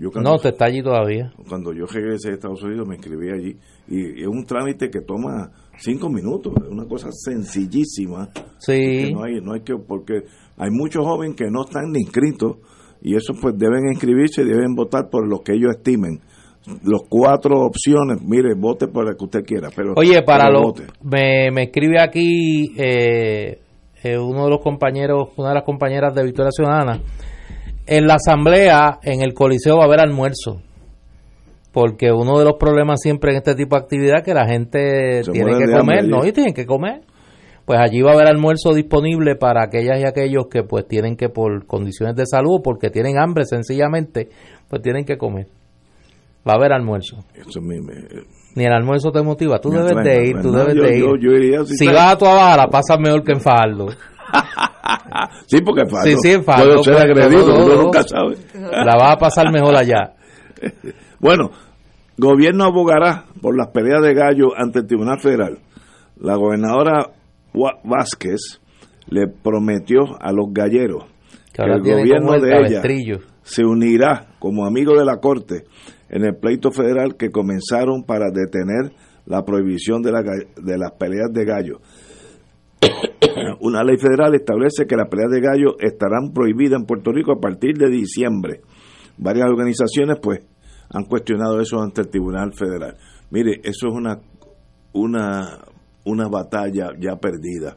[0.00, 1.32] Yo cuando, No, te está allí todavía.
[1.48, 3.56] cuando yo regresé a Estados Unidos me inscribí allí
[3.88, 8.28] y es un trámite que toma cinco minutos, es una cosa sencillísima.
[8.58, 9.12] Sí.
[9.12, 10.22] no hay, no hay que, porque
[10.56, 12.58] hay muchos jóvenes que no están inscritos
[13.02, 16.20] y eso pues deben inscribirse y deben votar por lo que ellos estimen.
[16.84, 20.62] Los cuatro opciones, mire, vote por la que usted quiera, pero Oye, para pero lo
[20.64, 20.82] vote.
[21.02, 23.58] me, me escribe aquí eh,
[24.02, 27.00] eh, uno de los compañeros, una de las compañeras de Victoria Ciudadana.
[27.86, 30.60] En la asamblea, en el Coliseo va a haber almuerzo.
[31.72, 35.22] porque uno de los problemas siempre en este tipo de actividad es que la gente
[35.24, 36.26] Se tiene que comer, ¿no?
[36.26, 37.00] Y tienen que comer.
[37.68, 41.28] Pues allí va a haber almuerzo disponible para aquellas y aquellos que pues tienen que
[41.28, 44.30] por condiciones de salud, porque tienen hambre sencillamente,
[44.70, 45.46] pues tienen que comer.
[46.48, 47.24] Va a haber almuerzo.
[47.34, 47.76] Eso me,
[48.54, 49.60] Ni el almuerzo te motiva.
[49.60, 51.04] Tú debes atrae, de ir, tú No, debes yo- de ir.
[51.04, 53.88] yo- yo iría si vas a tu la pasas mejor que en Fajardo.
[55.46, 56.08] Sí, porque es falso.
[56.08, 58.36] Sí, sí, es falso, Puedo ser agredido, nunca sabe.
[58.54, 60.14] La vas a pasar mejor allá.
[61.20, 61.50] Bueno,
[62.16, 65.58] gobierno abogará por las peleas de gallo ante el Tribunal Federal.
[66.20, 67.10] La gobernadora
[67.84, 68.60] Vázquez
[69.08, 71.04] le prometió a los galleros
[71.52, 72.82] Que el gobierno el de ella
[73.42, 75.64] se unirá como amigo de la Corte
[76.10, 78.92] en el pleito federal que comenzaron para detener
[79.26, 81.80] la prohibición de, la ga- de las peleas de gallo.
[83.60, 87.40] Una ley federal establece que las peleas de gallo estarán prohibidas en Puerto Rico a
[87.40, 88.60] partir de diciembre.
[89.18, 90.40] Varias organizaciones pues
[90.90, 92.96] han cuestionado eso ante el Tribunal Federal.
[93.30, 94.18] Mire, eso es una
[94.92, 95.58] una
[96.08, 97.76] una batalla ya perdida.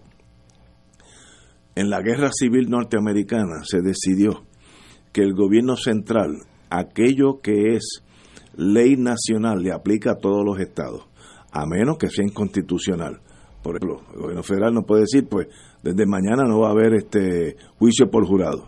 [1.76, 4.44] En la Guerra Civil Norteamericana se decidió
[5.14, 6.38] que el gobierno central,
[6.70, 8.04] aquello que es
[8.56, 11.04] ley nacional, le aplica a todos los estados,
[11.52, 13.22] a menos que sea inconstitucional.
[13.64, 15.48] Por ejemplo, el gobierno federal no puede decir, pues,
[15.84, 18.68] desde mañana no va a haber este juicio por jurado.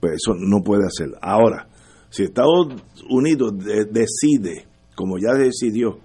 [0.00, 1.10] Pues eso no puede hacer.
[1.22, 1.68] Ahora,
[2.10, 2.74] si Estados
[3.08, 4.66] Unidos de- decide,
[4.96, 5.98] como ya decidió,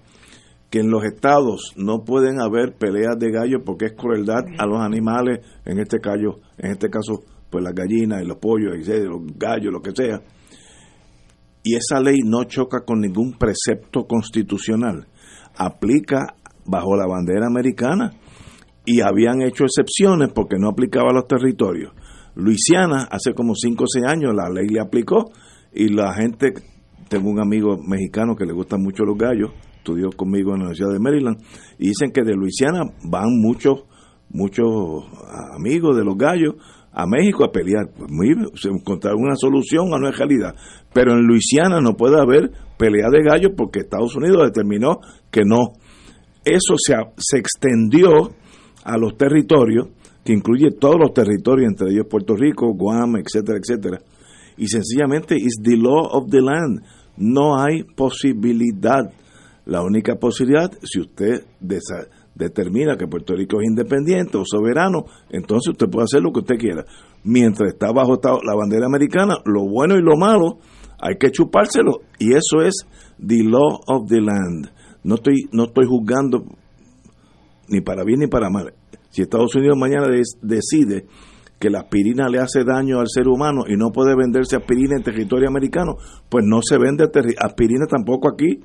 [0.70, 4.80] que en los estados no pueden haber peleas de gallos porque es crueldad a los
[4.80, 9.22] animales, en este caso, en este caso, pues las gallinas y los pollos, y los
[9.36, 10.20] gallos, lo que sea.
[11.62, 15.06] Y esa ley no choca con ningún precepto constitucional.
[15.56, 16.34] Aplica
[16.64, 18.12] bajo la bandera americana
[18.84, 21.92] y habían hecho excepciones porque no aplicaba a los territorios.
[22.34, 25.30] Luisiana, hace como 5 o 6 años, la ley le aplicó
[25.72, 26.54] y la gente,
[27.08, 29.50] tengo un amigo mexicano que le gustan mucho los gallos,
[29.92, 31.38] estudió conmigo en la Universidad de Maryland,
[31.78, 33.84] y dicen que de Luisiana van muchos
[34.30, 35.04] muchos
[35.54, 36.56] amigos de los gallos
[36.92, 37.90] a México a pelear.
[37.96, 40.54] Pues muy, se encontraron una solución a es realidad.
[40.92, 45.00] Pero en Luisiana no puede haber pelea de gallos porque Estados Unidos determinó
[45.30, 45.72] que no.
[46.44, 48.32] Eso se, se extendió
[48.84, 49.88] a los territorios,
[50.24, 53.98] que incluye todos los territorios, entre ellos Puerto Rico, Guam, etcétera, etcétera.
[54.56, 56.82] Y sencillamente es the law of the land.
[57.16, 59.10] No hay posibilidad.
[59.68, 61.44] La única posibilidad, si usted
[62.34, 66.56] determina que Puerto Rico es independiente o soberano, entonces usted puede hacer lo que usted
[66.56, 66.86] quiera.
[67.22, 70.56] Mientras está bajo la bandera americana, lo bueno y lo malo
[70.98, 72.00] hay que chupárselo.
[72.18, 72.86] Y eso es
[73.18, 74.70] the law of the land.
[75.04, 76.46] No estoy, no estoy juzgando
[77.68, 78.72] ni para bien ni para mal.
[79.10, 80.08] Si Estados Unidos mañana
[80.40, 81.04] decide
[81.58, 85.02] que la aspirina le hace daño al ser humano y no puede venderse aspirina en
[85.02, 85.96] territorio americano,
[86.30, 87.04] pues no se vende
[87.38, 88.60] aspirina tampoco aquí.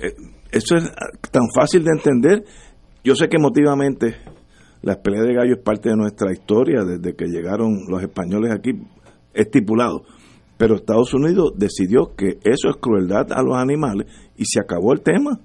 [0.00, 0.14] Eh,
[0.50, 2.44] eso es ah, tan fácil de entender.
[3.04, 4.16] Yo sé que emotivamente
[4.82, 8.70] la pelea de gallo es parte de nuestra historia desde que llegaron los españoles aquí
[9.34, 10.02] estipulado.
[10.56, 14.06] Pero Estados Unidos decidió que eso es crueldad a los animales
[14.36, 15.38] y se acabó el tema.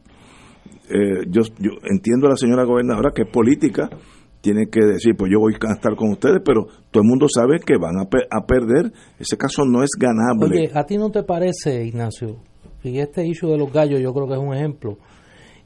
[0.89, 3.89] Eh, yo, yo entiendo a la señora gobernadora que es política,
[4.41, 7.59] tiene que decir, pues yo voy a estar con ustedes, pero todo el mundo sabe
[7.59, 8.91] que van a, a perder.
[9.17, 10.57] Ese caso no es ganable.
[10.57, 12.39] Oye, ¿a ti no te parece, Ignacio?
[12.84, 14.97] Y este issue de los gallos yo creo que es un ejemplo.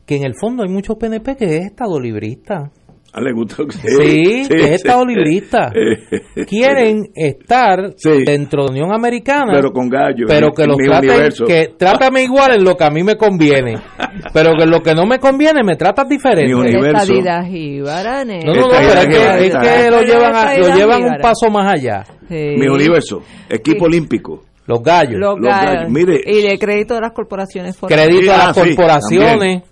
[0.05, 2.71] Que en el fondo hay muchos PNP que es estado librista.
[3.13, 5.71] ¿A le gusta que- Sí, que es estado librista.
[6.47, 8.23] Quieren estar Sí.
[8.25, 10.25] dentro de la Unión Americana, pero con gallos.
[10.27, 11.45] pero que los traten, universo.
[11.45, 13.75] que trátame igual en lo que a mí me conviene.
[14.33, 16.47] Pero que en lo que no me conviene me tratas diferente.
[16.47, 17.13] Mi universo.
[17.13, 21.49] No, no, no, pero es que, es que lo llevan, a- lo llevan un paso
[21.49, 22.03] más allá.
[22.27, 22.55] Sí.
[22.57, 23.21] Mi universo.
[23.49, 23.85] Equipo Sí.
[23.85, 24.41] olímpico.
[24.67, 25.19] Los gallos.
[25.19, 25.73] Los Los gallos.
[25.75, 25.91] gallos.
[25.91, 26.21] Mire.
[26.25, 29.63] y le crédito de las corporaciones Crédito a Ah, las sí, corporaciones.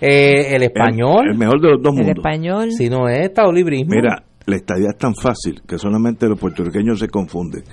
[0.00, 1.24] eh, el español.
[1.26, 2.16] El, el mejor de los dos El mundos.
[2.18, 2.70] español.
[2.72, 3.94] Si no es estado librismo.
[3.94, 7.64] Mira, la estadía es tan fácil que solamente los puertorriqueños se confunden.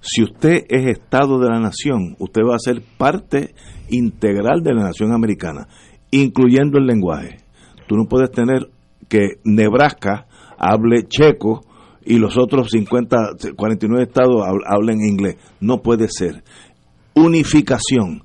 [0.00, 3.54] Si usted es Estado de la Nación, usted va a ser parte
[3.88, 5.66] integral de la Nación Americana,
[6.10, 7.38] incluyendo el lenguaje.
[7.86, 8.68] Tú no puedes tener
[9.08, 10.26] que Nebraska
[10.58, 11.62] hable checo
[12.04, 13.16] y los otros 50,
[13.56, 15.36] 49 estados hab- hablen inglés.
[15.60, 16.42] No puede ser.
[17.14, 18.22] Unificación.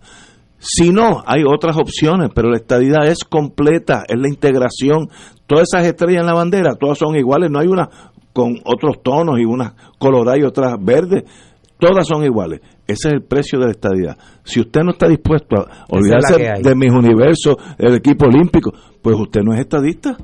[0.58, 5.08] Si no, hay otras opciones, pero la estadidad es completa, es la integración.
[5.48, 7.90] Todas esas estrellas en la bandera, todas son iguales, no hay una
[8.34, 11.24] con otros tonos y unas coloradas y otras verdes,
[11.80, 12.60] todas son iguales.
[12.88, 14.18] Ese es el precio de la estadidad.
[14.44, 19.42] Si usted no está dispuesto a olvidarse de mis universos, el equipo olímpico, pues usted
[19.44, 20.18] no es estadista.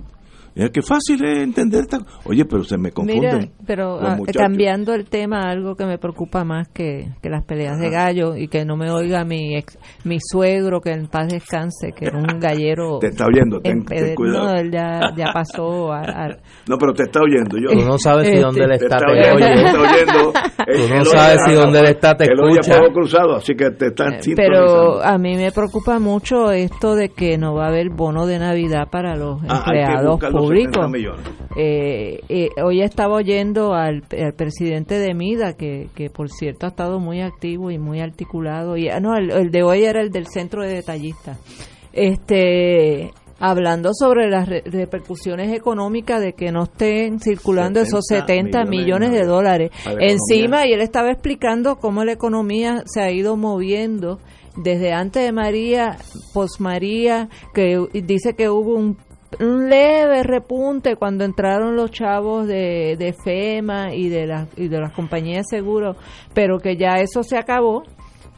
[0.56, 3.38] Es que fácil es entender esta Oye, pero se me confunden.
[3.38, 7.77] Mira, pero ah, cambiando el tema, algo que me preocupa más que, que las peleas
[7.77, 11.91] de gallo y que no me oiga mi ex, mi suegro, que en paz descanse,
[11.91, 12.99] que era un gallero.
[13.02, 13.84] te está oyendo, ten,
[14.15, 14.45] cuidado.
[14.45, 16.02] No, él ya, ya pasó a,
[16.68, 17.57] No, pero te está oyendo.
[17.57, 20.34] Yo, Tú no sabes si dónde le está, te, está oyendo.
[20.65, 22.80] Tú no sabes si dónde le está, te escucha.
[22.94, 27.38] cruzado, así que te están eh, Pero a mí me preocupa mucho esto de que
[27.38, 29.64] no va a haber bono de Navidad para los ah,
[31.55, 34.03] Eh, eh, hoy estaba oyendo al,
[34.35, 38.77] presidente de MIDA, que, que por cierto ha estado muy activo y muy articulado.
[38.77, 41.39] y ah, No, el, de hoy era el del centro de detallistas.
[41.93, 49.26] Este, hablando sobre las repercusiones económicas de que no estén circulando esos 70 millones, de
[49.26, 54.19] dólares encima y él estaba explicando cómo la economía se ha ido moviendo
[54.57, 55.97] desde antes de María,
[56.34, 58.97] post María, que dice que hubo un
[59.39, 64.80] un leve repunte cuando entraron los chavos de, de FEMA y de, las y de
[64.80, 65.97] las compañías de seguros,
[66.34, 67.84] pero que ya eso se acabó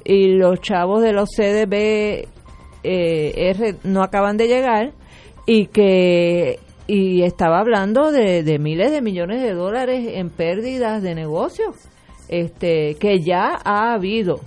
[0.03, 2.27] y los chavos de los CDB
[2.83, 4.93] eh, no acaban de llegar
[5.45, 11.15] y que y estaba hablando de, de miles de millones de dólares en pérdidas de
[11.15, 11.75] negocios
[12.29, 14.39] este que ya ha habido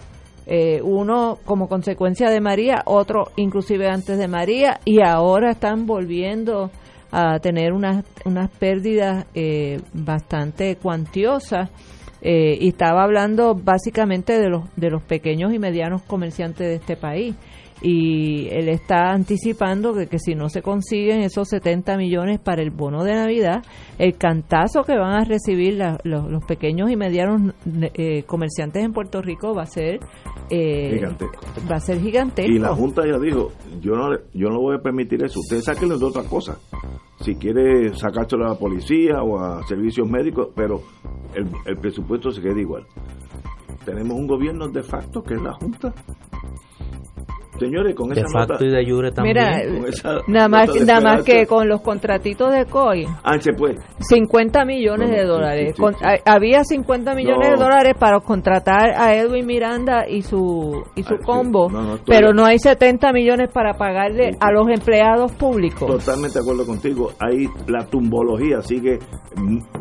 [0.47, 6.71] eh, uno como consecuencia de María, otro inclusive antes de María, y ahora están volviendo
[7.13, 11.71] a tener unas, unas pérdidas eh, bastante cuantiosas.
[12.23, 16.95] Eh, y estaba hablando básicamente de los, de los pequeños y medianos comerciantes de este
[16.95, 17.35] país
[17.83, 22.71] y él está anticipando que, que, si no se consiguen esos 70 millones para el
[22.71, 23.63] bono de Navidad,
[23.99, 27.55] el cantazo que van a recibir los, pequeños y medianos
[27.95, 30.01] eh, comerciantes en Puerto Rico va a ser
[30.51, 31.41] eh, gigantesco.
[31.71, 32.51] Va a ser gigantesco.
[32.51, 35.99] Y la Junta ya dijo, yo no yo no voy a permitir eso, ustedes sáquenlo
[35.99, 36.59] de otra cosa.
[37.21, 40.83] Si quiere sacárselo a la policía o a servicios médicos, pero
[41.35, 42.87] el, el presupuesto se queda igual.
[43.85, 45.95] Tenemos un gobierno de facto que es la Junta
[47.61, 49.37] Señores, con esa de facto y de jure también.
[49.37, 53.05] Mira, nada más, nada más que con los contratitos de COI.
[53.23, 53.77] Ah, se puede.
[53.99, 55.75] 50 millones de dólares.
[56.25, 61.69] había 50 millones de dólares para contratar a Edwin Miranda y su y su combo,
[62.07, 65.87] pero no hay 70 millones para pagarle a los empleados públicos.
[65.87, 67.13] Totalmente de acuerdo contigo.
[67.19, 68.99] Ahí la tumbología sigue.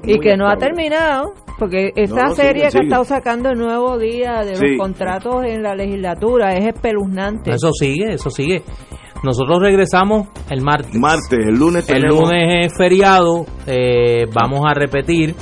[0.03, 4.43] Y que no ha terminado, porque esta serie que ha estado sacando el nuevo día
[4.43, 7.51] de los contratos en la legislatura es espeluznante.
[7.51, 8.63] Eso sigue, eso sigue.
[9.23, 10.95] Nosotros regresamos el martes.
[10.95, 13.45] Martes, el lunes El lunes es feriado.
[13.67, 15.35] Eh, vamos a repetir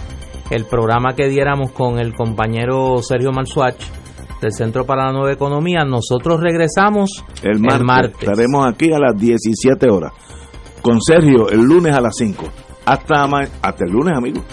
[0.50, 3.78] el programa que diéramos con el compañero Sergio Malsuach
[4.42, 5.84] del Centro para la Nueva Economía.
[5.86, 8.16] Nosotros regresamos el martes.
[8.20, 10.14] Estaremos aquí a las 17 horas.
[10.82, 12.44] Con Sergio el lunes a las 5.
[12.86, 14.44] Hasta, hasta el lunes, amigos.